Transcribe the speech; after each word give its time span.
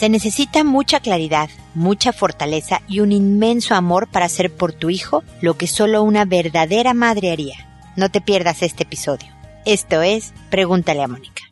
Se 0.00 0.08
necesita 0.08 0.64
mucha 0.64 1.00
claridad, 1.00 1.50
mucha 1.74 2.14
fortaleza 2.14 2.80
y 2.88 3.00
un 3.00 3.12
inmenso 3.12 3.74
amor 3.74 4.08
para 4.08 4.24
hacer 4.24 4.50
por 4.50 4.72
tu 4.72 4.88
hijo 4.88 5.22
lo 5.42 5.58
que 5.58 5.66
solo 5.66 6.02
una 6.02 6.24
verdadera 6.24 6.94
madre 6.94 7.30
haría. 7.30 7.68
No 7.96 8.10
te 8.10 8.22
pierdas 8.22 8.62
este 8.62 8.84
episodio. 8.84 9.28
Esto 9.66 10.00
es 10.00 10.32
Pregúntale 10.48 11.02
a 11.02 11.06
Mónica. 11.06 11.42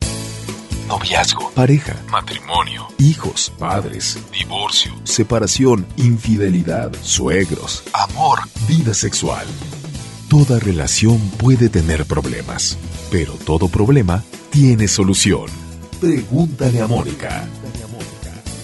Noviazgo, 0.87 1.51
pareja, 1.51 1.95
matrimonio, 2.09 2.87
hijos, 2.97 3.53
padres, 3.59 4.17
divorcio, 4.33 4.93
separación, 5.03 5.85
infidelidad, 5.97 6.91
suegros, 7.03 7.83
amor, 7.93 8.39
vida 8.67 8.95
sexual. 8.95 9.45
Toda 10.27 10.57
relación 10.57 11.19
puede 11.37 11.69
tener 11.69 12.03
problemas, 12.05 12.79
pero 13.11 13.33
todo 13.33 13.67
problema 13.67 14.23
tiene 14.49 14.87
solución. 14.87 15.45
Pregúntale 16.01 16.81
a 16.81 16.87
Mónica. 16.87 17.47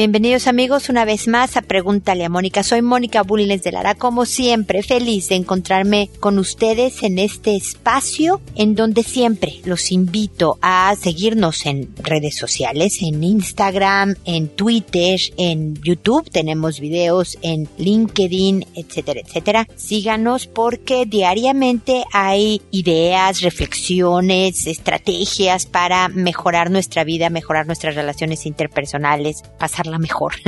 Bienvenidos 0.00 0.46
amigos 0.46 0.88
una 0.88 1.04
vez 1.04 1.28
más 1.28 1.58
a 1.58 1.60
Pregúntale 1.60 2.24
a 2.24 2.30
Mónica. 2.30 2.62
Soy 2.62 2.80
Mónica 2.80 3.22
Bulnes 3.22 3.62
de 3.62 3.70
Lara, 3.70 3.94
como 3.94 4.24
siempre, 4.24 4.82
feliz 4.82 5.28
de 5.28 5.34
encontrarme 5.34 6.08
con 6.20 6.38
ustedes 6.38 7.02
en 7.02 7.18
este 7.18 7.54
espacio 7.54 8.40
en 8.56 8.74
donde 8.74 9.02
siempre 9.02 9.60
los 9.66 9.92
invito 9.92 10.58
a 10.62 10.94
seguirnos 10.98 11.66
en 11.66 11.94
redes 11.98 12.34
sociales, 12.38 13.02
en 13.02 13.22
Instagram, 13.22 14.14
en 14.24 14.48
Twitter, 14.48 15.20
en 15.36 15.74
YouTube, 15.82 16.30
tenemos 16.30 16.80
videos 16.80 17.36
en 17.42 17.68
LinkedIn, 17.76 18.64
etcétera, 18.76 19.20
etcétera. 19.20 19.68
Síganos 19.76 20.46
porque 20.46 21.04
diariamente 21.04 22.04
hay 22.14 22.62
ideas, 22.70 23.42
reflexiones, 23.42 24.66
estrategias 24.66 25.66
para 25.66 26.08
mejorar 26.08 26.70
nuestra 26.70 27.04
vida, 27.04 27.28
mejorar 27.28 27.66
nuestras 27.66 27.96
relaciones 27.96 28.46
interpersonales, 28.46 29.42
pasar 29.58 29.89
la 29.90 29.98
mejor. 29.98 30.34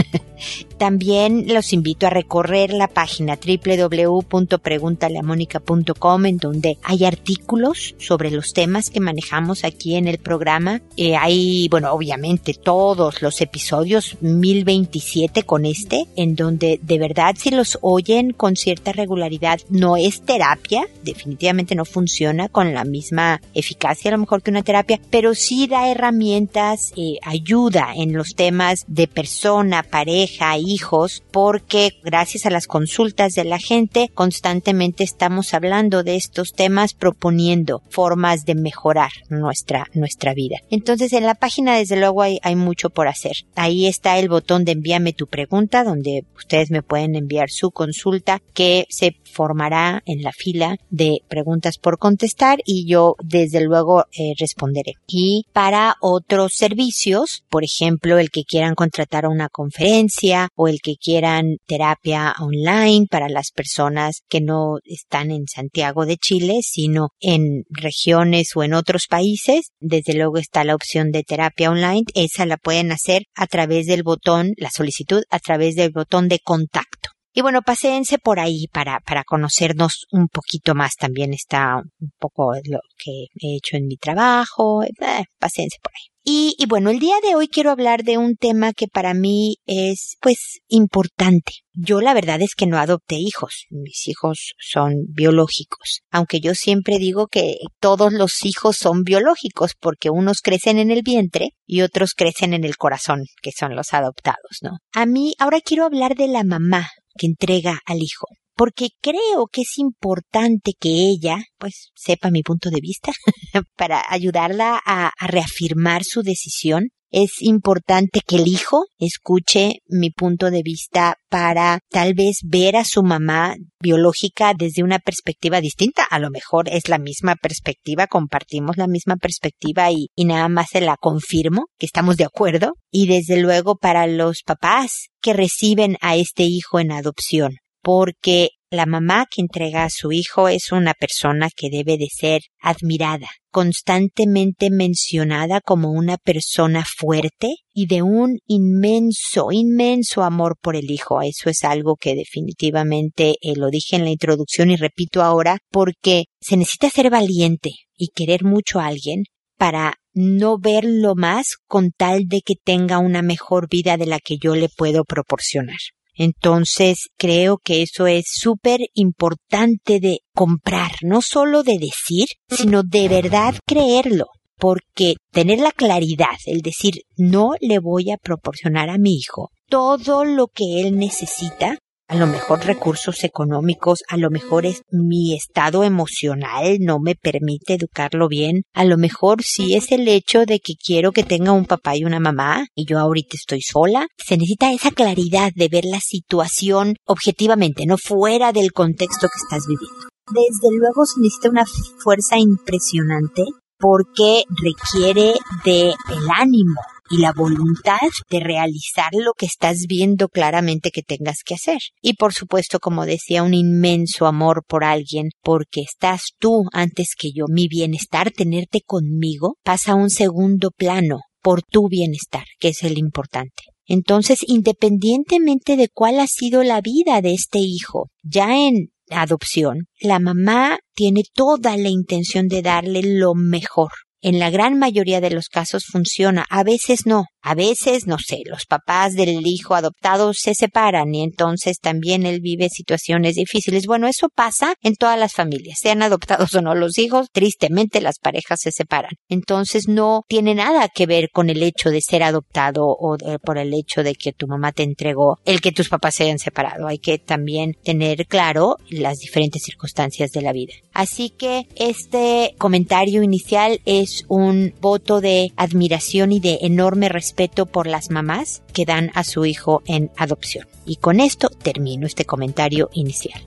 También 0.78 1.44
los 1.46 1.72
invito 1.72 2.06
a 2.06 2.10
recorrer 2.10 2.72
la 2.72 2.88
página 2.88 3.36
www.preguntaleamónica.com 3.36 6.26
en 6.26 6.36
donde 6.38 6.78
hay 6.82 7.04
artículos 7.04 7.94
sobre 7.98 8.32
los 8.32 8.52
temas 8.52 8.90
que 8.90 8.98
manejamos 9.00 9.64
aquí 9.64 9.94
en 9.94 10.08
el 10.08 10.18
programa. 10.18 10.82
Eh, 10.96 11.14
hay, 11.16 11.68
bueno, 11.70 11.92
obviamente 11.92 12.54
todos 12.54 13.22
los 13.22 13.40
episodios, 13.40 14.16
1027 14.20 15.44
con 15.44 15.66
este, 15.66 16.06
en 16.16 16.34
donde 16.34 16.80
de 16.82 16.98
verdad 16.98 17.36
si 17.38 17.50
los 17.50 17.78
oyen 17.80 18.32
con 18.32 18.56
cierta 18.56 18.92
regularidad, 18.92 19.60
no 19.68 19.96
es 19.96 20.22
terapia, 20.22 20.88
definitivamente 21.04 21.74
no 21.74 21.84
funciona 21.84 22.48
con 22.48 22.74
la 22.74 22.84
misma 22.84 23.40
eficacia 23.54 24.10
a 24.10 24.12
lo 24.12 24.18
mejor 24.18 24.42
que 24.42 24.50
una 24.50 24.62
terapia, 24.62 25.00
pero 25.10 25.34
sí 25.34 25.66
da 25.66 25.88
herramientas, 25.88 26.92
eh, 26.96 27.18
ayuda 27.22 27.92
en 27.94 28.12
los 28.12 28.34
temas 28.34 28.84
de 28.88 29.06
persona, 29.22 29.84
pareja, 29.84 30.58
hijos, 30.58 31.22
porque 31.30 31.92
gracias 32.02 32.44
a 32.44 32.50
las 32.50 32.66
consultas 32.66 33.34
de 33.34 33.44
la 33.44 33.60
gente 33.60 34.10
constantemente 34.12 35.04
estamos 35.04 35.54
hablando 35.54 36.02
de 36.02 36.16
estos 36.16 36.54
temas 36.54 36.92
proponiendo 36.92 37.82
formas 37.88 38.44
de 38.46 38.56
mejorar 38.56 39.12
nuestra, 39.28 39.86
nuestra 39.94 40.34
vida. 40.34 40.56
Entonces 40.70 41.12
en 41.12 41.24
la 41.24 41.36
página 41.36 41.76
desde 41.76 41.94
luego 41.94 42.22
hay, 42.22 42.40
hay 42.42 42.56
mucho 42.56 42.90
por 42.90 43.06
hacer. 43.06 43.36
Ahí 43.54 43.86
está 43.86 44.18
el 44.18 44.28
botón 44.28 44.64
de 44.64 44.72
envíame 44.72 45.12
tu 45.12 45.28
pregunta 45.28 45.84
donde 45.84 46.24
ustedes 46.36 46.72
me 46.72 46.82
pueden 46.82 47.14
enviar 47.14 47.48
su 47.48 47.70
consulta 47.70 48.42
que 48.54 48.86
se 48.90 49.14
formará 49.32 50.02
en 50.06 50.22
la 50.22 50.32
fila 50.32 50.76
de 50.90 51.18
preguntas 51.28 51.78
por 51.78 51.98
contestar 51.98 52.60
y 52.64 52.86
yo 52.86 53.16
desde 53.22 53.62
luego 53.62 54.04
eh, 54.12 54.34
responderé. 54.38 54.92
Y 55.06 55.44
para 55.52 55.96
otros 56.00 56.52
servicios, 56.54 57.44
por 57.48 57.64
ejemplo, 57.64 58.18
el 58.18 58.30
que 58.30 58.44
quieran 58.44 58.74
contratar 58.74 59.26
una 59.26 59.48
conferencia 59.48 60.48
o 60.54 60.68
el 60.68 60.80
que 60.80 60.94
quieran 60.96 61.56
terapia 61.66 62.34
online 62.40 63.06
para 63.10 63.28
las 63.28 63.50
personas 63.50 64.22
que 64.28 64.40
no 64.40 64.78
están 64.84 65.30
en 65.30 65.46
Santiago 65.46 66.06
de 66.06 66.16
Chile, 66.16 66.60
sino 66.62 67.08
en 67.20 67.64
regiones 67.70 68.50
o 68.54 68.62
en 68.62 68.74
otros 68.74 69.06
países, 69.08 69.72
desde 69.80 70.14
luego 70.14 70.38
está 70.38 70.64
la 70.64 70.74
opción 70.74 71.10
de 71.10 71.22
terapia 71.22 71.70
online. 71.70 72.04
Esa 72.14 72.46
la 72.46 72.56
pueden 72.56 72.92
hacer 72.92 73.22
a 73.34 73.46
través 73.46 73.86
del 73.86 74.02
botón, 74.02 74.52
la 74.56 74.70
solicitud 74.70 75.22
a 75.30 75.38
través 75.38 75.74
del 75.74 75.90
botón 75.92 76.28
de 76.28 76.38
contacto. 76.38 77.10
Y 77.34 77.40
bueno, 77.40 77.62
paséense 77.62 78.18
por 78.18 78.38
ahí 78.38 78.66
para, 78.70 79.00
para 79.00 79.24
conocernos 79.24 80.06
un 80.10 80.28
poquito 80.28 80.74
más. 80.74 80.96
También 80.96 81.32
está 81.32 81.76
un 81.98 82.10
poco 82.18 82.52
lo 82.64 82.80
que 82.98 83.26
he 83.40 83.56
hecho 83.56 83.76
en 83.76 83.86
mi 83.86 83.96
trabajo. 83.96 84.82
Eh, 84.84 85.24
paséense 85.38 85.78
por 85.82 85.92
ahí. 85.94 86.12
Y, 86.24 86.54
y, 86.56 86.66
bueno, 86.66 86.90
el 86.90 87.00
día 87.00 87.16
de 87.20 87.34
hoy 87.34 87.48
quiero 87.48 87.72
hablar 87.72 88.04
de 88.04 88.16
un 88.16 88.36
tema 88.36 88.72
que 88.72 88.86
para 88.86 89.12
mí 89.12 89.56
es, 89.66 90.16
pues, 90.20 90.60
importante. 90.68 91.52
Yo 91.72 92.00
la 92.00 92.14
verdad 92.14 92.40
es 92.42 92.54
que 92.54 92.66
no 92.66 92.78
adopté 92.78 93.16
hijos. 93.16 93.64
Mis 93.70 94.06
hijos 94.06 94.52
son 94.60 94.92
biológicos. 95.08 96.02
Aunque 96.12 96.38
yo 96.38 96.54
siempre 96.54 96.98
digo 96.98 97.26
que 97.26 97.56
todos 97.80 98.12
los 98.12 98.44
hijos 98.44 98.76
son 98.76 99.02
biológicos 99.02 99.72
porque 99.80 100.10
unos 100.10 100.42
crecen 100.42 100.78
en 100.78 100.92
el 100.92 101.02
vientre 101.02 101.50
y 101.66 101.80
otros 101.80 102.12
crecen 102.14 102.54
en 102.54 102.62
el 102.62 102.76
corazón, 102.76 103.24
que 103.42 103.50
son 103.50 103.74
los 103.74 103.92
adoptados, 103.92 104.58
¿no? 104.60 104.76
A 104.92 105.06
mí 105.06 105.32
ahora 105.40 105.60
quiero 105.60 105.84
hablar 105.84 106.14
de 106.14 106.28
la 106.28 106.44
mamá 106.44 106.88
que 107.16 107.26
entrega 107.26 107.80
al 107.86 107.98
hijo 108.02 108.26
porque 108.54 108.90
creo 109.00 109.46
que 109.50 109.62
es 109.62 109.78
importante 109.78 110.72
que 110.78 110.90
ella, 110.90 111.38
pues, 111.58 111.90
sepa 111.94 112.30
mi 112.30 112.42
punto 112.42 112.70
de 112.70 112.80
vista 112.80 113.12
para 113.76 114.02
ayudarla 114.08 114.80
a, 114.84 115.10
a, 115.18 115.26
reafirmar 115.26 116.04
su 116.04 116.22
decisión. 116.22 116.90
Es 117.12 117.42
importante 117.42 118.20
que 118.26 118.36
el 118.36 118.48
hijo 118.48 118.86
escuche 118.98 119.80
mi 119.86 120.10
punto 120.10 120.50
de 120.50 120.62
vista 120.62 121.16
para 121.28 121.80
tal 121.90 122.14
vez 122.14 122.38
ver 122.42 122.74
a 122.74 122.86
su 122.86 123.02
mamá 123.02 123.54
biológica 123.80 124.54
desde 124.58 124.82
una 124.82 124.98
perspectiva 124.98 125.60
distinta. 125.60 126.04
A 126.04 126.18
lo 126.18 126.30
mejor 126.30 126.70
es 126.70 126.88
la 126.88 126.96
misma 126.96 127.34
perspectiva, 127.36 128.06
compartimos 128.06 128.78
la 128.78 128.86
misma 128.86 129.16
perspectiva 129.16 129.92
y, 129.92 130.08
y 130.16 130.24
nada 130.24 130.48
más 130.48 130.70
se 130.70 130.80
la 130.80 130.96
confirmo 130.96 131.66
que 131.78 131.84
estamos 131.84 132.16
de 132.16 132.24
acuerdo. 132.24 132.72
Y 132.90 133.06
desde 133.08 133.36
luego 133.36 133.76
para 133.76 134.06
los 134.06 134.40
papás 134.42 135.08
que 135.20 135.34
reciben 135.34 135.98
a 136.00 136.16
este 136.16 136.44
hijo 136.44 136.80
en 136.80 136.92
adopción 136.92 137.58
porque 137.82 138.50
la 138.72 138.86
mamá 138.86 139.26
que 139.30 139.42
entrega 139.42 139.84
a 139.84 139.90
su 139.90 140.12
hijo 140.12 140.48
es 140.48 140.72
una 140.72 140.94
persona 140.94 141.50
que 141.54 141.68
debe 141.70 141.98
de 141.98 142.08
ser 142.10 142.40
admirada, 142.58 143.28
constantemente 143.50 144.70
mencionada 144.70 145.60
como 145.60 145.90
una 145.90 146.16
persona 146.16 146.82
fuerte 146.84 147.56
y 147.74 147.86
de 147.86 148.00
un 148.00 148.38
inmenso, 148.46 149.52
inmenso 149.52 150.22
amor 150.22 150.56
por 150.58 150.74
el 150.74 150.90
hijo. 150.90 151.20
Eso 151.20 151.50
es 151.50 151.64
algo 151.64 151.96
que 151.96 152.14
definitivamente 152.14 153.34
eh, 153.42 153.54
lo 153.56 153.68
dije 153.68 153.96
en 153.96 154.04
la 154.04 154.10
introducción 154.10 154.70
y 154.70 154.76
repito 154.76 155.22
ahora 155.22 155.58
porque 155.70 156.24
se 156.40 156.56
necesita 156.56 156.88
ser 156.88 157.10
valiente 157.10 157.72
y 157.94 158.08
querer 158.14 158.42
mucho 158.42 158.80
a 158.80 158.86
alguien 158.86 159.24
para 159.58 159.96
no 160.14 160.56
verlo 160.58 161.14
más 161.14 161.56
con 161.66 161.90
tal 161.90 162.22
de 162.26 162.40
que 162.40 162.54
tenga 162.54 162.98
una 162.98 163.20
mejor 163.20 163.68
vida 163.68 163.98
de 163.98 164.06
la 164.06 164.18
que 164.18 164.38
yo 164.42 164.56
le 164.56 164.70
puedo 164.70 165.04
proporcionar. 165.04 165.78
Entonces, 166.14 167.08
creo 167.16 167.58
que 167.62 167.82
eso 167.82 168.06
es 168.06 168.24
súper 168.26 168.80
importante 168.94 170.00
de 170.00 170.18
comprar, 170.34 170.92
no 171.02 171.20
solo 171.22 171.62
de 171.62 171.78
decir, 171.78 172.26
sino 172.48 172.82
de 172.82 173.08
verdad 173.08 173.54
creerlo. 173.66 174.26
Porque 174.56 175.14
tener 175.32 175.58
la 175.58 175.72
claridad, 175.72 176.36
el 176.46 176.60
decir, 176.60 176.94
no 177.16 177.52
le 177.60 177.80
voy 177.80 178.12
a 178.12 178.16
proporcionar 178.16 178.90
a 178.90 178.98
mi 178.98 179.14
hijo 179.14 179.48
todo 179.72 180.26
lo 180.26 180.48
que 180.48 180.82
él 180.82 180.98
necesita, 180.98 181.78
a 182.12 182.14
lo 182.14 182.26
mejor 182.26 182.62
recursos 182.66 183.24
económicos, 183.24 184.00
a 184.06 184.18
lo 184.18 184.28
mejor 184.28 184.66
es 184.66 184.82
mi 184.90 185.34
estado 185.34 185.82
emocional 185.82 186.76
no 186.78 186.98
me 186.98 187.14
permite 187.14 187.72
educarlo 187.72 188.28
bien, 188.28 188.64
a 188.74 188.84
lo 188.84 188.98
mejor 188.98 189.42
sí 189.42 189.76
es 189.76 189.92
el 189.92 190.06
hecho 190.06 190.44
de 190.44 190.60
que 190.60 190.74
quiero 190.74 191.12
que 191.12 191.22
tenga 191.22 191.52
un 191.52 191.64
papá 191.64 191.96
y 191.96 192.04
una 192.04 192.20
mamá 192.20 192.66
y 192.74 192.84
yo 192.84 192.98
ahorita 192.98 193.36
estoy 193.36 193.62
sola. 193.62 194.08
Se 194.18 194.36
necesita 194.36 194.74
esa 194.74 194.90
claridad 194.90 195.52
de 195.54 195.68
ver 195.68 195.86
la 195.86 196.00
situación 196.00 196.96
objetivamente, 197.06 197.86
no 197.86 197.96
fuera 197.96 198.52
del 198.52 198.72
contexto 198.72 199.28
que 199.28 199.40
estás 199.42 199.66
viviendo. 199.66 200.08
Desde 200.30 200.76
luego 200.76 201.06
se 201.06 201.18
necesita 201.18 201.48
una 201.48 201.64
fuerza 201.98 202.36
impresionante 202.36 203.44
porque 203.78 204.44
requiere 204.62 205.32
de 205.64 205.88
el 205.88 206.30
ánimo, 206.36 206.80
y 207.12 207.18
la 207.18 207.32
voluntad 207.36 208.00
de 208.30 208.40
realizar 208.40 209.10
lo 209.12 209.34
que 209.34 209.44
estás 209.44 209.84
viendo 209.86 210.28
claramente 210.28 210.90
que 210.90 211.02
tengas 211.02 211.42
que 211.44 211.54
hacer. 211.54 211.78
Y 212.00 212.14
por 212.14 212.32
supuesto, 212.32 212.78
como 212.80 213.04
decía, 213.04 213.42
un 213.42 213.52
inmenso 213.52 214.26
amor 214.26 214.64
por 214.66 214.82
alguien, 214.82 215.28
porque 215.42 215.82
estás 215.82 216.30
tú 216.38 216.64
antes 216.72 217.10
que 217.16 217.28
yo. 217.34 217.44
Mi 217.48 217.68
bienestar, 217.68 218.30
tenerte 218.30 218.80
conmigo, 218.80 219.56
pasa 219.62 219.92
a 219.92 219.96
un 219.96 220.08
segundo 220.08 220.70
plano 220.70 221.20
por 221.42 221.62
tu 221.62 221.88
bienestar, 221.88 222.44
que 222.58 222.68
es 222.68 222.82
el 222.82 222.96
importante. 222.96 223.62
Entonces, 223.84 224.38
independientemente 224.46 225.76
de 225.76 225.88
cuál 225.92 226.18
ha 226.18 226.26
sido 226.26 226.62
la 226.62 226.80
vida 226.80 227.20
de 227.20 227.34
este 227.34 227.58
hijo, 227.58 228.08
ya 228.22 228.56
en 228.56 228.90
adopción, 229.10 229.88
la 230.00 230.18
mamá 230.18 230.78
tiene 230.94 231.24
toda 231.34 231.76
la 231.76 231.90
intención 231.90 232.48
de 232.48 232.62
darle 232.62 233.02
lo 233.02 233.34
mejor. 233.34 233.90
En 234.22 234.38
la 234.38 234.50
gran 234.50 234.78
mayoría 234.78 235.20
de 235.20 235.30
los 235.30 235.48
casos 235.48 235.84
funciona, 235.90 236.46
a 236.48 236.62
veces 236.62 237.06
no. 237.06 237.24
A 237.44 237.56
veces, 237.56 238.06
no 238.06 238.18
sé, 238.24 238.42
los 238.44 238.66
papás 238.66 239.14
del 239.14 239.44
hijo 239.44 239.74
adoptado 239.74 240.32
se 240.32 240.54
separan 240.54 241.12
y 241.12 241.24
entonces 241.24 241.78
también 241.80 242.24
él 242.24 242.38
vive 242.40 242.68
situaciones 242.68 243.34
difíciles. 243.34 243.86
Bueno, 243.86 244.06
eso 244.06 244.28
pasa 244.32 244.76
en 244.80 244.94
todas 244.94 245.18
las 245.18 245.32
familias, 245.32 245.78
sean 245.80 246.02
adoptados 246.02 246.54
o 246.54 246.62
no 246.62 246.76
los 246.76 246.98
hijos, 246.98 247.26
tristemente 247.32 248.00
las 248.00 248.20
parejas 248.20 248.60
se 248.62 248.70
separan. 248.70 249.10
Entonces 249.28 249.88
no 249.88 250.22
tiene 250.28 250.54
nada 250.54 250.88
que 250.94 251.06
ver 251.06 251.30
con 251.32 251.50
el 251.50 251.64
hecho 251.64 251.90
de 251.90 252.00
ser 252.00 252.22
adoptado 252.22 252.84
o 252.86 253.16
por 253.44 253.58
el 253.58 253.74
hecho 253.74 254.04
de 254.04 254.14
que 254.14 254.32
tu 254.32 254.46
mamá 254.46 254.70
te 254.70 254.84
entregó 254.84 255.38
el 255.44 255.60
que 255.60 255.72
tus 255.72 255.88
papás 255.88 256.14
se 256.14 256.24
hayan 256.24 256.38
separado. 256.38 256.86
Hay 256.86 256.98
que 256.98 257.18
también 257.18 257.72
tener 257.82 258.26
claro 258.28 258.76
las 258.88 259.18
diferentes 259.18 259.64
circunstancias 259.64 260.30
de 260.30 260.42
la 260.42 260.52
vida. 260.52 260.74
Así 260.92 261.30
que 261.30 261.66
este 261.74 262.54
comentario 262.58 263.24
inicial 263.24 263.80
es 263.84 264.11
un 264.28 264.74
voto 264.80 265.20
de 265.20 265.52
admiración 265.56 266.32
y 266.32 266.40
de 266.40 266.58
enorme 266.62 267.08
respeto 267.08 267.66
por 267.66 267.86
las 267.86 268.10
mamás 268.10 268.62
que 268.72 268.84
dan 268.84 269.10
a 269.14 269.24
su 269.24 269.44
hijo 269.44 269.82
en 269.86 270.10
adopción. 270.16 270.66
Y 270.84 270.96
con 270.96 271.20
esto 271.20 271.48
termino 271.48 272.06
este 272.06 272.24
comentario 272.24 272.90
inicial. 272.92 273.42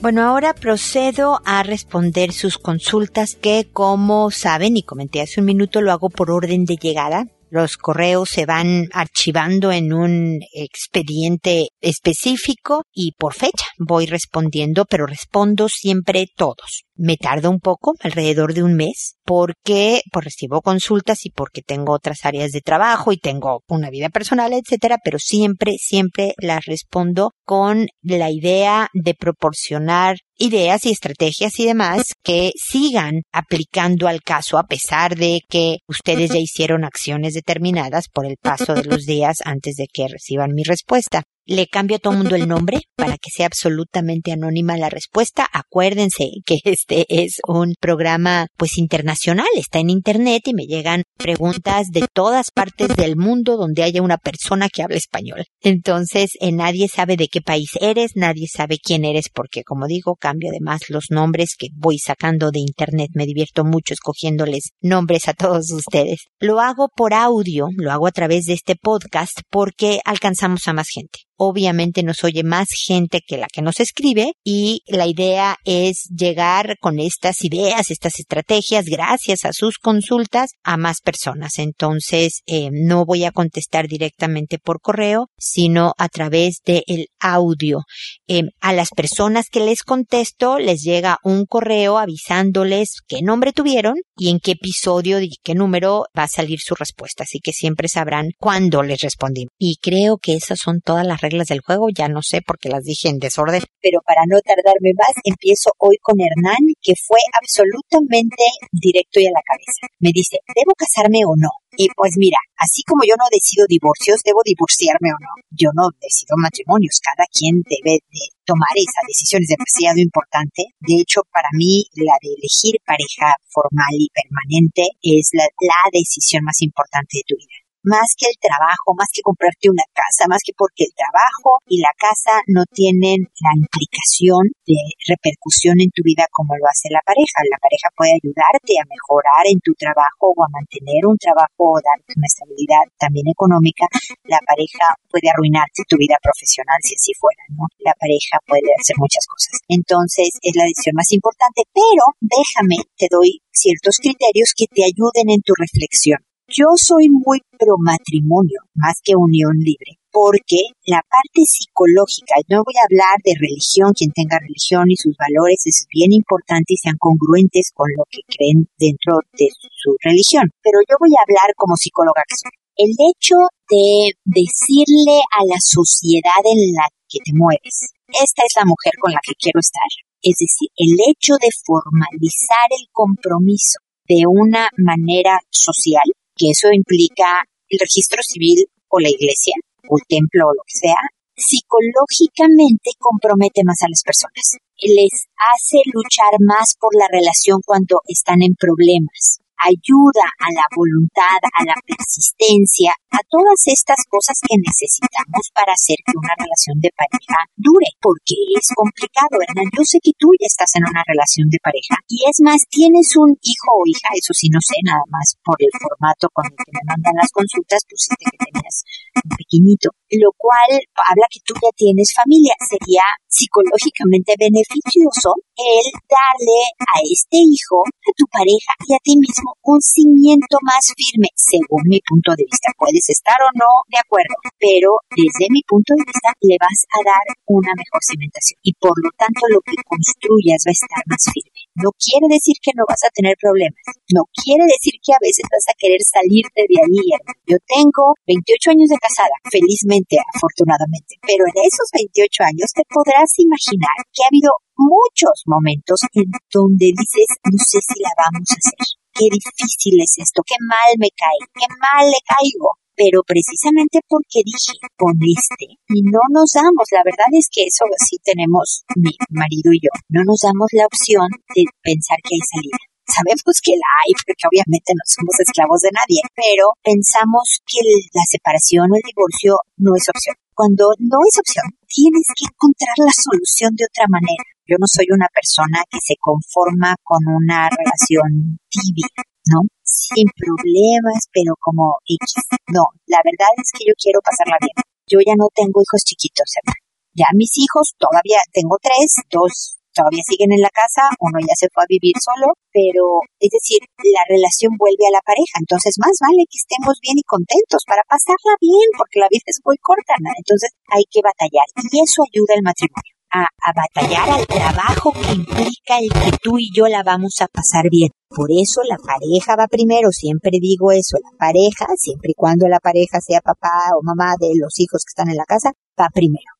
Bueno, 0.00 0.22
ahora 0.22 0.52
procedo 0.52 1.40
a 1.44 1.62
responder 1.62 2.32
sus 2.32 2.58
consultas 2.58 3.36
que, 3.36 3.68
como 3.72 4.32
saben 4.32 4.76
y 4.76 4.82
comenté 4.82 5.20
hace 5.20 5.38
un 5.38 5.46
minuto, 5.46 5.80
lo 5.80 5.92
hago 5.92 6.10
por 6.10 6.32
orden 6.32 6.64
de 6.64 6.76
llegada. 6.76 7.28
Los 7.54 7.76
correos 7.76 8.30
se 8.30 8.46
van 8.46 8.88
archivando 8.94 9.72
en 9.72 9.92
un 9.92 10.40
expediente 10.54 11.68
específico 11.82 12.84
y 12.94 13.12
por 13.18 13.34
fecha 13.34 13.66
voy 13.78 14.06
respondiendo, 14.06 14.86
pero 14.86 15.04
respondo 15.04 15.68
siempre 15.68 16.28
todos. 16.34 16.84
Me 16.94 17.18
tarda 17.18 17.50
un 17.50 17.60
poco, 17.60 17.92
alrededor 18.00 18.54
de 18.54 18.62
un 18.62 18.72
mes, 18.72 19.16
porque 19.22 20.00
pues 20.10 20.24
recibo 20.24 20.62
consultas 20.62 21.26
y 21.26 21.30
porque 21.30 21.60
tengo 21.60 21.92
otras 21.92 22.24
áreas 22.24 22.52
de 22.52 22.62
trabajo 22.62 23.12
y 23.12 23.18
tengo 23.18 23.60
una 23.68 23.90
vida 23.90 24.08
personal, 24.08 24.54
etcétera, 24.54 24.96
pero 25.04 25.18
siempre, 25.18 25.74
siempre 25.78 26.32
las 26.38 26.64
respondo 26.64 27.32
con 27.44 27.88
la 28.00 28.30
idea 28.30 28.88
de 28.94 29.12
proporcionar 29.12 30.16
ideas 30.42 30.84
y 30.86 30.90
estrategias 30.90 31.60
y 31.60 31.66
demás 31.66 32.02
que 32.24 32.50
sigan 32.56 33.22
aplicando 33.32 34.08
al 34.08 34.22
caso 34.22 34.58
a 34.58 34.64
pesar 34.64 35.14
de 35.14 35.40
que 35.48 35.78
ustedes 35.86 36.32
ya 36.32 36.38
hicieron 36.40 36.84
acciones 36.84 37.34
determinadas 37.34 38.08
por 38.12 38.26
el 38.26 38.36
paso 38.42 38.74
de 38.74 38.82
los 38.82 39.06
días 39.06 39.36
antes 39.44 39.76
de 39.76 39.86
que 39.92 40.08
reciban 40.08 40.50
mi 40.52 40.64
respuesta. 40.64 41.22
Le 41.44 41.66
cambio 41.66 41.96
a 41.96 42.00
todo 42.00 42.12
mundo 42.12 42.36
el 42.36 42.46
nombre 42.46 42.82
para 42.94 43.16
que 43.18 43.30
sea 43.34 43.46
absolutamente 43.46 44.30
anónima 44.30 44.76
la 44.76 44.88
respuesta. 44.90 45.48
Acuérdense 45.52 46.28
que 46.46 46.58
este 46.64 47.04
es 47.08 47.40
un 47.48 47.74
programa 47.80 48.46
pues 48.56 48.78
internacional, 48.78 49.48
está 49.56 49.80
en 49.80 49.90
internet 49.90 50.42
y 50.46 50.54
me 50.54 50.66
llegan 50.66 51.02
preguntas 51.18 51.88
de 51.90 52.06
todas 52.12 52.52
partes 52.52 52.96
del 52.96 53.16
mundo 53.16 53.56
donde 53.56 53.82
haya 53.82 54.02
una 54.02 54.18
persona 54.18 54.68
que 54.68 54.82
hable 54.82 54.98
español. 54.98 55.44
Entonces, 55.60 56.30
eh, 56.40 56.52
nadie 56.52 56.86
sabe 56.86 57.16
de 57.16 57.26
qué 57.26 57.40
país 57.40 57.70
eres, 57.80 58.12
nadie 58.14 58.46
sabe 58.46 58.78
quién 58.78 59.04
eres 59.04 59.28
porque 59.28 59.64
como 59.64 59.86
digo, 59.86 60.14
cambio 60.14 60.50
además 60.50 60.90
los 60.90 61.06
nombres 61.10 61.56
que 61.58 61.68
voy 61.74 61.98
sacando 61.98 62.52
de 62.52 62.60
internet. 62.60 63.10
Me 63.14 63.26
divierto 63.26 63.64
mucho 63.64 63.94
escogiéndoles 63.94 64.70
nombres 64.80 65.26
a 65.26 65.34
todos 65.34 65.72
ustedes. 65.72 66.26
Lo 66.38 66.60
hago 66.60 66.88
por 66.94 67.14
audio, 67.14 67.68
lo 67.76 67.90
hago 67.90 68.06
a 68.06 68.12
través 68.12 68.44
de 68.44 68.52
este 68.52 68.76
podcast 68.76 69.40
porque 69.50 70.00
alcanzamos 70.04 70.68
a 70.68 70.72
más 70.72 70.88
gente 70.88 71.20
obviamente 71.44 72.04
nos 72.04 72.22
oye 72.22 72.44
más 72.44 72.68
gente 72.86 73.20
que 73.26 73.36
la 73.36 73.48
que 73.52 73.62
nos 73.62 73.80
escribe 73.80 74.34
y 74.44 74.82
la 74.86 75.08
idea 75.08 75.56
es 75.64 76.04
llegar 76.16 76.76
con 76.80 77.00
estas 77.00 77.42
ideas, 77.42 77.90
estas 77.90 78.20
estrategias, 78.20 78.84
gracias 78.84 79.44
a 79.44 79.52
sus 79.52 79.78
consultas, 79.78 80.50
a 80.62 80.76
más 80.76 81.00
personas. 81.00 81.58
Entonces, 81.58 82.42
eh, 82.46 82.68
no 82.70 83.04
voy 83.04 83.24
a 83.24 83.32
contestar 83.32 83.88
directamente 83.88 84.58
por 84.58 84.80
correo, 84.80 85.30
sino 85.36 85.94
a 85.98 86.08
través 86.08 86.60
del 86.64 86.84
el 86.86 87.06
audio. 87.18 87.80
Eh, 88.28 88.42
a 88.60 88.72
las 88.72 88.90
personas 88.90 89.46
que 89.50 89.60
les 89.60 89.82
contesto 89.82 90.60
les 90.60 90.82
llega 90.82 91.18
un 91.24 91.46
correo 91.46 91.98
avisándoles 91.98 92.98
qué 93.08 93.20
nombre 93.20 93.52
tuvieron 93.52 93.94
y 94.16 94.30
en 94.30 94.38
qué 94.38 94.52
episodio 94.52 95.20
y 95.20 95.32
qué 95.42 95.56
número 95.56 96.04
va 96.16 96.24
a 96.24 96.28
salir 96.28 96.60
su 96.60 96.76
respuesta. 96.76 97.24
Así 97.24 97.40
que 97.42 97.52
siempre 97.52 97.88
sabrán 97.88 98.28
cuándo 98.38 98.84
les 98.84 99.00
respondí. 99.00 99.46
Y 99.58 99.78
creo 99.82 100.18
que 100.18 100.34
esas 100.34 100.60
son 100.60 100.80
todas 100.80 101.04
las 101.04 101.20
del 101.40 101.60
juego, 101.60 101.88
ya 101.88 102.08
no 102.08 102.20
sé 102.22 102.42
porque 102.44 102.68
las 102.68 102.84
dije 102.84 103.08
en 103.08 103.18
desorden. 103.18 103.62
Pero 103.80 104.00
para 104.04 104.22
no 104.28 104.38
tardarme 104.44 104.92
más, 104.92 105.16
empiezo 105.24 105.70
hoy 105.78 105.96
con 106.00 106.20
Hernán, 106.20 106.60
que 106.80 106.92
fue 106.94 107.18
absolutamente 107.32 108.44
directo 108.70 109.20
y 109.20 109.26
a 109.26 109.32
la 109.32 109.42
cabeza. 109.44 109.88
Me 109.98 110.10
dice, 110.12 110.38
¿debo 110.54 110.76
casarme 110.76 111.24
o 111.24 111.32
no? 111.36 111.50
Y 111.76 111.88
pues 111.96 112.14
mira, 112.20 112.36
así 112.60 112.84
como 112.84 113.02
yo 113.08 113.16
no 113.16 113.24
decido 113.32 113.64
divorcios, 113.66 114.20
debo 114.24 114.44
divorciarme 114.44 115.08
o 115.08 115.18
no. 115.18 115.32
Yo 115.50 115.72
no 115.72 115.88
decido 115.96 116.36
matrimonios. 116.36 117.00
Cada 117.00 117.24
quien 117.32 117.64
debe 117.64 118.04
de 118.12 118.24
tomar 118.44 118.76
esa 118.76 119.00
decisión. 119.08 119.40
Es 119.40 119.56
demasiado 119.56 119.96
importante. 119.96 120.68
De 120.84 121.00
hecho, 121.00 121.24
para 121.32 121.48
mí, 121.56 121.88
la 121.96 122.14
de 122.20 122.36
elegir 122.36 122.76
pareja 122.84 123.40
formal 123.48 123.96
y 123.96 124.12
permanente 124.12 124.84
es 125.00 125.32
la 125.32 125.48
decisión 125.90 126.44
más 126.44 126.60
importante 126.60 127.24
de 127.24 127.24
tu 127.26 127.36
vida 127.40 127.61
más 127.82 128.14
que 128.14 128.30
el 128.30 128.38
trabajo, 128.38 128.94
más 128.94 129.10
que 129.10 129.22
comprarte 129.22 129.70
una 129.70 129.86
casa, 129.90 130.30
más 130.30 130.42
que 130.42 130.54
porque 130.54 130.86
el 130.86 130.94
trabajo 130.94 131.58
y 131.66 131.82
la 131.82 131.90
casa 131.98 132.42
no 132.46 132.62
tienen 132.70 133.26
la 133.42 133.52
implicación 133.58 134.54
de 134.66 134.78
repercusión 135.10 135.78
en 135.82 135.90
tu 135.90 136.02
vida 136.06 136.26
como 136.30 136.54
lo 136.54 136.64
hace 136.70 136.90
la 136.94 137.02
pareja. 137.02 137.42
La 137.50 137.58
pareja 137.58 137.88
puede 137.98 138.14
ayudarte 138.14 138.72
a 138.78 138.86
mejorar 138.86 139.44
en 139.50 139.58
tu 139.60 139.74
trabajo 139.74 140.30
o 140.30 140.38
a 140.46 140.52
mantener 140.54 141.02
un 141.06 141.18
trabajo 141.18 141.74
o 141.74 141.82
darte 141.82 142.14
una 142.14 142.30
estabilidad 142.30 142.86
también 142.98 143.26
económica. 143.26 143.86
La 144.30 144.38
pareja 144.46 144.94
puede 145.10 145.26
arruinarte 145.30 145.82
tu 145.90 145.98
vida 145.98 146.16
profesional 146.22 146.78
si 146.82 146.94
así 146.94 147.12
fuera, 147.18 147.42
¿no? 147.50 147.66
La 147.82 147.94
pareja 147.98 148.38
puede 148.46 148.70
hacer 148.78 148.94
muchas 148.98 149.26
cosas. 149.26 149.58
Entonces 149.66 150.38
es 150.38 150.54
la 150.54 150.64
decisión 150.70 150.94
más 150.94 151.10
importante, 151.10 151.66
pero 151.74 152.14
déjame, 152.22 152.78
te 152.96 153.10
doy 153.10 153.42
ciertos 153.50 153.98
criterios 153.98 154.54
que 154.56 154.70
te 154.70 154.86
ayuden 154.86 155.34
en 155.34 155.42
tu 155.42 155.52
reflexión. 155.58 156.22
Yo 156.52 156.68
soy 156.76 157.08
muy 157.08 157.40
pro 157.56 157.80
matrimonio, 157.80 158.60
más 158.76 159.00
que 159.00 159.16
unión 159.16 159.56
libre, 159.56 159.96
porque 160.12 160.60
la 160.84 161.00
parte 161.00 161.48
psicológica, 161.48 162.36
no 162.52 162.60
voy 162.60 162.76
a 162.76 162.84
hablar 162.84 163.16
de 163.24 163.32
religión, 163.40 163.96
quien 163.96 164.12
tenga 164.12 164.36
religión 164.36 164.84
y 164.92 165.00
sus 165.00 165.16
valores 165.16 165.64
es 165.64 165.88
bien 165.88 166.12
importante 166.12 166.76
y 166.76 166.76
sean 166.76 167.00
congruentes 167.00 167.72
con 167.72 167.88
lo 167.96 168.04
que 168.04 168.20
creen 168.28 168.68
dentro 168.76 169.24
de 169.32 169.48
su 169.72 169.96
religión, 170.04 170.52
pero 170.60 170.84
yo 170.84 171.00
voy 171.00 171.16
a 171.16 171.24
hablar 171.24 171.56
como 171.56 171.72
psicóloga 171.80 172.20
que. 172.28 172.36
El 172.76 172.92
hecho 173.00 173.36
de 173.68 174.12
decirle 174.24 175.24
a 175.32 175.44
la 175.48 175.60
sociedad 175.60 176.40
en 176.44 176.72
la 176.76 176.84
que 177.08 177.20
te 177.24 177.32
mueves, 177.32 177.96
esta 178.12 178.44
es 178.44 178.52
la 178.56 178.68
mujer 178.68 178.92
con 179.00 179.12
la 179.12 179.20
que 179.24 179.36
quiero 179.40 179.60
estar. 179.60 179.88
Es 180.20 180.36
decir, 180.36 180.68
el 180.76 180.96
hecho 181.08 181.32
de 181.40 181.48
formalizar 181.64 182.68
el 182.76 182.88
compromiso 182.92 183.80
de 184.08 184.24
una 184.28 184.68
manera 184.76 185.40
social 185.48 186.04
que 186.36 186.50
eso 186.50 186.68
implica 186.72 187.44
el 187.68 187.78
registro 187.78 188.22
civil 188.22 188.66
o 188.88 189.00
la 189.00 189.10
iglesia 189.10 189.54
o 189.88 189.96
el 189.98 190.04
templo 190.08 190.48
o 190.48 190.54
lo 190.54 190.62
que 190.66 190.78
sea, 190.78 191.00
psicológicamente 191.36 192.92
compromete 192.98 193.62
más 193.64 193.82
a 193.82 193.88
las 193.88 194.02
personas. 194.02 194.56
Les 194.80 195.26
hace 195.36 195.78
luchar 195.92 196.38
más 196.40 196.74
por 196.78 196.94
la 196.94 197.08
relación 197.10 197.60
cuando 197.64 198.00
están 198.06 198.42
en 198.42 198.54
problemas 198.54 199.41
ayuda 199.62 200.26
a 200.38 200.48
la 200.52 200.66
voluntad, 200.74 201.38
a 201.54 201.62
la 201.64 201.76
persistencia, 201.86 202.92
a 203.10 203.20
todas 203.28 203.60
estas 203.66 204.00
cosas 204.08 204.38
que 204.42 204.56
necesitamos 204.58 205.50
para 205.54 205.72
hacer 205.72 205.96
que 206.04 206.16
una 206.16 206.34
relación 206.38 206.80
de 206.80 206.90
pareja 206.96 207.38
dure, 207.56 207.88
porque 208.00 208.36
es 208.58 208.68
complicado, 208.74 209.38
Hernán. 209.38 209.70
Yo 209.72 209.84
sé 209.84 209.98
que 210.02 210.16
tú 210.18 210.32
ya 210.40 210.48
estás 210.48 210.72
en 210.76 210.84
una 210.88 211.04
relación 211.06 211.48
de 211.48 211.60
pareja 211.62 211.96
y 212.08 212.24
es 212.26 212.40
más, 212.40 212.64
tienes 212.68 213.14
un 213.16 213.36
hijo 213.42 213.70
o 213.78 213.86
hija, 213.86 214.10
eso 214.16 214.32
sí 214.34 214.48
no 214.48 214.60
sé, 214.60 214.76
nada 214.82 215.04
más 215.08 215.36
por 215.44 215.56
el 215.58 215.72
formato 215.76 216.28
con 216.32 216.46
el 216.46 216.56
que 216.56 216.72
me 216.72 216.84
mandan 216.86 217.16
las 217.16 217.30
consultas, 217.30 217.84
pusiste 217.88 218.24
que 218.26 218.38
tenías 218.38 218.84
un 219.16 219.28
pequeñito, 219.36 219.90
lo 220.10 220.30
cual 220.36 220.70
habla 220.96 221.26
que 221.30 221.40
tú 221.44 221.54
ya 221.56 221.72
tienes 221.76 222.12
familia. 222.12 222.52
Sería 222.64 223.04
psicológicamente 223.28 224.34
beneficioso 224.38 225.36
el 225.56 225.84
darle 226.08 226.62
a 226.80 227.00
este 227.04 227.38
hijo, 227.40 227.84
a 227.84 228.10
tu 228.16 228.26
pareja 228.28 228.72
y 228.88 228.94
a 228.94 229.00
ti 229.02 229.16
mismo 229.16 229.51
un 229.62 229.80
cimiento 229.80 230.56
más 230.62 230.88
firme, 230.96 231.28
según 231.36 231.84
mi 231.86 232.00
punto 232.00 232.32
de 232.32 232.44
vista. 232.48 232.72
Puedes 232.78 233.04
estar 233.08 233.36
o 233.42 233.50
no 233.54 233.70
de 233.88 233.98
acuerdo, 234.00 234.34
pero 234.56 234.96
desde 235.12 235.52
mi 235.52 235.62
punto 235.68 235.94
de 235.94 236.04
vista 236.06 236.32
le 236.40 236.56
vas 236.56 236.80
a 236.96 237.00
dar 237.04 237.26
una 237.46 237.72
mejor 237.76 238.00
cimentación 238.00 238.58
y 238.62 238.72
por 238.80 238.96
lo 238.96 239.10
tanto 239.18 239.44
lo 239.52 239.60
que 239.60 239.76
construyas 239.84 240.64
va 240.64 240.72
a 240.72 240.78
estar 240.78 241.02
más 241.06 241.22
firme. 241.28 241.62
No 241.76 241.88
quiere 241.96 242.28
decir 242.28 242.56
que 242.60 242.76
no 242.76 242.84
vas 242.84 243.00
a 243.04 243.12
tener 243.16 243.32
problemas, 243.40 243.80
no 244.12 244.28
quiere 244.32 244.68
decir 244.68 244.92
que 245.00 245.16
a 245.16 245.24
veces 245.24 245.44
vas 245.48 245.66
a 245.72 245.78
querer 245.80 246.00
salirte 246.04 246.68
de 246.68 246.78
ahí. 246.78 247.04
Yo 247.48 247.56
tengo 247.64 248.12
28 248.28 248.76
años 248.76 248.92
de 248.92 249.00
casada, 249.00 249.32
felizmente, 249.48 250.20
afortunadamente, 250.36 251.16
pero 251.24 251.48
en 251.48 251.56
esos 251.64 251.88
28 251.96 252.44
años 252.44 252.68
te 252.76 252.84
podrás 252.92 253.32
imaginar 253.40 253.96
que 254.12 254.20
ha 254.20 254.30
habido 254.30 254.52
muchos 254.76 255.42
momentos 255.46 256.00
en 256.14 256.30
donde 256.52 256.92
dices, 256.92 257.28
no 257.44 257.58
sé 257.58 257.78
si 257.80 258.00
la 258.02 258.12
vamos 258.16 258.48
a 258.50 258.58
hacer. 258.58 258.86
Qué 259.12 259.28
difícil 259.28 260.00
es 260.00 260.16
esto, 260.18 260.42
qué 260.46 260.56
mal 260.64 260.96
me 260.98 261.12
cae, 261.12 261.40
qué 261.52 261.68
mal 261.80 262.08
le 262.08 262.20
caigo 262.24 262.72
pero 262.96 263.24
precisamente 263.24 264.00
porque 264.08 264.44
dije 264.44 264.76
con 264.96 265.16
este 265.16 265.80
y 265.88 266.02
no 266.04 266.20
nos 266.30 266.52
damos, 266.52 266.86
la 266.92 267.02
verdad 267.04 267.30
es 267.32 267.48
que 267.50 267.64
eso 267.64 267.84
sí 267.98 268.16
tenemos 268.22 268.84
mi 268.96 269.16
marido 269.30 269.72
y 269.72 269.80
yo, 269.80 269.92
no 270.08 270.22
nos 270.24 270.40
damos 270.44 270.68
la 270.72 270.86
opción 270.86 271.28
de 271.56 271.64
pensar 271.82 272.18
que 272.22 272.36
hay 272.36 272.44
salida. 272.44 272.78
Sabemos 273.02 273.58
que 273.60 273.74
la 273.74 273.90
hay, 274.06 274.14
porque 274.24 274.46
obviamente 274.46 274.94
no 274.94 275.04
somos 275.04 275.34
esclavos 275.34 275.80
de 275.82 275.90
nadie, 275.90 276.22
pero 276.32 276.72
pensamos 276.80 277.60
que 277.66 277.82
la 278.14 278.24
separación 278.24 278.88
o 278.92 278.96
el 278.96 279.04
divorcio 279.04 279.58
no 279.76 279.92
es 279.98 280.06
opción. 280.08 280.36
Cuando 280.54 280.92
no 280.98 281.18
es 281.24 281.34
opción, 281.40 281.66
tienes 281.88 282.26
que 282.36 282.46
encontrar 282.46 282.96
la 283.00 283.12
solución 283.12 283.74
de 283.76 283.88
otra 283.88 284.06
manera. 284.08 284.44
Yo 284.68 284.76
no 284.78 284.86
soy 284.86 285.06
una 285.10 285.26
persona 285.32 285.82
que 285.90 285.98
se 286.00 286.14
conforma 286.20 286.94
con 287.02 287.20
una 287.26 287.68
relación 287.68 288.58
tibia, 288.68 289.08
¿no? 289.48 289.66
sin 289.92 290.26
problemas, 290.32 291.28
pero 291.32 291.52
como 291.60 292.00
X. 292.08 292.48
No, 292.72 292.88
la 293.06 293.20
verdad 293.20 293.52
es 293.60 293.68
que 293.76 293.84
yo 293.84 293.94
quiero 294.00 294.20
pasarla 294.24 294.56
bien. 294.60 294.76
Yo 295.04 295.18
ya 295.20 295.36
no 295.36 295.52
tengo 295.52 295.84
hijos 295.84 296.00
chiquitos, 296.04 296.48
¿verdad? 296.56 296.80
Ya 297.12 297.28
mis 297.36 297.52
hijos 297.60 297.92
todavía 298.00 298.40
tengo 298.52 298.80
tres, 298.80 299.20
dos 299.28 299.81
todavía 299.92 300.24
siguen 300.24 300.52
en 300.52 300.64
la 300.64 300.72
casa, 300.72 301.08
uno 301.20 301.38
ya 301.40 301.54
se 301.56 301.68
fue 301.72 301.84
a 301.84 301.92
vivir 301.92 302.16
solo, 302.18 302.56
pero 302.72 303.22
es 303.38 303.50
decir, 303.52 303.80
la 304.12 304.24
relación 304.28 304.74
vuelve 304.80 305.04
a 305.08 305.16
la 305.16 305.24
pareja, 305.24 305.60
entonces 305.60 305.96
más 306.00 306.16
vale 306.20 306.48
que 306.48 306.58
estemos 306.58 306.96
bien 307.00 307.20
y 307.20 307.24
contentos 307.28 307.84
para 307.86 308.02
pasarla 308.08 308.56
bien, 308.60 308.88
porque 308.96 309.20
la 309.20 309.30
vida 309.30 309.46
es 309.46 309.60
muy 309.64 309.76
corta, 309.78 310.16
¿no? 310.20 310.32
entonces 310.36 310.72
hay 310.88 311.04
que 311.08 311.20
batallar 311.20 311.68
y 311.76 312.00
eso 312.00 312.24
ayuda 312.24 312.56
al 312.56 312.66
matrimonio. 312.66 313.12
A, 313.34 313.48
a 313.48 313.72
batallar 313.72 314.28
al 314.28 314.46
trabajo 314.46 315.10
que 315.10 315.32
implica 315.32 315.96
el 315.96 316.12
que 316.12 316.36
tú 316.42 316.58
y 316.58 316.68
yo 316.76 316.86
la 316.88 317.02
vamos 317.02 317.40
a 317.40 317.48
pasar 317.48 317.88
bien. 317.90 318.10
Por 318.28 318.50
eso 318.52 318.82
la 318.84 318.98
pareja 318.98 319.56
va 319.56 319.68
primero, 319.68 320.10
siempre 320.12 320.58
digo 320.60 320.92
eso, 320.92 321.16
la 321.16 321.32
pareja, 321.38 321.86
siempre 321.96 322.32
y 322.32 322.34
cuando 322.34 322.68
la 322.68 322.78
pareja 322.78 323.22
sea 323.22 323.40
papá 323.40 323.96
o 323.96 324.02
mamá 324.02 324.34
de 324.38 324.52
los 324.60 324.78
hijos 324.78 325.00
que 325.06 325.16
están 325.16 325.30
en 325.30 325.38
la 325.38 325.48
casa, 325.48 325.72
va 325.98 326.08
primero. 326.12 326.51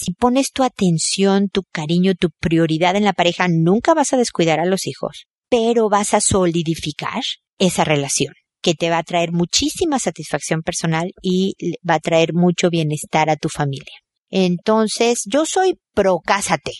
Si 0.00 0.12
pones 0.12 0.52
tu 0.52 0.62
atención, 0.62 1.48
tu 1.48 1.64
cariño, 1.72 2.14
tu 2.14 2.28
prioridad 2.38 2.94
en 2.94 3.02
la 3.02 3.12
pareja, 3.12 3.48
nunca 3.48 3.94
vas 3.94 4.12
a 4.12 4.16
descuidar 4.16 4.60
a 4.60 4.64
los 4.64 4.86
hijos, 4.86 5.26
pero 5.50 5.88
vas 5.88 6.14
a 6.14 6.20
solidificar 6.20 7.20
esa 7.58 7.82
relación 7.82 8.32
que 8.62 8.74
te 8.74 8.90
va 8.90 8.98
a 8.98 9.02
traer 9.02 9.32
muchísima 9.32 9.98
satisfacción 9.98 10.62
personal 10.62 11.10
y 11.20 11.54
va 11.88 11.94
a 11.94 11.98
traer 11.98 12.32
mucho 12.32 12.70
bienestar 12.70 13.28
a 13.28 13.34
tu 13.34 13.48
familia. 13.48 13.96
Entonces, 14.30 15.24
yo 15.26 15.44
soy 15.44 15.74
pro 15.94 16.20
cásate, 16.24 16.74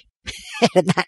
¿verdad? 0.75 1.05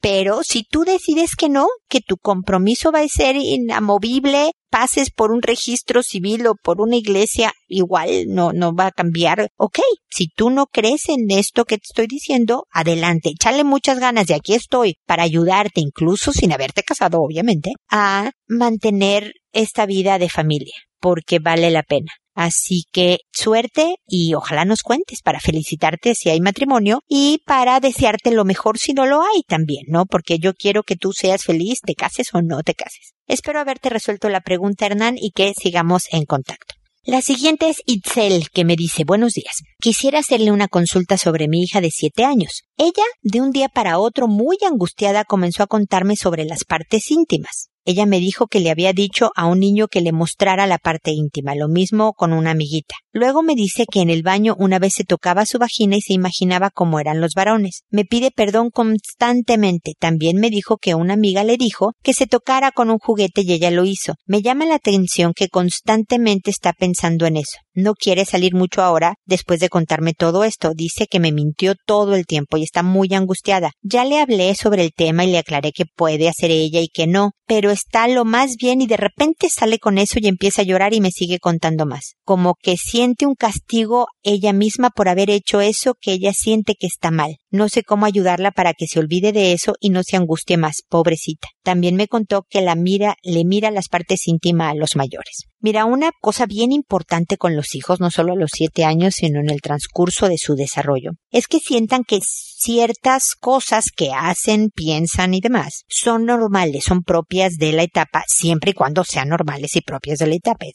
Pero 0.00 0.42
si 0.42 0.64
tú 0.64 0.84
decides 0.84 1.34
que 1.36 1.48
no, 1.48 1.66
que 1.88 2.00
tu 2.00 2.16
compromiso 2.16 2.92
va 2.92 3.00
a 3.00 3.08
ser 3.08 3.36
inamovible, 3.36 4.52
pases 4.70 5.10
por 5.10 5.32
un 5.32 5.42
registro 5.42 6.02
civil 6.02 6.46
o 6.46 6.54
por 6.54 6.80
una 6.80 6.96
iglesia, 6.96 7.52
igual 7.66 8.26
no, 8.28 8.52
no 8.52 8.74
va 8.74 8.86
a 8.86 8.92
cambiar. 8.92 9.48
Ok, 9.56 9.78
si 10.10 10.28
tú 10.28 10.50
no 10.50 10.66
crees 10.66 11.08
en 11.08 11.30
esto 11.30 11.64
que 11.64 11.76
te 11.76 11.84
estoy 11.88 12.06
diciendo, 12.06 12.64
adelante, 12.70 13.30
échale 13.30 13.64
muchas 13.64 13.98
ganas 13.98 14.28
y 14.28 14.34
aquí 14.34 14.54
estoy 14.54 14.96
para 15.06 15.22
ayudarte, 15.22 15.80
incluso 15.80 16.32
sin 16.32 16.52
haberte 16.52 16.82
casado, 16.82 17.20
obviamente, 17.20 17.72
a 17.90 18.30
mantener 18.46 19.32
esta 19.52 19.86
vida 19.86 20.18
de 20.18 20.28
familia, 20.28 20.74
porque 21.00 21.38
vale 21.38 21.70
la 21.70 21.82
pena. 21.82 22.12
Así 22.40 22.84
que 22.92 23.18
suerte 23.32 23.96
y 24.06 24.34
ojalá 24.34 24.64
nos 24.64 24.82
cuentes 24.82 25.22
para 25.24 25.40
felicitarte 25.40 26.14
si 26.14 26.30
hay 26.30 26.40
matrimonio 26.40 27.00
y 27.08 27.42
para 27.44 27.80
desearte 27.80 28.30
lo 28.30 28.44
mejor 28.44 28.78
si 28.78 28.92
no 28.92 29.06
lo 29.06 29.22
hay 29.22 29.42
también, 29.48 29.86
¿no? 29.88 30.06
Porque 30.06 30.38
yo 30.38 30.54
quiero 30.54 30.84
que 30.84 30.94
tú 30.94 31.10
seas 31.12 31.42
feliz, 31.42 31.80
te 31.84 31.96
cases 31.96 32.28
o 32.32 32.40
no 32.40 32.62
te 32.62 32.74
cases. 32.74 33.14
Espero 33.26 33.58
haberte 33.58 33.90
resuelto 33.90 34.28
la 34.28 34.40
pregunta, 34.40 34.86
Hernán, 34.86 35.16
y 35.18 35.32
que 35.32 35.52
sigamos 35.60 36.04
en 36.12 36.26
contacto. 36.26 36.76
La 37.02 37.22
siguiente 37.22 37.70
es 37.70 37.78
Itzel, 37.86 38.50
que 38.50 38.64
me 38.64 38.76
dice 38.76 39.02
buenos 39.04 39.32
días. 39.32 39.62
Quisiera 39.80 40.20
hacerle 40.20 40.52
una 40.52 40.68
consulta 40.68 41.16
sobre 41.16 41.48
mi 41.48 41.64
hija 41.64 41.80
de 41.80 41.90
siete 41.90 42.22
años. 42.22 42.62
Ella, 42.76 43.04
de 43.22 43.40
un 43.40 43.50
día 43.50 43.68
para 43.68 43.98
otro, 43.98 44.28
muy 44.28 44.58
angustiada, 44.64 45.24
comenzó 45.24 45.64
a 45.64 45.66
contarme 45.66 46.14
sobre 46.14 46.44
las 46.44 46.64
partes 46.64 47.10
íntimas. 47.10 47.70
Ella 47.90 48.04
me 48.04 48.20
dijo 48.20 48.48
que 48.48 48.60
le 48.60 48.70
había 48.70 48.92
dicho 48.92 49.30
a 49.34 49.46
un 49.46 49.60
niño 49.60 49.88
que 49.88 50.02
le 50.02 50.12
mostrara 50.12 50.66
la 50.66 50.76
parte 50.76 51.10
íntima, 51.10 51.54
lo 51.54 51.68
mismo 51.68 52.12
con 52.12 52.34
una 52.34 52.50
amiguita. 52.50 52.96
Luego 53.14 53.42
me 53.42 53.54
dice 53.54 53.86
que 53.90 54.02
en 54.02 54.10
el 54.10 54.22
baño 54.22 54.54
una 54.58 54.78
vez 54.78 54.92
se 54.92 55.04
tocaba 55.04 55.46
su 55.46 55.58
vagina 55.58 55.96
y 55.96 56.02
se 56.02 56.12
imaginaba 56.12 56.68
cómo 56.68 57.00
eran 57.00 57.22
los 57.22 57.32
varones. 57.34 57.84
Me 57.88 58.04
pide 58.04 58.30
perdón 58.30 58.68
constantemente. 58.68 59.94
También 59.98 60.36
me 60.36 60.50
dijo 60.50 60.76
que 60.76 60.94
una 60.94 61.14
amiga 61.14 61.44
le 61.44 61.56
dijo 61.56 61.94
que 62.02 62.12
se 62.12 62.26
tocara 62.26 62.72
con 62.72 62.90
un 62.90 62.98
juguete 62.98 63.40
y 63.40 63.54
ella 63.54 63.70
lo 63.70 63.86
hizo. 63.86 64.16
Me 64.26 64.42
llama 64.42 64.66
la 64.66 64.74
atención 64.74 65.32
que 65.34 65.48
constantemente 65.48 66.50
está 66.50 66.74
pensando 66.74 67.24
en 67.24 67.38
eso. 67.38 67.56
No 67.72 67.94
quiere 67.94 68.26
salir 68.26 68.54
mucho 68.54 68.82
ahora 68.82 69.14
después 69.24 69.60
de 69.60 69.70
contarme 69.70 70.12
todo 70.12 70.44
esto. 70.44 70.72
Dice 70.74 71.06
que 71.08 71.20
me 71.20 71.32
mintió 71.32 71.74
todo 71.86 72.16
el 72.16 72.26
tiempo 72.26 72.58
y 72.58 72.64
está 72.64 72.82
muy 72.82 73.14
angustiada. 73.14 73.70
Ya 73.80 74.04
le 74.04 74.18
hablé 74.18 74.54
sobre 74.56 74.82
el 74.82 74.92
tema 74.92 75.24
y 75.24 75.30
le 75.30 75.38
aclaré 75.38 75.72
que 75.72 75.86
puede 75.86 76.28
hacer 76.28 76.50
ella 76.50 76.80
y 76.80 76.88
que 76.88 77.06
no, 77.06 77.30
pero 77.46 77.70
está 77.78 78.08
lo 78.08 78.24
más 78.24 78.56
bien 78.58 78.80
y 78.80 78.86
de 78.86 78.96
repente 78.96 79.48
sale 79.48 79.78
con 79.78 79.98
eso 79.98 80.18
y 80.20 80.26
empieza 80.26 80.62
a 80.62 80.64
llorar 80.64 80.94
y 80.94 81.00
me 81.00 81.10
sigue 81.10 81.38
contando 81.38 81.86
más. 81.86 82.14
Como 82.24 82.54
que 82.60 82.76
siente 82.76 83.26
un 83.26 83.34
castigo 83.34 84.08
ella 84.22 84.52
misma 84.52 84.90
por 84.90 85.08
haber 85.08 85.30
hecho 85.30 85.60
eso 85.60 85.94
que 86.00 86.12
ella 86.12 86.32
siente 86.32 86.74
que 86.78 86.86
está 86.86 87.10
mal. 87.10 87.36
No 87.50 87.68
sé 87.68 87.82
cómo 87.82 88.04
ayudarla 88.04 88.50
para 88.50 88.74
que 88.74 88.86
se 88.86 88.98
olvide 88.98 89.32
de 89.32 89.52
eso 89.52 89.74
y 89.80 89.90
no 89.90 90.02
se 90.02 90.16
angustie 90.16 90.58
más, 90.58 90.82
pobrecita. 90.88 91.48
También 91.62 91.96
me 91.96 92.06
contó 92.06 92.44
que 92.48 92.60
la 92.60 92.74
mira, 92.74 93.16
le 93.22 93.44
mira 93.44 93.70
las 93.70 93.88
partes 93.88 94.26
íntimas 94.26 94.72
a 94.72 94.74
los 94.74 94.96
mayores. 94.96 95.48
Mira, 95.60 95.86
una 95.86 96.12
cosa 96.20 96.46
bien 96.46 96.70
importante 96.70 97.36
con 97.36 97.56
los 97.56 97.74
hijos, 97.74 98.00
no 98.00 98.10
solo 98.10 98.34
a 98.34 98.36
los 98.36 98.50
siete 98.54 98.84
años, 98.84 99.14
sino 99.16 99.40
en 99.40 99.50
el 99.50 99.60
transcurso 99.60 100.28
de 100.28 100.38
su 100.38 100.54
desarrollo, 100.54 101.12
es 101.30 101.48
que 101.48 101.58
sientan 101.58 102.04
que 102.04 102.20
ciertas 102.22 103.34
cosas 103.38 103.86
que 103.94 104.10
hacen, 104.12 104.70
piensan 104.72 105.34
y 105.34 105.40
demás 105.40 105.84
son 105.88 106.26
normales, 106.26 106.84
son 106.84 107.02
propias 107.02 107.54
de 107.54 107.72
la 107.72 107.82
etapa, 107.82 108.22
siempre 108.28 108.70
y 108.70 108.74
cuando 108.74 109.04
sean 109.04 109.28
normales 109.28 109.74
y 109.74 109.80
propias 109.80 110.18
de 110.18 110.26
la 110.26 110.34
etapa. 110.36 110.66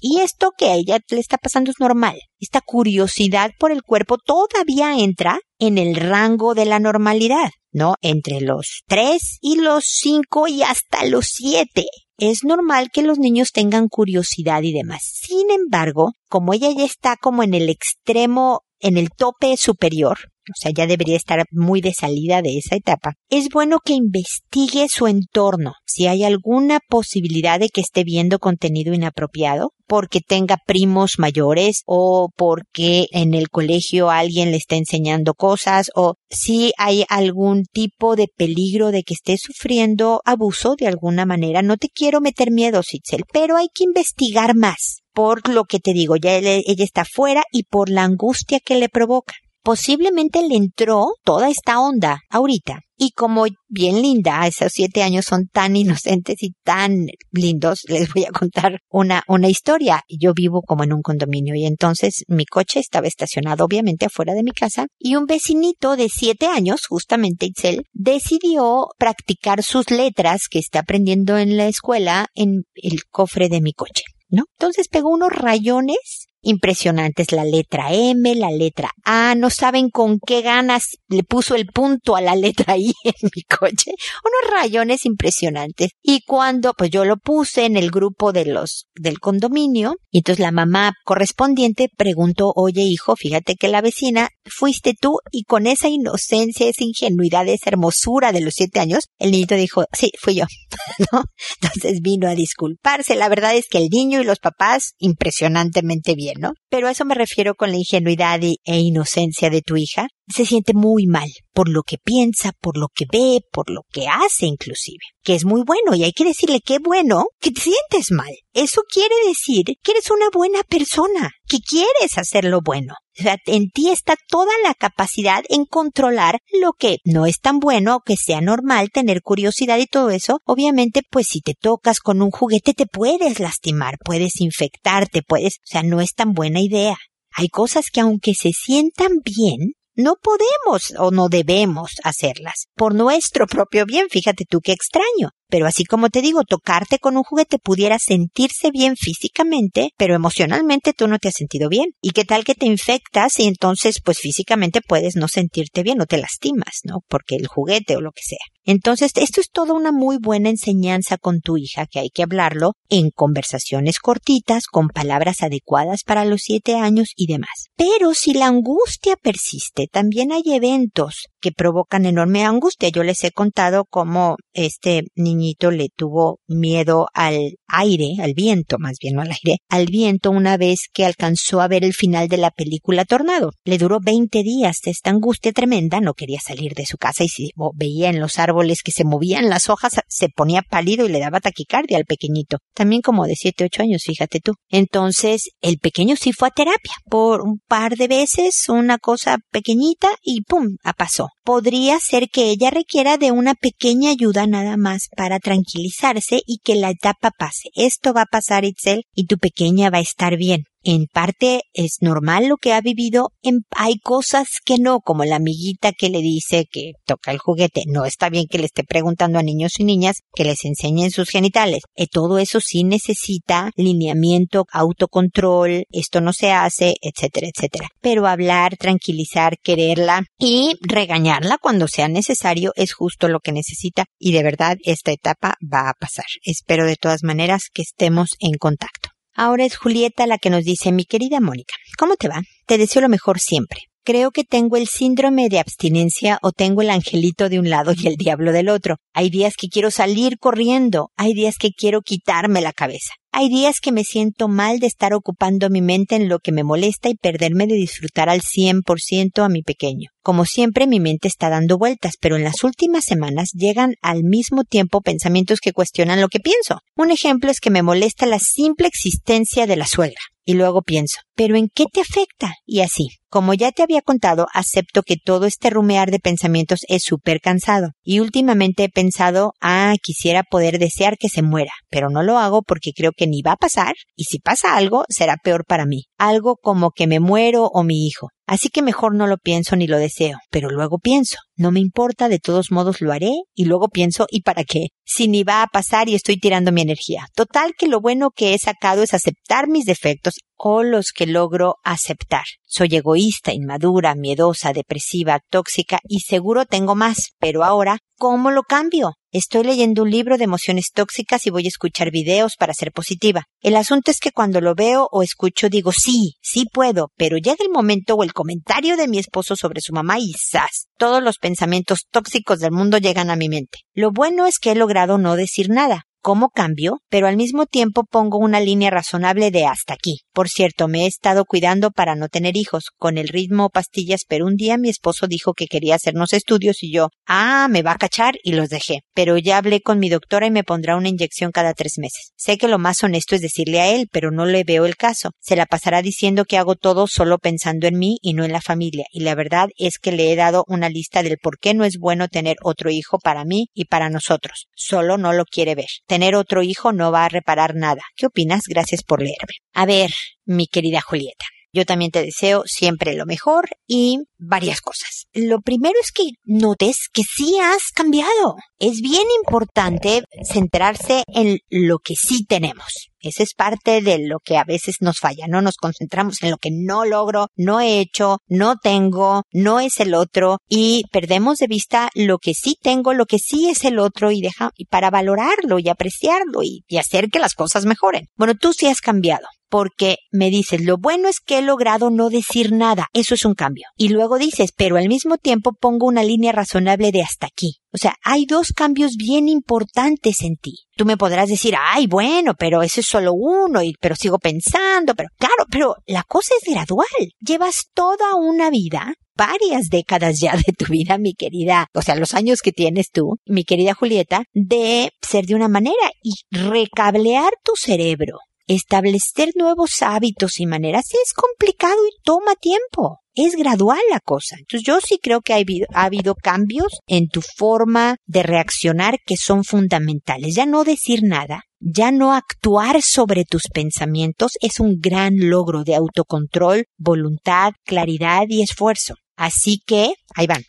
Y 0.00 0.20
esto 0.20 0.52
que 0.56 0.66
a 0.66 0.74
ella 0.74 0.98
le 1.08 1.20
está 1.20 1.38
pasando 1.38 1.70
es 1.70 1.80
normal. 1.80 2.16
Esta 2.38 2.60
curiosidad 2.60 3.50
por 3.58 3.72
el 3.72 3.82
cuerpo 3.82 4.16
todavía 4.18 4.96
entra 4.96 5.40
en 5.60 5.78
el 5.78 5.94
rango 5.94 6.54
de 6.54 6.64
la 6.64 6.80
normalidad, 6.80 7.50
¿no? 7.70 7.94
Entre 8.00 8.40
los 8.40 8.82
tres 8.88 9.38
y 9.40 9.56
los 9.56 9.84
cinco 9.84 10.48
y 10.48 10.62
hasta 10.62 11.04
los 11.04 11.26
siete 11.26 11.86
es 12.18 12.44
normal 12.44 12.90
que 12.92 13.02
los 13.02 13.18
niños 13.18 13.52
tengan 13.52 13.88
curiosidad 13.88 14.62
y 14.62 14.72
demás. 14.72 15.02
Sin 15.02 15.50
embargo, 15.50 16.12
como 16.28 16.52
ella 16.52 16.70
ya 16.76 16.84
está 16.84 17.16
como 17.16 17.42
en 17.42 17.54
el 17.54 17.68
extremo, 17.68 18.62
en 18.80 18.96
el 18.96 19.10
tope 19.10 19.56
superior, 19.56 20.18
o 20.48 20.54
sea, 20.54 20.72
ya 20.74 20.86
debería 20.86 21.16
estar 21.16 21.44
muy 21.50 21.80
de 21.80 21.92
salida 21.92 22.42
de 22.42 22.58
esa 22.58 22.76
etapa, 22.76 23.14
es 23.28 23.48
bueno 23.48 23.78
que 23.84 23.94
investigue 23.94 24.88
su 24.88 25.06
entorno, 25.06 25.74
si 25.86 26.06
hay 26.06 26.24
alguna 26.24 26.80
posibilidad 26.88 27.60
de 27.60 27.68
que 27.68 27.80
esté 27.80 28.04
viendo 28.04 28.38
contenido 28.38 28.94
inapropiado, 28.94 29.72
porque 29.86 30.20
tenga 30.20 30.56
primos 30.66 31.18
mayores 31.18 31.82
o 31.84 32.30
porque 32.36 33.06
en 33.10 33.34
el 33.34 33.48
colegio 33.48 34.08
alguien 34.08 34.52
le 34.52 34.56
está 34.56 34.76
enseñando 34.76 35.34
cosas 35.34 35.90
o 35.96 36.14
si 36.30 36.72
hay 36.78 37.04
algún 37.08 37.64
tipo 37.64 38.14
de 38.14 38.28
peligro 38.28 38.92
de 38.92 39.02
que 39.02 39.14
esté 39.14 39.36
sufriendo 39.36 40.20
abuso 40.24 40.76
de 40.78 40.86
alguna 40.86 41.26
manera. 41.26 41.62
No 41.62 41.76
te 41.76 41.88
quiero 41.88 42.20
meter 42.20 42.52
miedo, 42.52 42.84
Sitzel, 42.84 43.24
pero 43.32 43.56
hay 43.56 43.66
que 43.74 43.82
investigar 43.82 44.54
más 44.54 45.00
por 45.12 45.48
lo 45.48 45.64
que 45.64 45.80
te 45.80 45.92
digo, 45.92 46.14
ya 46.14 46.36
ella 46.36 46.84
está 46.84 47.04
fuera 47.04 47.42
y 47.50 47.64
por 47.64 47.90
la 47.90 48.04
angustia 48.04 48.60
que 48.60 48.76
le 48.76 48.88
provoca 48.88 49.34
posiblemente 49.62 50.46
le 50.46 50.56
entró 50.56 51.14
toda 51.24 51.48
esta 51.48 51.80
onda 51.80 52.20
ahorita 52.30 52.80
Y 52.96 53.12
como 53.12 53.46
bien 53.68 54.02
linda, 54.02 54.46
esos 54.46 54.72
siete 54.72 55.02
años 55.02 55.24
son 55.24 55.46
tan 55.50 55.74
inocentes 55.74 56.42
y 56.42 56.52
tan 56.64 57.06
lindos, 57.30 57.80
les 57.88 58.12
voy 58.12 58.24
a 58.24 58.30
contar 58.30 58.80
una, 58.90 59.22
una 59.26 59.48
historia. 59.48 60.02
Yo 60.08 60.34
vivo 60.34 60.60
como 60.62 60.84
en 60.84 60.92
un 60.92 61.00
condominio 61.00 61.54
y 61.54 61.64
entonces 61.64 62.24
mi 62.28 62.44
coche 62.44 62.80
estaba 62.80 63.06
estacionado 63.06 63.64
obviamente 63.64 64.06
afuera 64.06 64.34
de 64.34 64.42
mi 64.42 64.50
casa 64.50 64.86
y 64.98 65.16
un 65.16 65.24
vecinito 65.24 65.96
de 65.96 66.08
siete 66.08 66.46
años, 66.46 66.82
justamente 66.88 67.46
Itzel, 67.46 67.84
decidió 67.92 68.88
practicar 68.98 69.62
sus 69.62 69.90
letras 69.90 70.42
que 70.50 70.58
está 70.58 70.80
aprendiendo 70.80 71.38
en 71.38 71.56
la 71.56 71.68
escuela 71.68 72.26
en 72.34 72.64
el 72.74 73.04
cofre 73.10 73.48
de 73.48 73.60
mi 73.60 73.72
coche. 73.72 74.02
¿no? 74.30 74.44
Entonces 74.58 74.88
pegó 74.88 75.10
unos 75.10 75.32
rayones 75.32 76.28
impresionantes, 76.42 77.32
la 77.32 77.44
letra 77.44 77.92
M, 77.92 78.34
la 78.34 78.50
letra 78.50 78.90
A, 79.04 79.34
no 79.34 79.50
saben 79.50 79.90
con 79.90 80.18
qué 80.18 80.42
ganas 80.42 80.98
le 81.08 81.22
puso 81.22 81.54
el 81.54 81.66
punto 81.66 82.16
a 82.16 82.20
la 82.20 82.34
letra 82.34 82.76
I 82.78 82.94
en 83.04 83.30
mi 83.34 83.42
coche, 83.42 83.92
unos 84.24 84.52
rayones 84.52 85.06
impresionantes. 85.06 85.90
Y 86.02 86.22
cuando 86.26 86.74
pues 86.74 86.90
yo 86.90 87.04
lo 87.04 87.16
puse 87.16 87.64
en 87.64 87.76
el 87.76 87.90
grupo 87.90 88.32
de 88.32 88.46
los 88.46 88.86
del 88.94 89.20
condominio, 89.20 89.96
y 90.10 90.18
entonces 90.18 90.40
la 90.40 90.52
mamá 90.52 90.92
correspondiente 91.04 91.88
preguntó, 91.96 92.52
oye 92.54 92.82
hijo, 92.82 93.16
fíjate 93.16 93.54
que 93.56 93.68
la 93.68 93.80
vecina 93.80 94.28
fuiste 94.44 94.94
tú 94.98 95.18
y 95.30 95.44
con 95.44 95.66
esa 95.66 95.88
inocencia, 95.88 96.68
esa 96.68 96.84
ingenuidad, 96.84 97.48
esa 97.48 97.70
hermosura 97.70 98.32
de 98.32 98.40
los 98.40 98.54
siete 98.54 98.80
años, 98.80 99.08
el 99.18 99.30
niñito 99.30 99.54
dijo, 99.54 99.84
sí, 99.92 100.12
fui 100.20 100.34
yo, 100.34 100.44
¿no? 101.12 101.24
Entonces 101.60 102.00
vino 102.00 102.28
a 102.28 102.34
disculparse. 102.34 103.14
La 103.14 103.28
verdad 103.28 103.54
es 103.54 103.66
que 103.68 103.78
el 103.78 103.88
niño 103.88 104.20
y 104.20 104.24
los 104.24 104.38
papás 104.38 104.94
impresionantemente 104.98 106.14
bien. 106.14 106.29
Pero 106.68 106.88
a 106.88 106.90
eso 106.90 107.04
me 107.04 107.14
refiero 107.14 107.54
con 107.54 107.70
la 107.70 107.76
ingenuidad 107.76 108.40
e 108.42 108.78
inocencia 108.78 109.50
de 109.50 109.62
tu 109.62 109.76
hija. 109.76 110.08
Se 110.28 110.46
siente 110.46 110.74
muy 110.74 111.06
mal 111.06 111.28
por 111.52 111.68
lo 111.68 111.82
que 111.82 111.96
piensa, 111.98 112.52
por 112.60 112.76
lo 112.76 112.86
que 112.94 113.04
ve, 113.10 113.40
por 113.52 113.70
lo 113.70 113.82
que 113.92 114.06
hace 114.06 114.46
inclusive, 114.46 115.04
que 115.22 115.34
es 115.34 115.44
muy 115.44 115.62
bueno 115.66 115.94
y 115.94 116.04
hay 116.04 116.12
que 116.12 116.24
decirle 116.24 116.60
qué 116.64 116.78
bueno 116.78 117.24
que 117.40 117.50
te 117.50 117.60
sientes 117.60 118.12
mal. 118.12 118.32
Eso 118.52 118.82
quiere 118.88 119.14
decir 119.26 119.64
que 119.82 119.92
eres 119.92 120.10
una 120.10 120.26
buena 120.32 120.62
persona, 120.62 121.30
que 121.48 121.58
quieres 121.58 122.16
hacer 122.16 122.44
lo 122.44 122.60
bueno. 122.64 122.94
O 123.20 123.22
sea, 123.22 123.36
en 123.46 123.68
ti 123.68 123.90
está 123.90 124.14
toda 124.28 124.52
la 124.64 124.72
capacidad 124.74 125.42
en 125.50 125.66
controlar 125.66 126.40
lo 126.58 126.72
que 126.72 126.98
no 127.04 127.26
es 127.26 127.38
tan 127.38 127.58
bueno, 127.58 128.00
que 128.04 128.16
sea 128.16 128.40
normal 128.40 128.88
tener 128.90 129.20
curiosidad 129.20 129.76
y 129.76 129.86
todo 129.86 130.08
eso. 130.08 130.40
Obviamente, 130.46 131.02
pues 131.10 131.26
si 131.28 131.40
te 131.40 131.52
tocas 131.52 132.00
con 132.00 132.22
un 132.22 132.30
juguete 132.30 132.72
te 132.72 132.86
puedes 132.86 133.38
lastimar, 133.38 133.96
puedes 134.02 134.40
infectarte, 134.40 135.20
puedes, 135.22 135.56
o 135.56 135.66
sea, 135.66 135.82
no 135.82 136.00
es 136.00 136.14
tan 136.14 136.32
buena 136.32 136.60
idea. 136.60 136.96
Hay 137.32 137.48
cosas 137.48 137.90
que 137.92 138.00
aunque 138.00 138.32
se 138.34 138.52
sientan 138.52 139.18
bien, 139.22 139.74
no 139.94 140.14
podemos 140.22 140.94
o 140.98 141.10
no 141.10 141.28
debemos 141.28 141.90
hacerlas 142.02 142.68
por 142.74 142.94
nuestro 142.94 143.46
propio 143.46 143.84
bien. 143.84 144.08
Fíjate 144.08 144.44
tú 144.48 144.60
qué 144.60 144.72
extraño. 144.72 145.30
Pero 145.50 145.66
así 145.66 145.84
como 145.84 146.08
te 146.08 146.22
digo, 146.22 146.42
tocarte 146.44 146.98
con 146.98 147.16
un 147.16 147.24
juguete 147.24 147.58
pudiera 147.58 147.98
sentirse 147.98 148.70
bien 148.70 148.96
físicamente, 148.96 149.90
pero 149.96 150.14
emocionalmente 150.14 150.92
tú 150.92 151.08
no 151.08 151.18
te 151.18 151.28
has 151.28 151.34
sentido 151.34 151.68
bien. 151.68 151.90
¿Y 152.00 152.10
qué 152.10 152.24
tal 152.24 152.44
que 152.44 152.54
te 152.54 152.66
infectas 152.66 153.38
y 153.38 153.44
entonces 153.44 154.00
pues 154.04 154.18
físicamente 154.18 154.80
puedes 154.80 155.16
no 155.16 155.28
sentirte 155.28 155.82
bien 155.82 156.00
o 156.00 156.06
te 156.06 156.18
lastimas, 156.18 156.80
¿no? 156.84 157.00
Porque 157.08 157.36
el 157.36 157.46
juguete 157.46 157.96
o 157.96 158.00
lo 158.00 158.12
que 158.12 158.22
sea. 158.24 158.38
Entonces, 158.64 159.10
esto 159.16 159.40
es 159.40 159.50
toda 159.50 159.72
una 159.72 159.90
muy 159.90 160.18
buena 160.20 160.50
enseñanza 160.50 161.16
con 161.16 161.40
tu 161.40 161.56
hija 161.56 161.86
que 161.90 161.98
hay 161.98 162.10
que 162.10 162.22
hablarlo 162.22 162.74
en 162.88 163.10
conversaciones 163.10 163.98
cortitas, 163.98 164.66
con 164.66 164.88
palabras 164.88 165.42
adecuadas 165.42 166.02
para 166.04 166.24
los 166.24 166.42
siete 166.42 166.76
años 166.76 167.08
y 167.16 167.26
demás. 167.26 167.68
Pero 167.76 168.12
si 168.14 168.34
la 168.34 168.46
angustia 168.46 169.16
persiste, 169.16 169.86
también 169.90 170.30
hay 170.30 170.42
eventos 170.46 171.26
que 171.40 171.52
provocan 171.52 172.06
enorme 172.06 172.44
angustia. 172.44 172.88
Yo 172.90 173.02
les 173.02 173.22
he 173.24 173.32
contado 173.32 173.84
cómo 173.84 174.36
este 174.52 175.04
niñito 175.14 175.70
le 175.70 175.88
tuvo 175.94 176.40
miedo 176.46 177.08
al 177.14 177.56
aire, 177.72 178.16
al 178.20 178.34
viento, 178.34 178.76
más 178.78 178.96
bien 179.00 179.14
no 179.14 179.22
al 179.22 179.30
aire, 179.30 179.58
al 179.68 179.86
viento 179.86 180.30
una 180.30 180.56
vez 180.56 180.88
que 180.92 181.04
alcanzó 181.04 181.60
a 181.60 181.68
ver 181.68 181.84
el 181.84 181.94
final 181.94 182.28
de 182.28 182.36
la 182.36 182.50
película 182.50 183.04
Tornado. 183.04 183.50
Le 183.64 183.78
duró 183.78 183.98
20 184.00 184.42
días 184.42 184.78
esta 184.84 185.10
angustia 185.10 185.52
tremenda, 185.52 186.00
no 186.00 186.14
quería 186.14 186.40
salir 186.40 186.74
de 186.74 186.86
su 186.86 186.96
casa 186.96 187.24
y 187.24 187.28
si 187.28 187.50
veía 187.74 188.10
en 188.10 188.20
los 188.20 188.38
árboles 188.38 188.82
que 188.82 188.92
se 188.92 189.04
movían 189.04 189.48
las 189.48 189.68
hojas, 189.68 190.00
se 190.08 190.28
ponía 190.28 190.62
pálido 190.62 191.06
y 191.06 191.10
le 191.10 191.20
daba 191.20 191.40
taquicardia 191.40 191.96
al 191.96 192.04
pequeñito. 192.04 192.58
También 192.74 193.02
como 193.02 193.26
de 193.26 193.36
7, 193.36 193.64
8 193.64 193.82
años, 193.82 194.02
fíjate 194.04 194.40
tú. 194.40 194.52
Entonces, 194.68 195.50
el 195.60 195.78
pequeño 195.78 196.16
sí 196.16 196.32
fue 196.32 196.48
a 196.48 196.52
terapia 196.52 196.94
por 197.08 197.42
un 197.42 197.60
par 197.66 197.96
de 197.96 198.08
veces, 198.08 198.68
una 198.68 198.98
cosa 198.98 199.38
pequeñita 199.50 200.08
y 200.22 200.42
pum, 200.42 200.76
pasó 200.96 201.28
podría 201.50 201.98
ser 201.98 202.28
que 202.32 202.50
ella 202.50 202.70
requiera 202.70 203.16
de 203.16 203.32
una 203.32 203.54
pequeña 203.54 204.10
ayuda 204.10 204.46
nada 204.46 204.76
más 204.76 205.08
para 205.16 205.38
tranquilizarse 205.40 206.40
y 206.46 206.58
que 206.62 206.76
la 206.76 206.90
etapa 206.90 207.30
pase. 207.36 207.59
Esto 207.74 208.12
va 208.12 208.22
a 208.22 208.26
pasar, 208.26 208.64
Itzel, 208.64 209.04
y 209.14 209.26
tu 209.26 209.38
pequeña 209.38 209.90
va 209.90 209.98
a 209.98 210.02
estar 210.02 210.36
bien 210.36 210.64
en 210.82 211.06
parte 211.06 211.62
es 211.72 211.98
normal 212.00 212.48
lo 212.48 212.56
que 212.56 212.72
ha 212.72 212.80
vivido, 212.80 213.32
en, 213.42 213.64
hay 213.70 213.98
cosas 213.98 214.46
que 214.64 214.78
no, 214.78 215.00
como 215.00 215.24
la 215.24 215.36
amiguita 215.36 215.92
que 215.92 216.10
le 216.10 216.20
dice 216.20 216.66
que 216.70 216.92
toca 217.06 217.30
el 217.30 217.38
juguete. 217.38 217.84
No 217.86 218.04
está 218.04 218.28
bien 218.28 218.46
que 218.48 218.58
le 218.58 218.66
esté 218.66 218.84
preguntando 218.84 219.38
a 219.38 219.42
niños 219.42 219.78
y 219.78 219.84
niñas 219.84 220.16
que 220.34 220.44
les 220.44 220.64
enseñen 220.64 221.10
sus 221.10 221.28
genitales. 221.28 221.82
Eh, 221.96 222.06
todo 222.10 222.38
eso 222.38 222.60
sí 222.60 222.84
necesita 222.84 223.70
lineamiento, 223.76 224.66
autocontrol, 224.72 225.84
esto 225.90 226.20
no 226.20 226.32
se 226.32 226.52
hace, 226.52 226.94
etcétera, 227.02 227.48
etcétera. 227.54 227.88
Pero 228.00 228.26
hablar, 228.26 228.76
tranquilizar, 228.76 229.58
quererla 229.62 230.24
y 230.38 230.74
regañarla 230.80 231.58
cuando 231.58 231.88
sea 231.88 232.08
necesario 232.08 232.72
es 232.76 232.92
justo 232.92 233.28
lo 233.28 233.40
que 233.40 233.52
necesita 233.52 234.06
y 234.18 234.32
de 234.32 234.42
verdad 234.42 234.76
esta 234.84 235.12
etapa 235.12 235.54
va 235.62 235.90
a 235.90 235.94
pasar. 235.94 236.26
Espero 236.42 236.86
de 236.86 236.96
todas 236.96 237.22
maneras 237.22 237.64
que 237.72 237.82
estemos 237.82 238.30
en 238.40 238.54
contacto. 238.58 239.09
Ahora 239.42 239.64
es 239.64 239.78
Julieta 239.78 240.26
la 240.26 240.36
que 240.36 240.50
nos 240.50 240.64
dice, 240.64 240.92
mi 240.92 241.06
querida 241.06 241.40
Mónica, 241.40 241.74
¿cómo 241.96 242.16
te 242.16 242.28
va? 242.28 242.42
Te 242.66 242.76
deseo 242.76 243.00
lo 243.00 243.08
mejor 243.08 243.40
siempre. 243.40 243.89
Creo 244.02 244.30
que 244.30 244.44
tengo 244.44 244.78
el 244.78 244.86
síndrome 244.86 245.50
de 245.50 245.58
abstinencia 245.58 246.38
o 246.40 246.52
tengo 246.52 246.80
el 246.80 246.88
angelito 246.88 247.50
de 247.50 247.58
un 247.58 247.68
lado 247.68 247.92
y 247.94 248.06
el 248.06 248.16
diablo 248.16 248.50
del 248.52 248.70
otro. 248.70 248.96
Hay 249.12 249.28
días 249.28 249.52
que 249.58 249.68
quiero 249.68 249.90
salir 249.90 250.38
corriendo, 250.38 251.10
hay 251.16 251.34
días 251.34 251.56
que 251.58 251.68
quiero 251.70 252.00
quitarme 252.00 252.62
la 252.62 252.72
cabeza. 252.72 253.12
Hay 253.32 253.48
días 253.48 253.78
que 253.80 253.92
me 253.92 254.02
siento 254.02 254.48
mal 254.48 254.80
de 254.80 254.86
estar 254.86 255.12
ocupando 255.12 255.68
mi 255.68 255.82
mente 255.82 256.16
en 256.16 256.28
lo 256.28 256.38
que 256.38 256.50
me 256.50 256.64
molesta 256.64 257.10
y 257.10 257.14
perderme 257.14 257.66
de 257.66 257.74
disfrutar 257.74 258.28
al 258.28 258.40
100% 258.40 259.44
a 259.44 259.48
mi 259.48 259.62
pequeño. 259.62 260.08
Como 260.22 260.46
siempre, 260.46 260.86
mi 260.86 260.98
mente 260.98 261.28
está 261.28 261.48
dando 261.48 261.78
vueltas, 261.78 262.14
pero 262.18 262.36
en 262.36 262.42
las 262.42 262.64
últimas 262.64 263.04
semanas 263.04 263.50
llegan 263.52 263.94
al 264.02 264.24
mismo 264.24 264.64
tiempo 264.64 265.02
pensamientos 265.02 265.60
que 265.60 265.72
cuestionan 265.72 266.20
lo 266.20 266.28
que 266.28 266.40
pienso. 266.40 266.80
Un 266.96 267.10
ejemplo 267.10 267.50
es 267.50 267.60
que 267.60 267.70
me 267.70 267.82
molesta 267.82 268.26
la 268.26 268.38
simple 268.40 268.88
existencia 268.88 269.66
de 269.66 269.76
la 269.76 269.86
suegra. 269.86 270.20
Y 270.50 270.54
luego 270.54 270.82
pienso, 270.82 271.20
¿pero 271.36 271.54
en 271.54 271.68
qué 271.72 271.84
te 271.84 272.00
afecta? 272.00 272.54
Y 272.66 272.80
así. 272.80 273.06
Como 273.28 273.54
ya 273.54 273.70
te 273.70 273.84
había 273.84 274.02
contado, 274.02 274.48
acepto 274.52 275.02
que 275.04 275.14
todo 275.14 275.46
este 275.46 275.70
rumear 275.70 276.10
de 276.10 276.18
pensamientos 276.18 276.80
es 276.88 277.04
súper 277.04 277.40
cansado. 277.40 277.90
Y 278.02 278.18
últimamente 278.18 278.82
he 278.82 278.88
pensado, 278.88 279.52
ah, 279.60 279.94
quisiera 280.02 280.42
poder 280.42 280.80
desear 280.80 281.16
que 281.16 281.28
se 281.28 281.42
muera, 281.42 281.70
pero 281.88 282.10
no 282.10 282.24
lo 282.24 282.38
hago 282.38 282.62
porque 282.62 282.90
creo 282.92 283.12
que 283.16 283.28
ni 283.28 283.42
va 283.42 283.52
a 283.52 283.56
pasar, 283.56 283.94
y 284.16 284.24
si 284.24 284.40
pasa 284.40 284.74
algo, 284.74 285.04
será 285.08 285.36
peor 285.36 285.64
para 285.64 285.86
mí. 285.86 286.06
Algo 286.18 286.56
como 286.60 286.90
que 286.90 287.06
me 287.06 287.20
muero 287.20 287.66
o 287.66 287.84
mi 287.84 288.08
hijo. 288.08 288.30
Así 288.50 288.68
que 288.68 288.82
mejor 288.82 289.14
no 289.14 289.28
lo 289.28 289.38
pienso 289.38 289.76
ni 289.76 289.86
lo 289.86 289.96
deseo, 289.96 290.38
pero 290.50 290.70
luego 290.70 290.98
pienso, 290.98 291.38
no 291.54 291.70
me 291.70 291.78
importa, 291.78 292.28
de 292.28 292.40
todos 292.40 292.72
modos 292.72 293.00
lo 293.00 293.12
haré, 293.12 293.30
y 293.54 293.66
luego 293.66 293.86
pienso, 293.86 294.26
¿y 294.28 294.42
para 294.42 294.64
qué? 294.64 294.88
Si 295.04 295.28
ni 295.28 295.44
va 295.44 295.62
a 295.62 295.68
pasar 295.68 296.08
y 296.08 296.16
estoy 296.16 296.36
tirando 296.36 296.72
mi 296.72 296.80
energía. 296.80 297.28
Total 297.36 297.74
que 297.78 297.86
lo 297.86 298.00
bueno 298.00 298.30
que 298.34 298.52
he 298.52 298.58
sacado 298.58 299.04
es 299.04 299.14
aceptar 299.14 299.68
mis 299.68 299.84
defectos 299.84 300.34
o 300.62 300.82
los 300.82 301.12
que 301.14 301.26
logro 301.26 301.76
aceptar. 301.82 302.44
Soy 302.66 302.94
egoísta, 302.94 303.54
inmadura, 303.54 304.14
miedosa, 304.14 304.74
depresiva, 304.74 305.40
tóxica 305.48 306.00
y 306.06 306.20
seguro 306.20 306.66
tengo 306.66 306.94
más, 306.94 307.30
pero 307.38 307.64
ahora, 307.64 307.98
¿cómo 308.18 308.50
lo 308.50 308.62
cambio? 308.62 309.14
Estoy 309.32 309.64
leyendo 309.64 310.02
un 310.02 310.10
libro 310.10 310.36
de 310.36 310.44
emociones 310.44 310.90
tóxicas 310.92 311.46
y 311.46 311.50
voy 311.50 311.64
a 311.64 311.68
escuchar 311.68 312.10
videos 312.10 312.56
para 312.58 312.74
ser 312.74 312.92
positiva. 312.92 313.44
El 313.62 313.74
asunto 313.74 314.10
es 314.10 314.18
que 314.20 314.32
cuando 314.32 314.60
lo 314.60 314.74
veo 314.74 315.08
o 315.10 315.22
escucho 315.22 315.70
digo 315.70 315.92
sí, 315.92 316.34
sí 316.42 316.66
puedo, 316.70 317.10
pero 317.16 317.38
llega 317.38 317.64
el 317.64 317.70
momento 317.70 318.16
o 318.16 318.22
el 318.22 318.34
comentario 318.34 318.98
de 318.98 319.08
mi 319.08 319.18
esposo 319.18 319.56
sobre 319.56 319.80
su 319.80 319.94
mamá 319.94 320.18
y 320.18 320.32
¡zas! 320.32 320.88
Todos 320.98 321.22
los 321.22 321.38
pensamientos 321.38 322.00
tóxicos 322.10 322.58
del 322.58 322.72
mundo 322.72 322.98
llegan 322.98 323.30
a 323.30 323.36
mi 323.36 323.48
mente. 323.48 323.78
Lo 323.94 324.10
bueno 324.10 324.46
es 324.46 324.58
que 324.58 324.72
he 324.72 324.74
logrado 324.74 325.16
no 325.16 325.36
decir 325.36 325.70
nada. 325.70 326.04
Cómo 326.20 326.50
cambio, 326.50 326.98
pero 327.08 327.26
al 327.26 327.36
mismo 327.36 327.66
tiempo 327.66 328.04
pongo 328.04 328.38
una 328.38 328.60
línea 328.60 328.90
razonable 328.90 329.50
de 329.50 329.66
hasta 329.66 329.94
aquí. 329.94 330.20
Por 330.32 330.48
cierto, 330.48 330.88
me 330.88 331.04
he 331.04 331.06
estado 331.06 331.44
cuidando 331.44 331.90
para 331.90 332.14
no 332.14 332.28
tener 332.28 332.56
hijos, 332.56 332.84
con 332.96 333.18
el 333.18 333.28
ritmo 333.28 333.66
o 333.66 333.70
pastillas, 333.70 334.22
pero 334.28 334.46
un 334.46 334.56
día 334.56 334.78
mi 334.78 334.88
esposo 334.88 335.26
dijo 335.26 335.54
que 335.54 335.66
quería 335.66 335.94
hacernos 335.94 336.32
estudios 336.32 336.82
y 336.82 336.92
yo, 336.92 337.08
ah, 337.26 337.68
me 337.70 337.82
va 337.82 337.92
a 337.92 337.98
cachar 337.98 338.34
y 338.42 338.52
los 338.52 338.68
dejé. 338.68 339.00
Pero 339.14 339.38
ya 339.38 339.58
hablé 339.58 339.80
con 339.80 339.98
mi 339.98 340.08
doctora 340.08 340.46
y 340.46 340.50
me 340.50 340.64
pondrá 340.64 340.96
una 340.96 341.08
inyección 341.08 341.52
cada 341.52 341.74
tres 341.74 341.94
meses. 341.98 342.32
Sé 342.36 342.58
que 342.58 342.68
lo 342.68 342.78
más 342.78 343.02
honesto 343.02 343.34
es 343.34 343.40
decirle 343.40 343.80
a 343.80 343.88
él, 343.88 344.08
pero 344.10 344.30
no 344.30 344.46
le 344.46 344.64
veo 344.64 344.86
el 344.86 344.96
caso. 344.96 345.30
Se 345.40 345.56
la 345.56 345.66
pasará 345.66 346.02
diciendo 346.02 346.44
que 346.44 346.58
hago 346.58 346.76
todo 346.76 347.06
solo 347.06 347.38
pensando 347.38 347.86
en 347.86 347.98
mí 347.98 348.18
y 348.22 348.34
no 348.34 348.44
en 348.44 348.52
la 348.52 348.60
familia. 348.60 349.04
Y 349.12 349.20
la 349.20 349.34
verdad 349.34 349.68
es 349.76 349.98
que 349.98 350.12
le 350.12 350.32
he 350.32 350.36
dado 350.36 350.64
una 350.68 350.88
lista 350.88 351.22
del 351.22 351.38
por 351.38 351.58
qué 351.58 351.74
no 351.74 351.84
es 351.84 351.98
bueno 351.98 352.28
tener 352.28 352.56
otro 352.62 352.90
hijo 352.90 353.18
para 353.18 353.44
mí 353.44 353.68
y 353.74 353.86
para 353.86 354.10
nosotros. 354.10 354.66
Solo 354.74 355.18
no 355.18 355.32
lo 355.32 355.44
quiere 355.44 355.74
ver. 355.74 355.88
Tener 356.10 356.34
otro 356.34 356.64
hijo 356.64 356.92
no 356.92 357.12
va 357.12 357.26
a 357.26 357.28
reparar 357.28 357.76
nada. 357.76 358.02
¿Qué 358.16 358.26
opinas? 358.26 358.62
Gracias 358.68 359.04
por 359.04 359.20
leerme. 359.22 359.54
A 359.72 359.86
ver, 359.86 360.10
mi 360.44 360.66
querida 360.66 361.00
Julieta. 361.00 361.44
Yo 361.72 361.84
también 361.84 362.10
te 362.10 362.20
deseo 362.20 362.64
siempre 362.66 363.14
lo 363.14 363.26
mejor 363.26 363.68
y 363.86 364.18
varias 364.36 364.80
cosas. 364.80 365.26
Lo 365.32 365.60
primero 365.60 365.94
es 366.02 366.10
que 366.10 366.24
notes 366.42 367.06
que 367.12 367.22
sí 367.22 367.60
has 367.62 367.92
cambiado. 367.94 368.56
Es 368.82 369.02
bien 369.02 369.26
importante 369.42 370.22
centrarse 370.42 371.22
en 371.26 371.58
lo 371.68 371.98
que 371.98 372.14
sí 372.16 372.46
tenemos. 372.46 373.10
Esa 373.20 373.42
es 373.42 373.52
parte 373.52 374.00
de 374.00 374.26
lo 374.26 374.38
que 374.42 374.56
a 374.56 374.64
veces 374.64 374.96
nos 375.00 375.18
falla. 375.18 375.44
No 375.46 375.60
nos 375.60 375.76
concentramos 375.76 376.42
en 376.42 376.50
lo 376.50 376.56
que 376.56 376.70
no 376.72 377.04
logro, 377.04 377.48
no 377.56 377.80
he 377.80 378.00
hecho, 378.00 378.38
no 378.48 378.76
tengo, 378.82 379.42
no 379.52 379.80
es 379.80 380.00
el 380.00 380.14
otro 380.14 380.60
y 380.66 381.04
perdemos 381.12 381.58
de 381.58 381.66
vista 381.66 382.08
lo 382.14 382.38
que 382.38 382.54
sí 382.54 382.74
tengo, 382.80 383.12
lo 383.12 383.26
que 383.26 383.38
sí 383.38 383.68
es 383.68 383.84
el 383.84 383.98
otro 383.98 384.30
y 384.30 384.40
deja, 384.40 384.70
para 384.88 385.10
valorarlo 385.10 385.78
y 385.78 385.90
apreciarlo 385.90 386.62
y, 386.62 386.82
y 386.88 386.96
hacer 386.96 387.28
que 387.28 387.38
las 387.38 387.52
cosas 387.52 387.84
mejoren. 387.84 388.28
Bueno, 388.34 388.54
tú 388.54 388.72
sí 388.72 388.86
has 388.86 389.02
cambiado 389.02 389.46
porque 389.70 390.16
me 390.32 390.50
dices, 390.50 390.84
lo 390.84 390.98
bueno 390.98 391.28
es 391.28 391.38
que 391.40 391.58
he 391.58 391.62
logrado 391.62 392.10
no 392.10 392.28
decir 392.28 392.72
nada, 392.72 393.06
eso 393.12 393.34
es 393.34 393.44
un 393.44 393.54
cambio. 393.54 393.86
Y 393.96 394.08
luego 394.08 394.36
dices, 394.36 394.72
pero 394.76 394.96
al 394.96 395.08
mismo 395.08 395.38
tiempo 395.38 395.72
pongo 395.72 396.06
una 396.06 396.24
línea 396.24 396.52
razonable 396.52 397.12
de 397.12 397.22
hasta 397.22 397.46
aquí. 397.46 397.76
O 397.92 397.98
sea, 397.98 398.14
hay 398.22 398.46
dos 398.46 398.72
cambios 398.74 399.16
bien 399.16 399.48
importantes 399.48 400.42
en 400.42 400.56
ti. 400.56 400.78
Tú 400.96 401.04
me 401.04 401.16
podrás 401.16 401.48
decir, 401.48 401.74
ay, 401.78 402.06
bueno, 402.06 402.54
pero 402.54 402.82
ese 402.82 403.00
es 403.00 403.06
solo 403.06 403.32
uno, 403.32 403.82
y, 403.82 403.94
pero 404.00 404.14
sigo 404.14 404.38
pensando, 404.38 405.14
pero 405.14 405.28
claro, 405.38 405.64
pero 405.70 405.96
la 406.06 406.22
cosa 406.22 406.54
es 406.60 406.72
gradual. 406.72 407.06
Llevas 407.40 407.88
toda 407.94 408.34
una 408.34 408.70
vida 408.70 409.14
varias 409.36 409.88
décadas 409.88 410.38
ya 410.38 410.54
de 410.54 410.72
tu 410.76 410.84
vida, 410.92 411.16
mi 411.16 411.32
querida, 411.32 411.86
o 411.94 412.02
sea, 412.02 412.14
los 412.14 412.34
años 412.34 412.60
que 412.60 412.72
tienes 412.72 413.10
tú, 413.10 413.38
mi 413.46 413.64
querida 413.64 413.94
Julieta, 413.94 414.44
de 414.52 415.12
ser 415.22 415.46
de 415.46 415.54
una 415.54 415.68
manera 415.68 416.10
y 416.22 416.34
recablear 416.50 417.50
tu 417.64 417.72
cerebro 417.74 418.38
establecer 418.74 419.50
nuevos 419.56 420.00
hábitos 420.00 420.60
y 420.60 420.66
maneras 420.66 421.06
es 421.12 421.32
complicado 421.32 421.96
y 422.06 422.22
toma 422.22 422.54
tiempo. 422.54 423.18
Es 423.34 423.56
gradual 423.56 423.98
la 424.10 424.20
cosa. 424.20 424.56
Entonces 424.58 424.86
yo 424.86 425.00
sí 425.00 425.18
creo 425.20 425.40
que 425.40 425.52
ha 425.52 425.56
habido, 425.56 425.86
ha 425.92 426.04
habido, 426.04 426.34
cambios 426.34 427.00
en 427.06 427.28
tu 427.28 427.42
forma 427.42 428.16
de 428.26 428.44
reaccionar 428.44 429.18
que 429.26 429.36
son 429.36 429.64
fundamentales. 429.64 430.54
Ya 430.54 430.66
no 430.66 430.84
decir 430.84 431.22
nada, 431.24 431.62
ya 431.80 432.12
no 432.12 432.32
actuar 432.32 433.02
sobre 433.02 433.44
tus 433.44 433.64
pensamientos 433.72 434.52
es 434.60 434.78
un 434.78 435.00
gran 435.00 435.34
logro 435.36 435.82
de 435.82 435.96
autocontrol, 435.96 436.84
voluntad, 436.96 437.72
claridad 437.84 438.44
y 438.48 438.62
esfuerzo. 438.62 439.14
Así 439.36 439.80
que, 439.84 440.12
ahí 440.34 440.46
van 440.46 440.62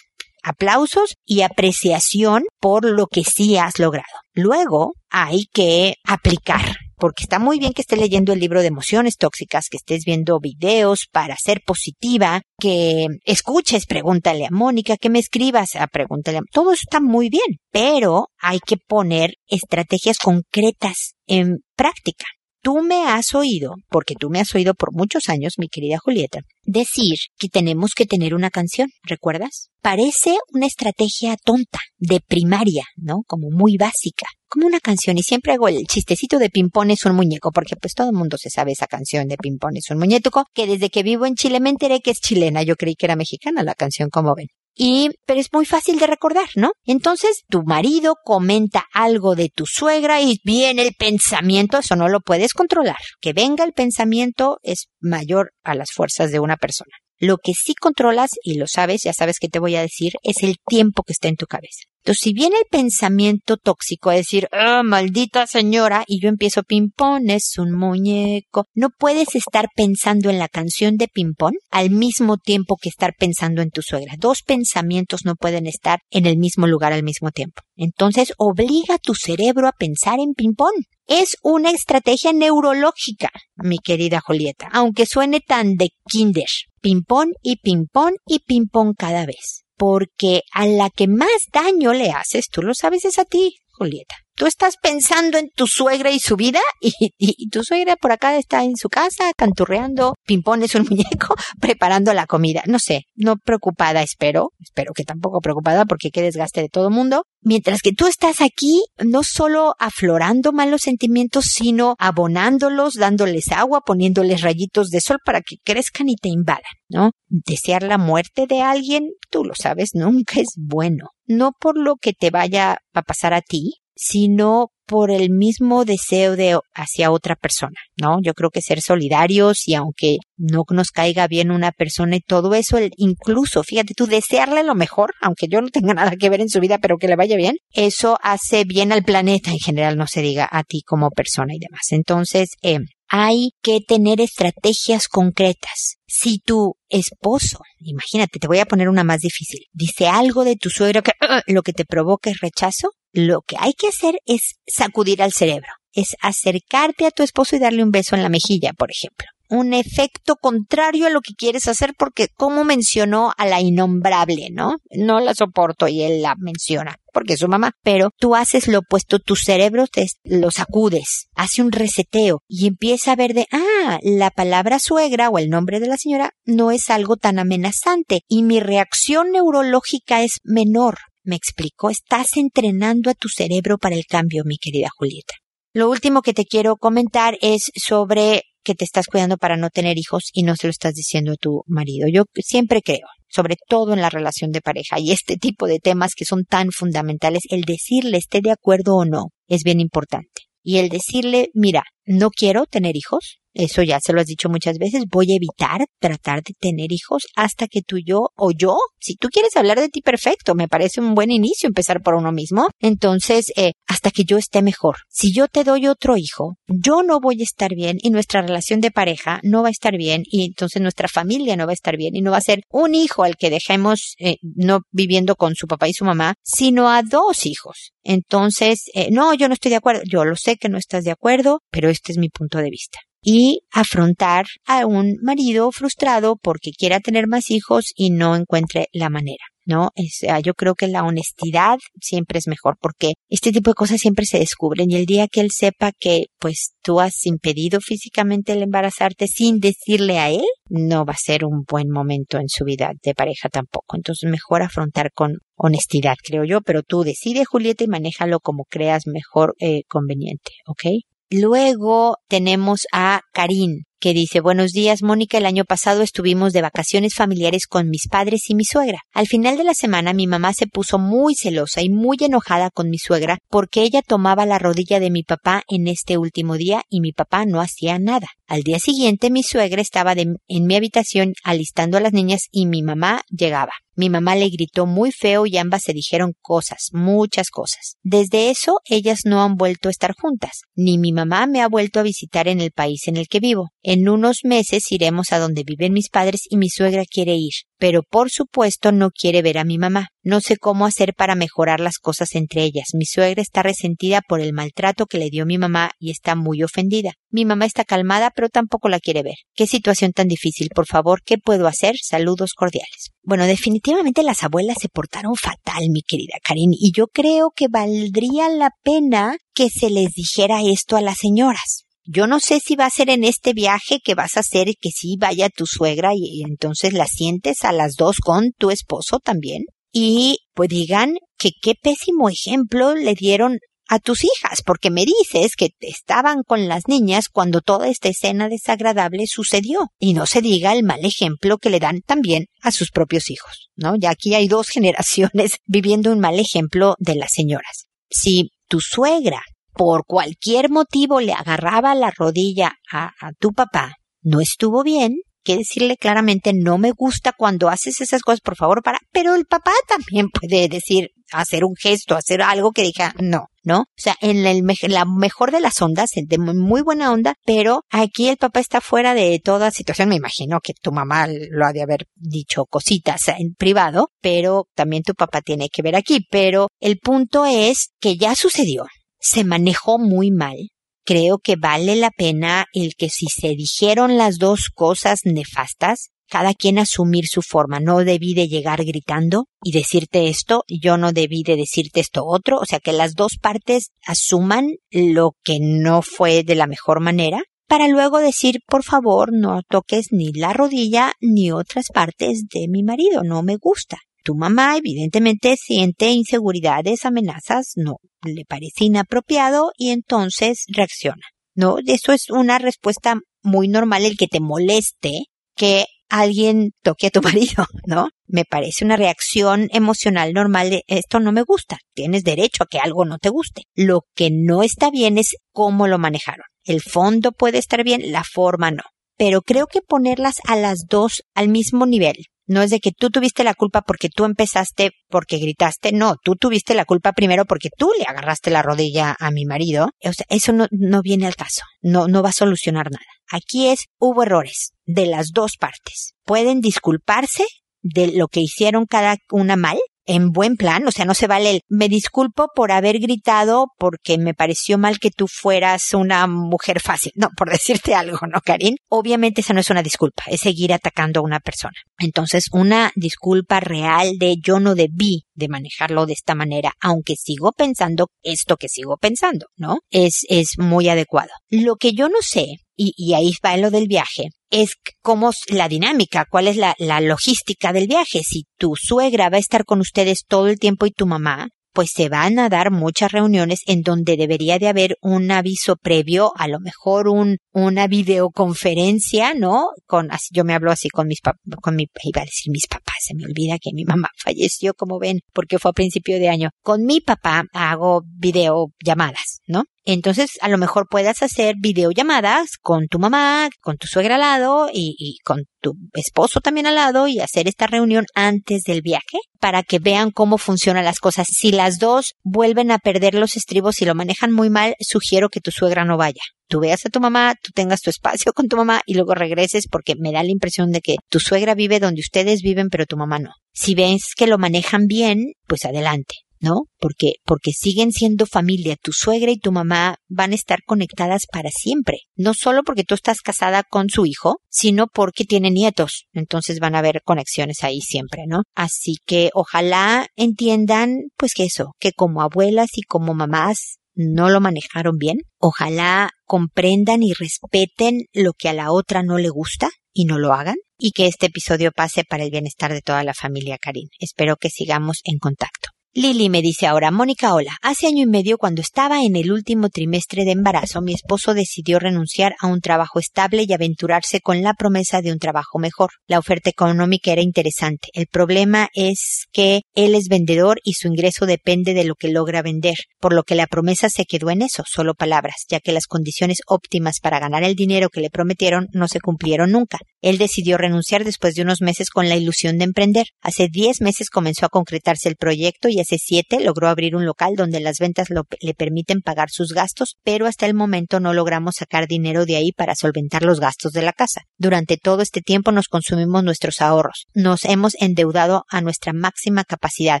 aplausos 0.46 1.14
y 1.24 1.40
apreciación 1.40 2.44
por 2.60 2.84
lo 2.84 3.06
que 3.06 3.24
sí 3.24 3.56
has 3.56 3.78
logrado. 3.78 4.04
Luego 4.34 4.92
hay 5.08 5.46
que 5.54 5.94
aplicar 6.04 6.83
porque 6.96 7.24
está 7.24 7.38
muy 7.38 7.58
bien 7.58 7.72
que 7.72 7.82
estés 7.82 7.98
leyendo 7.98 8.32
el 8.32 8.40
libro 8.40 8.60
de 8.60 8.68
emociones 8.68 9.16
tóxicas, 9.16 9.68
que 9.70 9.76
estés 9.76 10.04
viendo 10.04 10.40
videos 10.40 11.06
para 11.10 11.36
ser 11.36 11.62
positiva, 11.64 12.42
que 12.58 13.06
escuches, 13.24 13.86
pregúntale 13.86 14.46
a 14.46 14.50
Mónica, 14.50 14.96
que 14.96 15.10
me 15.10 15.18
escribas, 15.18 15.76
a 15.76 15.86
pregúntale 15.86 16.38
a... 16.38 16.42
Todo 16.52 16.72
eso 16.72 16.82
está 16.84 17.00
muy 17.00 17.28
bien, 17.28 17.58
pero 17.70 18.28
hay 18.40 18.60
que 18.60 18.76
poner 18.76 19.34
estrategias 19.46 20.18
concretas 20.18 21.14
en 21.26 21.58
práctica. 21.76 22.26
Tú 22.64 22.80
me 22.80 23.04
has 23.04 23.34
oído, 23.34 23.74
porque 23.90 24.14
tú 24.18 24.30
me 24.30 24.40
has 24.40 24.54
oído 24.54 24.72
por 24.72 24.94
muchos 24.94 25.28
años, 25.28 25.56
mi 25.58 25.68
querida 25.68 25.98
Julieta, 25.98 26.40
decir 26.62 27.18
que 27.36 27.48
tenemos 27.48 27.92
que 27.94 28.06
tener 28.06 28.34
una 28.34 28.48
canción, 28.48 28.88
¿recuerdas? 29.02 29.68
Parece 29.82 30.38
una 30.50 30.64
estrategia 30.64 31.36
tonta, 31.36 31.80
de 31.98 32.20
primaria, 32.26 32.84
¿no? 32.96 33.20
Como 33.26 33.50
muy 33.50 33.76
básica, 33.76 34.28
como 34.48 34.66
una 34.66 34.80
canción. 34.80 35.18
Y 35.18 35.22
siempre 35.22 35.52
hago 35.52 35.68
el 35.68 35.84
chistecito 35.86 36.38
de 36.38 36.48
Pimpón 36.48 36.90
es 36.90 37.04
un 37.04 37.14
muñeco, 37.14 37.52
porque 37.52 37.76
pues 37.76 37.92
todo 37.92 38.08
el 38.08 38.16
mundo 38.16 38.38
se 38.40 38.48
sabe 38.48 38.72
esa 38.72 38.86
canción 38.86 39.28
de 39.28 39.36
Pimpón 39.36 39.76
es 39.76 39.90
un 39.90 39.98
muñeco, 39.98 40.46
que 40.54 40.66
desde 40.66 40.88
que 40.88 41.02
vivo 41.02 41.26
en 41.26 41.34
Chile 41.34 41.60
me 41.60 41.68
enteré 41.68 42.00
que 42.00 42.12
es 42.12 42.18
chilena. 42.18 42.62
Yo 42.62 42.76
creí 42.76 42.94
que 42.94 43.04
era 43.04 43.14
mexicana 43.14 43.62
la 43.62 43.74
canción, 43.74 44.08
como 44.08 44.34
ven 44.34 44.46
y 44.74 45.10
pero 45.26 45.40
es 45.40 45.48
muy 45.52 45.64
fácil 45.64 45.98
de 45.98 46.06
recordar, 46.06 46.48
¿no? 46.56 46.72
Entonces, 46.84 47.42
tu 47.48 47.62
marido 47.62 48.14
comenta 48.24 48.84
algo 48.92 49.34
de 49.34 49.50
tu 49.54 49.66
suegra 49.66 50.20
y 50.20 50.40
viene 50.44 50.82
el 50.82 50.94
pensamiento, 50.94 51.78
eso 51.78 51.96
no 51.96 52.08
lo 52.08 52.20
puedes 52.20 52.52
controlar. 52.52 52.98
Que 53.20 53.32
venga 53.32 53.64
el 53.64 53.72
pensamiento 53.72 54.58
es 54.62 54.86
mayor 55.00 55.52
a 55.62 55.74
las 55.74 55.88
fuerzas 55.92 56.30
de 56.30 56.40
una 56.40 56.56
persona. 56.56 56.94
Lo 57.18 57.36
que 57.38 57.52
sí 57.54 57.74
controlas, 57.74 58.30
y 58.42 58.58
lo 58.58 58.66
sabes, 58.66 59.02
ya 59.04 59.12
sabes 59.12 59.38
que 59.38 59.48
te 59.48 59.60
voy 59.60 59.76
a 59.76 59.82
decir, 59.82 60.12
es 60.22 60.42
el 60.42 60.56
tiempo 60.66 61.04
que 61.04 61.12
está 61.12 61.28
en 61.28 61.36
tu 61.36 61.46
cabeza. 61.46 61.84
Entonces, 62.04 62.20
si 62.22 62.34
viene 62.34 62.56
el 62.58 62.66
pensamiento 62.70 63.56
tóxico 63.56 64.10
a 64.10 64.14
decir, 64.14 64.46
ah, 64.52 64.82
maldita 64.82 65.46
señora, 65.46 66.04
y 66.06 66.20
yo 66.20 66.28
empiezo, 66.28 66.62
Pimpón 66.62 67.30
es 67.30 67.56
un 67.56 67.72
muñeco, 67.72 68.66
no 68.74 68.90
puedes 68.90 69.34
estar 69.34 69.68
pensando 69.74 70.28
en 70.28 70.38
la 70.38 70.48
canción 70.48 70.98
de 70.98 71.08
Pimpón 71.08 71.54
al 71.70 71.88
mismo 71.88 72.36
tiempo 72.36 72.76
que 72.76 72.90
estar 72.90 73.14
pensando 73.18 73.62
en 73.62 73.70
tu 73.70 73.80
suegra. 73.80 74.16
Dos 74.18 74.42
pensamientos 74.42 75.24
no 75.24 75.34
pueden 75.34 75.66
estar 75.66 76.00
en 76.10 76.26
el 76.26 76.36
mismo 76.36 76.66
lugar 76.66 76.92
al 76.92 77.04
mismo 77.04 77.30
tiempo. 77.30 77.62
Entonces, 77.74 78.34
obliga 78.36 78.96
a 78.96 78.98
tu 78.98 79.14
cerebro 79.14 79.66
a 79.66 79.72
pensar 79.72 80.18
en 80.20 80.34
Pimpón. 80.34 80.74
Es 81.06 81.38
una 81.42 81.70
estrategia 81.70 82.34
neurológica, 82.34 83.30
mi 83.56 83.78
querida 83.78 84.20
Julieta, 84.20 84.68
aunque 84.74 85.06
suene 85.06 85.40
tan 85.40 85.76
de 85.76 85.88
kinder. 86.06 86.48
Pimpón 86.82 87.32
y 87.42 87.56
pimpón 87.62 88.16
y 88.26 88.40
pimpón 88.40 88.92
cada 88.92 89.24
vez 89.24 89.63
porque 89.76 90.42
a 90.52 90.66
la 90.66 90.90
que 90.90 91.08
más 91.08 91.48
daño 91.52 91.92
le 91.92 92.10
haces, 92.10 92.48
tú 92.48 92.62
lo 92.62 92.74
sabes, 92.74 93.04
es 93.04 93.18
a 93.18 93.24
ti, 93.24 93.58
Julieta. 93.72 94.23
Tú 94.36 94.46
estás 94.46 94.74
pensando 94.82 95.38
en 95.38 95.48
tu 95.54 95.66
suegra 95.68 96.10
y 96.10 96.18
su 96.18 96.34
vida 96.34 96.60
y, 96.80 97.48
tu 97.50 97.62
suegra 97.62 97.94
por 97.94 98.10
acá 98.10 98.36
está 98.36 98.64
en 98.64 98.76
su 98.76 98.88
casa 98.88 99.30
canturreando, 99.36 100.14
pimpones 100.26 100.74
un 100.74 100.86
muñeco, 100.90 101.36
preparando 101.60 102.12
la 102.14 102.26
comida. 102.26 102.62
No 102.66 102.80
sé, 102.80 103.02
no 103.14 103.36
preocupada, 103.36 104.02
espero, 104.02 104.50
espero 104.60 104.92
que 104.92 105.04
tampoco 105.04 105.40
preocupada 105.40 105.84
porque 105.84 106.10
qué 106.10 106.20
desgaste 106.20 106.62
de 106.62 106.68
todo 106.68 106.90
mundo. 106.90 107.22
Mientras 107.42 107.80
que 107.80 107.92
tú 107.92 108.06
estás 108.06 108.40
aquí 108.40 108.82
no 109.04 109.22
solo 109.22 109.74
aflorando 109.78 110.52
malos 110.52 110.80
sentimientos, 110.82 111.44
sino 111.54 111.94
abonándolos, 111.98 112.94
dándoles 112.94 113.52
agua, 113.52 113.82
poniéndoles 113.86 114.40
rayitos 114.40 114.88
de 114.88 115.00
sol 115.00 115.18
para 115.24 115.42
que 115.42 115.56
crezcan 115.62 116.08
y 116.08 116.16
te 116.16 116.30
invadan, 116.30 116.62
¿no? 116.88 117.10
Desear 117.28 117.82
la 117.84 117.98
muerte 117.98 118.46
de 118.48 118.62
alguien, 118.62 119.10
tú 119.30 119.44
lo 119.44 119.54
sabes, 119.54 119.90
nunca 119.92 120.40
es 120.40 120.54
bueno. 120.56 121.10
No 121.26 121.52
por 121.58 121.78
lo 121.78 121.96
que 121.96 122.12
te 122.12 122.30
vaya 122.30 122.78
a 122.92 123.02
pasar 123.02 123.34
a 123.34 123.40
ti, 123.40 123.74
sino 123.96 124.70
por 124.86 125.10
el 125.10 125.30
mismo 125.30 125.84
deseo 125.84 126.36
de 126.36 126.58
hacia 126.74 127.10
otra 127.10 127.36
persona, 127.36 127.78
¿no? 127.96 128.18
Yo 128.22 128.34
creo 128.34 128.50
que 128.50 128.60
ser 128.60 128.80
solidarios 128.80 129.66
y 129.66 129.74
aunque 129.74 130.18
no 130.36 130.64
nos 130.70 130.90
caiga 130.90 131.26
bien 131.26 131.50
una 131.50 131.72
persona 131.72 132.16
y 132.16 132.20
todo 132.20 132.54
eso, 132.54 132.78
incluso, 132.96 133.62
fíjate 133.62 133.94
tú, 133.94 134.06
desearle 134.06 134.62
lo 134.62 134.74
mejor, 134.74 135.12
aunque 135.22 135.46
yo 135.48 135.60
no 135.60 135.68
tenga 135.68 135.94
nada 135.94 136.16
que 136.16 136.28
ver 136.28 136.40
en 136.40 136.50
su 136.50 136.60
vida, 136.60 136.78
pero 136.78 136.98
que 136.98 137.08
le 137.08 137.16
vaya 137.16 137.36
bien, 137.36 137.56
eso 137.72 138.18
hace 138.22 138.64
bien 138.64 138.92
al 138.92 139.04
planeta 139.04 139.50
en 139.50 139.58
general, 139.58 139.96
no 139.96 140.06
se 140.06 140.22
diga 140.22 140.48
a 140.50 140.64
ti 140.64 140.82
como 140.84 141.10
persona 141.10 141.54
y 141.54 141.58
demás. 141.58 141.82
Entonces, 141.90 142.50
eh, 142.62 142.80
hay 143.08 143.50
que 143.62 143.80
tener 143.80 144.20
estrategias 144.20 145.08
concretas. 145.08 145.96
Si 146.06 146.38
tu 146.38 146.74
esposo, 146.88 147.58
imagínate, 147.78 148.38
te 148.38 148.46
voy 148.46 148.58
a 148.58 148.66
poner 148.66 148.88
una 148.88 149.04
más 149.04 149.20
difícil, 149.20 149.60
dice 149.72 150.08
algo 150.08 150.44
de 150.44 150.56
tu 150.56 150.68
suegro 150.68 151.02
que 151.02 151.12
lo 151.46 151.62
que 151.62 151.72
te 151.72 151.84
provoca 151.84 152.30
es 152.30 152.40
rechazo, 152.40 152.90
lo 153.14 153.42
que 153.42 153.56
hay 153.58 153.72
que 153.72 153.88
hacer 153.88 154.16
es 154.26 154.56
sacudir 154.66 155.22
al 155.22 155.32
cerebro, 155.32 155.68
es 155.92 156.16
acercarte 156.20 157.06
a 157.06 157.10
tu 157.10 157.22
esposo 157.22 157.56
y 157.56 157.60
darle 157.60 157.82
un 157.82 157.92
beso 157.92 158.16
en 158.16 158.22
la 158.22 158.28
mejilla, 158.28 158.72
por 158.72 158.90
ejemplo. 158.90 159.28
Un 159.48 159.72
efecto 159.72 160.36
contrario 160.36 161.06
a 161.06 161.10
lo 161.10 161.20
que 161.20 161.34
quieres 161.34 161.68
hacer 161.68 161.92
porque 161.96 162.28
como 162.34 162.64
mencionó 162.64 163.32
a 163.36 163.46
la 163.46 163.60
innombrable, 163.60 164.48
¿no? 164.50 164.78
No 164.90 165.20
la 165.20 165.34
soporto 165.34 165.86
y 165.86 166.02
él 166.02 166.22
la 166.22 166.34
menciona 166.36 166.96
porque 167.12 167.34
es 167.34 167.40
su 167.40 167.46
mamá, 167.46 167.70
pero 167.84 168.10
tú 168.18 168.34
haces 168.34 168.66
lo 168.66 168.80
opuesto, 168.80 169.20
tu 169.20 169.36
cerebro 169.36 169.86
te 169.86 170.06
lo 170.24 170.50
sacudes, 170.50 171.28
hace 171.36 171.62
un 171.62 171.70
reseteo 171.70 172.40
y 172.48 172.66
empieza 172.66 173.12
a 173.12 173.16
ver 173.16 173.34
de, 173.34 173.46
ah, 173.52 174.00
la 174.02 174.30
palabra 174.30 174.80
suegra 174.80 175.28
o 175.28 175.38
el 175.38 175.48
nombre 175.48 175.78
de 175.78 175.86
la 175.86 175.96
señora 175.96 176.32
no 176.44 176.72
es 176.72 176.90
algo 176.90 177.16
tan 177.16 177.38
amenazante 177.38 178.22
y 178.28 178.42
mi 178.42 178.58
reacción 178.58 179.30
neurológica 179.30 180.22
es 180.22 180.40
menor 180.42 180.96
Me 181.24 181.36
explicó, 181.36 181.90
estás 181.90 182.36
entrenando 182.36 183.10
a 183.10 183.14
tu 183.14 183.28
cerebro 183.28 183.78
para 183.78 183.96
el 183.96 184.04
cambio, 184.04 184.42
mi 184.44 184.58
querida 184.58 184.88
Julieta. 184.94 185.34
Lo 185.72 185.90
último 185.90 186.20
que 186.22 186.34
te 186.34 186.44
quiero 186.44 186.76
comentar 186.76 187.36
es 187.40 187.70
sobre 187.74 188.42
que 188.62 188.74
te 188.74 188.84
estás 188.84 189.06
cuidando 189.06 189.36
para 189.38 189.56
no 189.56 189.70
tener 189.70 189.98
hijos 189.98 190.30
y 190.32 190.42
no 190.42 190.54
se 190.54 190.66
lo 190.66 190.70
estás 190.70 190.94
diciendo 190.94 191.32
a 191.32 191.36
tu 191.36 191.62
marido. 191.66 192.08
Yo 192.12 192.24
siempre 192.36 192.82
creo, 192.82 193.06
sobre 193.28 193.56
todo 193.68 193.94
en 193.94 194.00
la 194.00 194.10
relación 194.10 194.52
de 194.52 194.60
pareja 194.60 195.00
y 195.00 195.12
este 195.12 195.36
tipo 195.36 195.66
de 195.66 195.78
temas 195.78 196.12
que 196.14 196.24
son 196.24 196.44
tan 196.44 196.70
fundamentales, 196.72 197.42
el 197.50 197.62
decirle 197.62 198.18
esté 198.18 198.40
de 198.40 198.50
acuerdo 198.50 198.96
o 198.96 199.04
no 199.04 199.30
es 199.48 199.62
bien 199.64 199.80
importante. 199.80 200.42
Y 200.62 200.78
el 200.78 200.88
decirle, 200.88 201.48
mira, 201.54 201.84
no 202.06 202.30
quiero 202.30 202.66
tener 202.66 202.96
hijos, 202.96 203.40
eso 203.54 203.82
ya 203.82 204.00
se 204.00 204.12
lo 204.12 204.20
has 204.20 204.26
dicho 204.26 204.48
muchas 204.48 204.78
veces, 204.78 205.04
voy 205.08 205.32
a 205.32 205.36
evitar 205.36 205.86
tratar 206.00 206.42
de 206.42 206.54
tener 206.58 206.92
hijos 206.92 207.22
hasta 207.36 207.68
que 207.68 207.82
tú 207.82 207.98
yo 208.04 208.30
o 208.36 208.50
yo, 208.50 208.76
si 208.98 209.14
tú 209.14 209.28
quieres 209.28 209.56
hablar 209.56 209.78
de 209.78 209.88
ti 209.88 210.00
perfecto, 210.00 210.54
me 210.54 210.66
parece 210.66 211.00
un 211.00 211.14
buen 211.14 211.30
inicio 211.30 211.68
empezar 211.68 212.02
por 212.02 212.14
uno 212.14 212.32
mismo, 212.32 212.68
entonces 212.80 213.52
eh, 213.56 213.72
hasta 213.86 214.10
que 214.10 214.24
yo 214.24 214.38
esté 214.38 214.60
mejor. 214.60 214.96
Si 215.08 215.32
yo 215.32 215.46
te 215.46 215.62
doy 215.62 215.86
otro 215.86 216.16
hijo, 216.16 216.56
yo 216.66 217.02
no 217.02 217.20
voy 217.20 217.40
a 217.40 217.44
estar 217.44 217.74
bien 217.74 217.98
y 218.00 218.10
nuestra 218.10 218.42
relación 218.42 218.80
de 218.80 218.90
pareja 218.90 219.40
no 219.44 219.62
va 219.62 219.68
a 219.68 219.70
estar 219.70 219.96
bien 219.96 220.24
y 220.26 220.44
entonces 220.44 220.82
nuestra 220.82 221.06
familia 221.06 221.56
no 221.56 221.66
va 221.66 221.70
a 221.70 221.74
estar 221.74 221.96
bien 221.96 222.16
y 222.16 222.22
no 222.22 222.32
va 222.32 222.38
a 222.38 222.42
ser 222.42 222.62
un 222.70 222.94
hijo 222.94 223.22
al 223.22 223.36
que 223.36 223.50
dejemos 223.50 224.16
eh, 224.18 224.36
no 224.42 224.80
viviendo 224.90 225.36
con 225.36 225.54
su 225.54 225.68
papá 225.68 225.88
y 225.88 225.94
su 225.94 226.04
mamá, 226.04 226.34
sino 226.42 226.90
a 226.90 227.02
dos 227.02 227.46
hijos. 227.46 227.92
Entonces, 228.02 228.84
eh, 228.94 229.08
no, 229.10 229.32
yo 229.32 229.48
no 229.48 229.54
estoy 229.54 229.70
de 229.70 229.76
acuerdo, 229.76 230.02
yo 230.04 230.24
lo 230.24 230.36
sé 230.36 230.56
que 230.56 230.68
no 230.68 230.76
estás 230.76 231.04
de 231.04 231.10
acuerdo, 231.10 231.60
pero 231.70 231.88
este 231.94 232.12
es 232.12 232.18
mi 232.18 232.28
punto 232.28 232.58
de 232.58 232.70
vista 232.70 232.98
y 233.24 233.60
afrontar 233.72 234.44
a 234.66 234.86
un 234.86 235.16
marido 235.22 235.70
frustrado 235.72 236.36
porque 236.36 236.72
quiera 236.76 237.00
tener 237.00 237.26
más 237.26 237.50
hijos 237.50 237.86
y 237.96 238.10
no 238.10 238.36
encuentre 238.36 238.88
la 238.92 239.08
manera. 239.08 239.44
¿no? 239.66 239.90
Es, 239.94 240.20
ah, 240.28 240.40
yo 240.40 240.52
creo 240.52 240.74
que 240.74 240.88
la 240.88 241.04
honestidad 241.04 241.78
siempre 242.00 242.38
es 242.38 242.46
mejor 242.46 242.76
porque 242.80 243.14
este 243.30 243.50
tipo 243.50 243.70
de 243.70 243.74
cosas 243.74 243.98
siempre 243.98 244.26
se 244.26 244.38
descubren 244.38 244.90
y 244.90 244.96
el 244.96 245.06
día 245.06 245.26
que 245.26 245.40
él 245.40 245.50
sepa 245.50 245.92
que 245.98 246.26
pues 246.38 246.74
tú 246.82 247.00
has 247.00 247.24
impedido 247.24 247.80
físicamente 247.80 248.52
el 248.52 248.62
embarazarte 248.62 249.26
sin 249.26 249.60
decirle 249.60 250.18
a 250.18 250.28
él, 250.30 250.44
no 250.68 251.06
va 251.06 251.14
a 251.14 251.18
ser 251.18 251.46
un 251.46 251.64
buen 251.66 251.88
momento 251.88 252.38
en 252.38 252.48
su 252.48 252.64
vida 252.64 252.92
de 253.02 253.14
pareja 253.14 253.48
tampoco. 253.48 253.96
Entonces 253.96 254.30
mejor 254.30 254.62
afrontar 254.62 255.10
con 255.14 255.38
honestidad, 255.56 256.16
creo 256.22 256.44
yo, 256.44 256.60
pero 256.60 256.82
tú 256.82 257.02
decide 257.02 257.44
Julieta 257.46 257.84
y 257.84 257.88
manéjalo 257.88 258.40
como 258.40 258.64
creas 258.64 259.04
mejor 259.06 259.54
eh, 259.60 259.82
conveniente, 259.88 260.52
¿ok? 260.66 261.04
Luego 261.30 262.16
tenemos 262.28 262.86
a 262.92 263.20
Karin, 263.32 263.84
que 264.04 264.12
dice, 264.12 264.40
buenos 264.40 264.72
días, 264.72 265.02
Mónica, 265.02 265.38
el 265.38 265.46
año 265.46 265.64
pasado 265.64 266.02
estuvimos 266.02 266.52
de 266.52 266.60
vacaciones 266.60 267.14
familiares 267.14 267.66
con 267.66 267.88
mis 267.88 268.06
padres 268.06 268.50
y 268.50 268.54
mi 268.54 268.66
suegra. 268.66 269.00
Al 269.14 269.26
final 269.26 269.56
de 269.56 269.64
la 269.64 269.72
semana 269.72 270.12
mi 270.12 270.26
mamá 270.26 270.52
se 270.52 270.66
puso 270.66 270.98
muy 270.98 271.34
celosa 271.34 271.80
y 271.80 271.88
muy 271.88 272.18
enojada 272.20 272.68
con 272.68 272.90
mi 272.90 272.98
suegra 272.98 273.38
porque 273.48 273.80
ella 273.80 274.02
tomaba 274.06 274.44
la 274.44 274.58
rodilla 274.58 275.00
de 275.00 275.08
mi 275.08 275.22
papá 275.22 275.62
en 275.68 275.88
este 275.88 276.18
último 276.18 276.58
día 276.58 276.82
y 276.90 277.00
mi 277.00 277.12
papá 277.12 277.46
no 277.46 277.62
hacía 277.62 277.98
nada. 277.98 278.26
Al 278.46 278.60
día 278.60 278.78
siguiente 278.78 279.30
mi 279.30 279.42
suegra 279.42 279.80
estaba 279.80 280.12
en 280.12 280.66
mi 280.66 280.76
habitación 280.76 281.32
alistando 281.42 281.96
a 281.96 282.02
las 282.02 282.12
niñas 282.12 282.42
y 282.52 282.66
mi 282.66 282.82
mamá 282.82 283.22
llegaba. 283.30 283.72
Mi 283.96 284.10
mamá 284.10 284.34
le 284.34 284.48
gritó 284.48 284.86
muy 284.86 285.12
feo 285.12 285.46
y 285.46 285.56
ambas 285.56 285.82
se 285.84 285.92
dijeron 285.92 286.32
cosas, 286.42 286.88
muchas 286.92 287.48
cosas. 287.50 287.96
Desde 288.02 288.50
eso 288.50 288.80
ellas 288.84 289.20
no 289.24 289.42
han 289.42 289.54
vuelto 289.54 289.88
a 289.88 289.92
estar 289.92 290.14
juntas, 290.20 290.62
ni 290.74 290.98
mi 290.98 291.12
mamá 291.12 291.46
me 291.46 291.62
ha 291.62 291.68
vuelto 291.68 292.00
a 292.00 292.02
visitar 292.02 292.48
en 292.48 292.60
el 292.60 292.72
país 292.72 293.06
en 293.06 293.16
el 293.16 293.28
que 293.28 293.38
vivo. 293.38 293.70
Unos 294.08 294.38
meses 294.44 294.90
iremos 294.90 295.32
a 295.32 295.38
donde 295.38 295.64
viven 295.64 295.92
mis 295.92 296.08
padres 296.08 296.42
y 296.48 296.56
mi 296.56 296.68
suegra 296.68 297.04
quiere 297.04 297.34
ir 297.34 297.52
pero 297.84 298.02
por 298.02 298.30
supuesto 298.30 298.92
no 298.92 299.10
quiere 299.10 299.42
ver 299.42 299.58
a 299.58 299.64
mi 299.64 299.76
mamá. 299.76 300.08
No 300.22 300.40
sé 300.40 300.56
cómo 300.56 300.86
hacer 300.86 301.12
para 301.12 301.34
mejorar 301.34 301.80
las 301.80 301.98
cosas 301.98 302.34
entre 302.34 302.62
ellas. 302.62 302.86
Mi 302.94 303.04
suegra 303.04 303.42
está 303.42 303.62
resentida 303.62 304.22
por 304.26 304.40
el 304.40 304.54
maltrato 304.54 305.04
que 305.04 305.18
le 305.18 305.28
dio 305.28 305.44
mi 305.44 305.58
mamá 305.58 305.90
y 305.98 306.10
está 306.10 306.34
muy 306.34 306.62
ofendida. 306.62 307.12
Mi 307.30 307.44
mamá 307.44 307.66
está 307.66 307.84
calmada, 307.84 308.30
pero 308.34 308.48
tampoco 308.48 308.88
la 308.88 309.00
quiere 309.00 309.22
ver. 309.22 309.34
Qué 309.54 309.66
situación 309.66 310.12
tan 310.12 310.28
difícil. 310.28 310.70
Por 310.74 310.86
favor, 310.86 311.20
¿qué 311.22 311.36
puedo 311.36 311.66
hacer? 311.66 311.96
Saludos 312.00 312.54
cordiales. 312.54 313.10
Bueno, 313.22 313.44
definitivamente 313.44 314.22
las 314.22 314.42
abuelas 314.44 314.78
se 314.80 314.88
portaron 314.88 315.34
fatal, 315.36 315.90
mi 315.90 316.00
querida 316.00 316.38
Karin, 316.42 316.70
y 316.72 316.90
yo 316.96 317.08
creo 317.08 317.52
que 317.54 317.68
valdría 317.68 318.48
la 318.48 318.70
pena 318.82 319.36
que 319.54 319.68
se 319.68 319.90
les 319.90 320.12
dijera 320.14 320.62
esto 320.62 320.96
a 320.96 321.02
las 321.02 321.18
señoras. 321.18 321.83
Yo 322.06 322.26
no 322.26 322.38
sé 322.38 322.60
si 322.60 322.76
va 322.76 322.86
a 322.86 322.90
ser 322.90 323.08
en 323.08 323.24
este 323.24 323.54
viaje 323.54 323.98
que 324.04 324.14
vas 324.14 324.36
a 324.36 324.40
hacer 324.40 324.68
que 324.80 324.90
sí 324.90 325.16
vaya 325.18 325.48
tu 325.48 325.66
suegra 325.66 326.10
y, 326.14 326.42
entonces 326.42 326.92
la 326.92 327.06
sientes 327.06 327.64
a 327.64 327.72
las 327.72 327.94
dos 327.94 328.16
con 328.18 328.52
tu 328.58 328.70
esposo 328.70 329.18
también. 329.20 329.64
Y 329.92 330.38
pues 330.54 330.68
digan 330.68 331.14
que 331.38 331.50
qué 331.62 331.74
pésimo 331.80 332.28
ejemplo 332.28 332.94
le 332.94 333.14
dieron 333.14 333.58
a 333.88 333.98
tus 333.98 334.24
hijas, 334.24 334.62
porque 334.64 334.90
me 334.90 335.04
dices 335.04 335.56
que 335.56 335.68
estaban 335.80 336.42
con 336.42 336.68
las 336.68 336.88
niñas 336.88 337.28
cuando 337.28 337.60
toda 337.60 337.88
esta 337.88 338.08
escena 338.08 338.48
desagradable 338.48 339.24
sucedió. 339.26 339.88
Y 339.98 340.14
no 340.14 340.26
se 340.26 340.40
diga 340.40 340.72
el 340.72 340.84
mal 340.84 341.04
ejemplo 341.04 341.58
que 341.58 341.70
le 341.70 341.80
dan 341.80 342.00
también 342.00 342.46
a 342.62 342.70
sus 342.70 342.90
propios 342.90 343.30
hijos, 343.30 343.70
¿no? 343.76 343.94
Ya 343.96 344.10
aquí 344.10 344.34
hay 344.34 344.48
dos 344.48 344.68
generaciones 344.70 345.56
viviendo 345.66 346.12
un 346.12 346.20
mal 346.20 346.38
ejemplo 346.38 346.96
de 346.98 347.14
las 347.14 347.32
señoras. 347.32 347.86
Si 348.10 348.50
tu 348.68 348.80
suegra 348.80 349.42
por 349.74 350.04
cualquier 350.06 350.70
motivo 350.70 351.20
le 351.20 351.32
agarraba 351.32 351.94
la 351.94 352.10
rodilla 352.10 352.72
a, 352.90 353.10
tu 353.38 353.52
papá, 353.52 353.96
no 354.22 354.40
estuvo 354.40 354.82
bien, 354.82 355.16
que 355.44 355.58
decirle 355.58 355.96
claramente 355.96 356.52
no 356.54 356.78
me 356.78 356.92
gusta 356.92 357.32
cuando 357.36 357.68
haces 357.68 358.00
esas 358.00 358.22
cosas, 358.22 358.40
por 358.40 358.56
favor, 358.56 358.82
para. 358.82 358.98
Pero 359.12 359.34
el 359.34 359.44
papá 359.44 359.72
también 359.88 360.28
puede 360.30 360.68
decir, 360.68 361.10
hacer 361.32 361.64
un 361.64 361.74
gesto, 361.76 362.16
hacer 362.16 362.42
algo 362.42 362.72
que 362.72 362.82
diga 362.82 363.14
no, 363.18 363.48
¿no? 363.62 363.80
O 363.80 363.86
sea, 363.96 364.16
en 364.20 364.42
la 364.42 365.04
mejor 365.04 365.50
de 365.50 365.60
las 365.60 365.80
ondas, 365.82 366.10
de 366.14 366.38
muy 366.38 366.82
buena 366.82 367.12
onda, 367.12 367.34
pero 367.44 367.82
aquí 367.90 368.28
el 368.28 368.36
papá 368.36 368.60
está 368.60 368.80
fuera 368.80 369.14
de 369.14 369.38
toda 369.42 369.70
situación. 369.70 370.08
Me 370.08 370.16
imagino 370.16 370.60
que 370.62 370.72
tu 370.80 370.92
mamá 370.92 371.26
lo 371.26 371.66
ha 371.66 371.72
de 371.72 371.82
haber 371.82 372.06
dicho 372.14 372.64
cositas 372.64 373.28
en 373.28 373.54
privado, 373.54 374.10
pero 374.20 374.66
también 374.74 375.02
tu 375.02 375.14
papá 375.14 375.42
tiene 375.42 375.68
que 375.68 375.82
ver 375.82 375.96
aquí. 375.96 376.26
Pero 376.30 376.68
el 376.80 376.98
punto 376.98 377.44
es 377.44 377.90
que 378.00 378.16
ya 378.16 378.34
sucedió 378.34 378.86
se 379.24 379.42
manejó 379.42 379.98
muy 379.98 380.30
mal. 380.30 380.68
Creo 381.06 381.38
que 381.38 381.56
vale 381.56 381.96
la 381.96 382.10
pena 382.10 382.66
el 382.74 382.94
que 382.94 383.08
si 383.08 383.26
se 383.26 383.48
dijeron 383.48 384.18
las 384.18 384.36
dos 384.38 384.68
cosas 384.72 385.20
nefastas, 385.24 386.10
cada 386.28 386.54
quien 386.54 386.78
asumir 386.78 387.26
su 387.26 387.40
forma. 387.42 387.80
No 387.80 388.04
debí 388.04 388.34
de 388.34 388.48
llegar 388.48 388.84
gritando 388.84 389.46
y 389.62 389.72
decirte 389.72 390.28
esto, 390.28 390.64
yo 390.68 390.96
no 390.98 391.12
debí 391.12 391.42
de 391.42 391.56
decirte 391.56 392.00
esto 392.00 392.24
otro. 392.24 392.58
O 392.58 392.66
sea, 392.66 392.80
que 392.80 392.92
las 392.92 393.14
dos 393.14 393.36
partes 393.40 393.92
asuman 394.06 394.72
lo 394.90 395.32
que 395.42 395.58
no 395.60 396.02
fue 396.02 396.42
de 396.42 396.54
la 396.54 396.66
mejor 396.66 397.00
manera 397.00 397.42
para 397.66 397.88
luego 397.88 398.18
decir, 398.18 398.60
por 398.66 398.84
favor, 398.84 399.30
no 399.32 399.62
toques 399.68 400.08
ni 400.10 400.32
la 400.32 400.52
rodilla 400.52 401.14
ni 401.20 401.50
otras 401.50 401.86
partes 401.92 402.44
de 402.52 402.68
mi 402.68 402.82
marido, 402.82 403.22
no 403.24 403.42
me 403.42 403.56
gusta. 403.56 403.98
Tu 404.24 404.34
mamá 404.34 404.76
evidentemente 404.76 405.54
siente 405.56 406.10
inseguridades, 406.10 407.04
amenazas, 407.04 407.72
no 407.76 407.98
le 408.24 408.44
parece 408.44 408.84
inapropiado 408.84 409.70
y 409.76 409.90
entonces 409.90 410.64
reacciona. 410.68 411.22
¿No? 411.54 411.76
Eso 411.86 412.12
es 412.12 412.30
una 412.30 412.58
respuesta 412.58 413.16
muy 413.42 413.68
normal 413.68 414.04
el 414.04 414.16
que 414.16 414.26
te 414.26 414.40
moleste 414.40 415.26
que 415.54 415.84
alguien 416.08 416.72
toque 416.82 417.08
a 417.08 417.10
tu 417.10 417.22
marido, 417.22 417.66
¿no? 417.86 418.08
Me 418.26 418.44
parece 418.44 418.84
una 418.84 418.96
reacción 418.96 419.68
emocional 419.72 420.32
normal 420.32 420.70
de 420.70 420.82
esto 420.88 421.20
no 421.20 421.30
me 421.30 421.42
gusta. 421.42 421.78
Tienes 421.94 422.24
derecho 422.24 422.64
a 422.64 422.66
que 422.66 422.78
algo 422.78 423.04
no 423.04 423.18
te 423.18 423.28
guste. 423.28 423.62
Lo 423.74 424.02
que 424.14 424.30
no 424.32 424.62
está 424.62 424.90
bien 424.90 425.18
es 425.18 425.36
cómo 425.52 425.86
lo 425.86 425.98
manejaron. 425.98 426.46
El 426.64 426.80
fondo 426.80 427.30
puede 427.30 427.58
estar 427.58 427.84
bien, 427.84 428.10
la 428.10 428.24
forma 428.24 428.70
no. 428.70 428.82
Pero 429.16 429.42
creo 429.42 429.66
que 429.68 429.80
ponerlas 429.80 430.36
a 430.48 430.56
las 430.56 430.86
dos 430.88 431.22
al 431.34 431.48
mismo 431.48 431.86
nivel, 431.86 432.16
no 432.46 432.62
es 432.62 432.70
de 432.70 432.80
que 432.80 432.92
tú 432.92 433.10
tuviste 433.10 433.44
la 433.44 433.54
culpa 433.54 433.82
porque 433.82 434.08
tú 434.08 434.24
empezaste 434.24 434.92
porque 435.08 435.38
gritaste. 435.38 435.92
No, 435.92 436.16
tú 436.22 436.36
tuviste 436.36 436.74
la 436.74 436.84
culpa 436.84 437.12
primero 437.12 437.44
porque 437.44 437.70
tú 437.76 437.90
le 437.98 438.04
agarraste 438.04 438.50
la 438.50 438.62
rodilla 438.62 439.16
a 439.18 439.30
mi 439.30 439.44
marido. 439.44 439.90
O 440.04 440.12
sea, 440.12 440.26
eso 440.28 440.52
no, 440.52 440.66
no 440.70 441.02
viene 441.02 441.26
al 441.26 441.36
caso. 441.36 441.62
No, 441.80 442.06
no 442.08 442.22
va 442.22 442.30
a 442.30 442.32
solucionar 442.32 442.90
nada. 442.90 443.04
Aquí 443.30 443.68
es, 443.68 443.86
hubo 443.98 444.22
errores 444.22 444.72
de 444.84 445.06
las 445.06 445.28
dos 445.32 445.56
partes. 445.58 446.14
Pueden 446.24 446.60
disculparse 446.60 447.44
de 447.82 448.08
lo 448.08 448.28
que 448.28 448.40
hicieron 448.40 448.86
cada 448.86 449.16
una 449.30 449.56
mal 449.56 449.78
en 450.06 450.30
buen 450.30 450.56
plan, 450.56 450.86
o 450.86 450.90
sea, 450.90 451.04
no 451.04 451.14
se 451.14 451.26
vale 451.26 451.50
el 451.50 451.60
me 451.68 451.88
disculpo 451.88 452.48
por 452.54 452.72
haber 452.72 452.98
gritado 452.98 453.66
porque 453.78 454.18
me 454.18 454.34
pareció 454.34 454.78
mal 454.78 454.98
que 454.98 455.10
tú 455.10 455.26
fueras 455.28 455.94
una 455.94 456.26
mujer 456.26 456.80
fácil. 456.80 457.12
No, 457.14 457.28
por 457.36 457.50
decirte 457.52 457.94
algo, 457.94 458.18
¿no, 458.26 458.40
Karin? 458.40 458.76
Obviamente 458.88 459.40
esa 459.40 459.54
no 459.54 459.60
es 459.60 459.70
una 459.70 459.82
disculpa, 459.82 460.24
es 460.26 460.40
seguir 460.40 460.72
atacando 460.72 461.20
a 461.20 461.24
una 461.24 461.40
persona. 461.40 461.74
Entonces, 461.98 462.46
una 462.52 462.92
disculpa 462.94 463.60
real 463.60 464.12
de 464.18 464.36
yo 464.42 464.60
no 464.60 464.74
debí 464.74 465.24
de 465.34 465.48
manejarlo 465.48 466.06
de 466.06 466.12
esta 466.12 466.34
manera, 466.34 466.72
aunque 466.80 467.14
sigo 467.16 467.52
pensando 467.52 468.08
esto 468.22 468.56
que 468.56 468.68
sigo 468.68 468.96
pensando, 468.96 469.46
¿no? 469.56 469.78
Es, 469.90 470.20
es 470.28 470.52
muy 470.58 470.88
adecuado. 470.88 471.30
Lo 471.48 471.76
que 471.76 471.92
yo 471.92 472.08
no 472.08 472.20
sé 472.20 472.46
y, 472.76 472.92
y 472.96 473.14
ahí 473.14 473.32
va 473.44 473.56
lo 473.56 473.70
del 473.70 473.88
viaje, 473.88 474.30
es 474.50 474.74
cómo 475.02 475.32
la 475.48 475.68
dinámica, 475.68 476.26
cuál 476.30 476.48
es 476.48 476.56
la, 476.56 476.74
la 476.78 477.00
logística 477.00 477.72
del 477.72 477.88
viaje. 477.88 478.22
Si 478.22 478.44
tu 478.58 478.74
suegra 478.76 479.28
va 479.28 479.36
a 479.36 479.40
estar 479.40 479.64
con 479.64 479.80
ustedes 479.80 480.24
todo 480.26 480.48
el 480.48 480.58
tiempo 480.58 480.86
y 480.86 480.90
tu 480.92 481.06
mamá, 481.06 481.48
pues 481.74 481.90
se 481.92 482.08
van 482.08 482.38
a 482.38 482.48
dar 482.48 482.70
muchas 482.70 483.10
reuniones 483.10 483.58
en 483.66 483.82
donde 483.82 484.16
debería 484.16 484.60
de 484.60 484.68
haber 484.68 484.96
un 485.02 485.30
aviso 485.32 485.74
previo, 485.76 486.32
a 486.36 486.46
lo 486.46 486.60
mejor 486.60 487.08
un, 487.08 487.38
una 487.52 487.88
videoconferencia, 487.88 489.34
¿no? 489.34 489.70
Con, 489.84 490.12
así, 490.12 490.28
yo 490.32 490.44
me 490.44 490.54
hablo 490.54 490.70
así 490.70 490.88
con 490.88 491.08
mis 491.08 491.20
papás, 491.20 491.40
con 491.60 491.74
mi, 491.74 491.88
iba 492.04 492.22
a 492.22 492.24
decir 492.24 492.52
mis 492.52 492.68
papás, 492.68 492.94
se 493.00 493.14
me 493.16 493.24
olvida 493.24 493.58
que 493.60 493.70
mi 493.74 493.84
mamá 493.84 494.08
falleció, 494.24 494.72
como 494.74 495.00
ven, 495.00 495.18
porque 495.32 495.58
fue 495.58 495.72
a 495.72 495.74
principio 495.74 496.18
de 496.20 496.28
año. 496.28 496.50
Con 496.62 496.84
mi 496.84 497.00
papá 497.00 497.42
hago 497.52 498.02
videollamadas, 498.06 499.33
¿no? 499.46 499.64
Entonces, 499.84 500.30
a 500.40 500.48
lo 500.48 500.56
mejor 500.56 500.86
puedas 500.88 501.22
hacer 501.22 501.56
videollamadas 501.58 502.56
con 502.60 502.86
tu 502.88 502.98
mamá, 502.98 503.48
con 503.60 503.76
tu 503.76 503.86
suegra 503.86 504.14
al 504.14 504.22
lado 504.22 504.68
y, 504.72 504.94
y, 504.98 505.18
con 505.24 505.44
tu 505.60 505.74
esposo 505.92 506.40
también 506.40 506.66
al 506.66 506.76
lado 506.76 507.06
y 507.06 507.20
hacer 507.20 507.48
esta 507.48 507.66
reunión 507.66 508.06
antes 508.14 508.62
del 508.62 508.80
viaje 508.80 509.18
para 509.40 509.62
que 509.62 509.78
vean 509.78 510.10
cómo 510.10 510.38
funcionan 510.38 510.84
las 510.84 511.00
cosas. 511.00 511.26
Si 511.30 511.52
las 511.52 511.78
dos 511.78 512.14
vuelven 512.22 512.70
a 512.70 512.78
perder 512.78 513.14
los 513.14 513.36
estribos 513.36 513.82
y 513.82 513.84
lo 513.84 513.94
manejan 513.94 514.32
muy 514.32 514.48
mal, 514.48 514.74
sugiero 514.80 515.28
que 515.28 515.40
tu 515.40 515.50
suegra 515.50 515.84
no 515.84 515.98
vaya. 515.98 516.22
Tú 516.48 516.60
veas 516.60 516.86
a 516.86 516.90
tu 516.90 517.00
mamá, 517.00 517.34
tú 517.42 517.50
tengas 517.54 517.80
tu 517.80 517.90
espacio 517.90 518.32
con 518.32 518.48
tu 518.48 518.56
mamá 518.56 518.80
y 518.86 518.94
luego 518.94 519.14
regreses 519.14 519.66
porque 519.70 519.94
me 519.98 520.12
da 520.12 520.22
la 520.22 520.30
impresión 520.30 520.70
de 520.72 520.80
que 520.80 520.96
tu 521.10 521.20
suegra 521.20 521.54
vive 521.54 521.80
donde 521.80 522.00
ustedes 522.00 522.40
viven 522.40 522.68
pero 522.70 522.86
tu 522.86 522.96
mamá 522.96 523.18
no. 523.18 523.30
Si 523.52 523.74
ves 523.74 524.12
que 524.16 524.26
lo 524.26 524.38
manejan 524.38 524.86
bien, 524.86 525.32
pues 525.46 525.64
adelante. 525.64 526.14
¿No? 526.44 526.66
Porque, 526.78 527.14
porque 527.24 527.52
siguen 527.52 527.90
siendo 527.90 528.26
familia. 528.26 528.76
Tu 528.80 528.92
suegra 528.92 529.30
y 529.32 529.38
tu 529.38 529.50
mamá 529.50 529.96
van 530.08 530.32
a 530.32 530.34
estar 530.34 530.60
conectadas 530.64 531.22
para 531.32 531.50
siempre. 531.50 532.00
No 532.14 532.34
solo 532.34 532.62
porque 532.62 532.84
tú 532.84 532.94
estás 532.94 533.20
casada 533.20 533.62
con 533.62 533.88
su 533.88 534.04
hijo, 534.06 534.36
sino 534.48 534.86
porque 534.86 535.24
tiene 535.24 535.50
nietos. 535.50 536.06
Entonces 536.12 536.60
van 536.60 536.74
a 536.74 536.80
haber 536.80 537.00
conexiones 537.02 537.64
ahí 537.64 537.80
siempre, 537.80 538.24
¿no? 538.26 538.42
Así 538.54 538.96
que 539.06 539.30
ojalá 539.32 540.06
entiendan, 540.16 541.04
pues 541.16 541.32
que 541.34 541.44
eso, 541.44 541.72
que 541.80 541.92
como 541.92 542.22
abuelas 542.22 542.68
y 542.76 542.82
como 542.82 543.14
mamás 543.14 543.78
no 543.94 544.28
lo 544.28 544.40
manejaron 544.40 544.98
bien. 544.98 545.18
Ojalá 545.38 546.10
comprendan 546.26 547.02
y 547.02 547.14
respeten 547.14 548.02
lo 548.12 548.32
que 548.32 548.50
a 548.50 548.52
la 548.52 548.70
otra 548.70 549.02
no 549.02 549.18
le 549.18 549.30
gusta 549.30 549.70
y 549.92 550.04
no 550.04 550.18
lo 550.18 550.34
hagan 550.34 550.56
y 550.76 550.90
que 550.90 551.06
este 551.06 551.26
episodio 551.26 551.70
pase 551.72 552.02
para 552.04 552.24
el 552.24 552.30
bienestar 552.30 552.72
de 552.72 552.82
toda 552.82 553.04
la 553.04 553.14
familia 553.14 553.58
Karin. 553.58 553.88
Espero 553.98 554.36
que 554.36 554.50
sigamos 554.50 555.00
en 555.04 555.18
contacto. 555.18 555.73
Lili 555.96 556.28
me 556.28 556.42
dice 556.42 556.66
ahora, 556.66 556.90
Mónica, 556.90 557.34
hola. 557.34 557.56
Hace 557.62 557.86
año 557.86 558.02
y 558.02 558.06
medio, 558.06 558.36
cuando 558.36 558.60
estaba 558.60 559.04
en 559.04 559.14
el 559.14 559.30
último 559.30 559.68
trimestre 559.68 560.24
de 560.24 560.32
embarazo, 560.32 560.82
mi 560.82 560.92
esposo 560.92 561.34
decidió 561.34 561.78
renunciar 561.78 562.34
a 562.40 562.48
un 562.48 562.60
trabajo 562.60 562.98
estable 562.98 563.44
y 563.46 563.52
aventurarse 563.52 564.20
con 564.20 564.42
la 564.42 564.54
promesa 564.54 565.02
de 565.02 565.12
un 565.12 565.20
trabajo 565.20 565.60
mejor. 565.60 565.90
La 566.08 566.18
oferta 566.18 566.50
económica 566.50 567.12
era 567.12 567.22
interesante. 567.22 567.90
El 567.92 568.08
problema 568.08 568.70
es 568.74 569.26
que 569.32 569.60
él 569.76 569.94
es 569.94 570.08
vendedor 570.08 570.58
y 570.64 570.72
su 570.72 570.88
ingreso 570.88 571.26
depende 571.26 571.74
de 571.74 571.84
lo 571.84 571.94
que 571.94 572.08
logra 572.08 572.42
vender, 572.42 572.74
por 572.98 573.14
lo 573.14 573.22
que 573.22 573.36
la 573.36 573.46
promesa 573.46 573.88
se 573.88 574.04
quedó 574.04 574.30
en 574.30 574.42
eso, 574.42 574.64
solo 574.66 574.94
palabras, 574.94 575.44
ya 575.48 575.60
que 575.60 575.70
las 575.70 575.86
condiciones 575.86 576.38
óptimas 576.48 576.98
para 577.00 577.20
ganar 577.20 577.44
el 577.44 577.54
dinero 577.54 577.88
que 577.88 578.00
le 578.00 578.10
prometieron 578.10 578.66
no 578.72 578.88
se 578.88 578.98
cumplieron 578.98 579.52
nunca. 579.52 579.78
Él 580.02 580.18
decidió 580.18 580.58
renunciar 580.58 581.04
después 581.04 581.36
de 581.36 581.42
unos 581.42 581.60
meses 581.60 581.88
con 581.88 582.08
la 582.08 582.16
ilusión 582.16 582.58
de 582.58 582.64
emprender. 582.64 583.06
Hace 583.22 583.46
diez 583.48 583.80
meses 583.80 584.10
comenzó 584.10 584.46
a 584.46 584.50
concretarse 584.50 585.08
el 585.08 585.14
proyecto 585.14 585.68
y 585.68 585.83
hace 585.84 585.98
siete 585.98 586.40
logró 586.40 586.68
abrir 586.68 586.96
un 586.96 587.04
local 587.04 587.34
donde 587.36 587.60
las 587.60 587.78
ventas 587.78 588.08
le 588.10 588.54
permiten 588.54 589.00
pagar 589.00 589.28
sus 589.30 589.52
gastos, 589.52 589.96
pero 590.02 590.26
hasta 590.26 590.46
el 590.46 590.54
momento 590.54 591.00
no 591.00 591.14
logramos 591.14 591.56
sacar 591.58 591.86
dinero 591.86 592.26
de 592.26 592.36
ahí 592.36 592.52
para 592.52 592.74
solventar 592.74 593.22
los 593.22 593.40
gastos 593.40 593.72
de 593.72 593.82
la 593.82 593.92
casa. 593.92 594.22
Durante 594.38 594.76
todo 594.76 595.02
este 595.02 595.20
tiempo 595.20 595.52
nos 595.52 595.68
consumimos 595.68 596.24
nuestros 596.24 596.60
ahorros. 596.60 597.06
Nos 597.14 597.44
hemos 597.44 597.74
endeudado 597.80 598.44
a 598.48 598.60
nuestra 598.60 598.92
máxima 598.92 599.44
capacidad, 599.44 600.00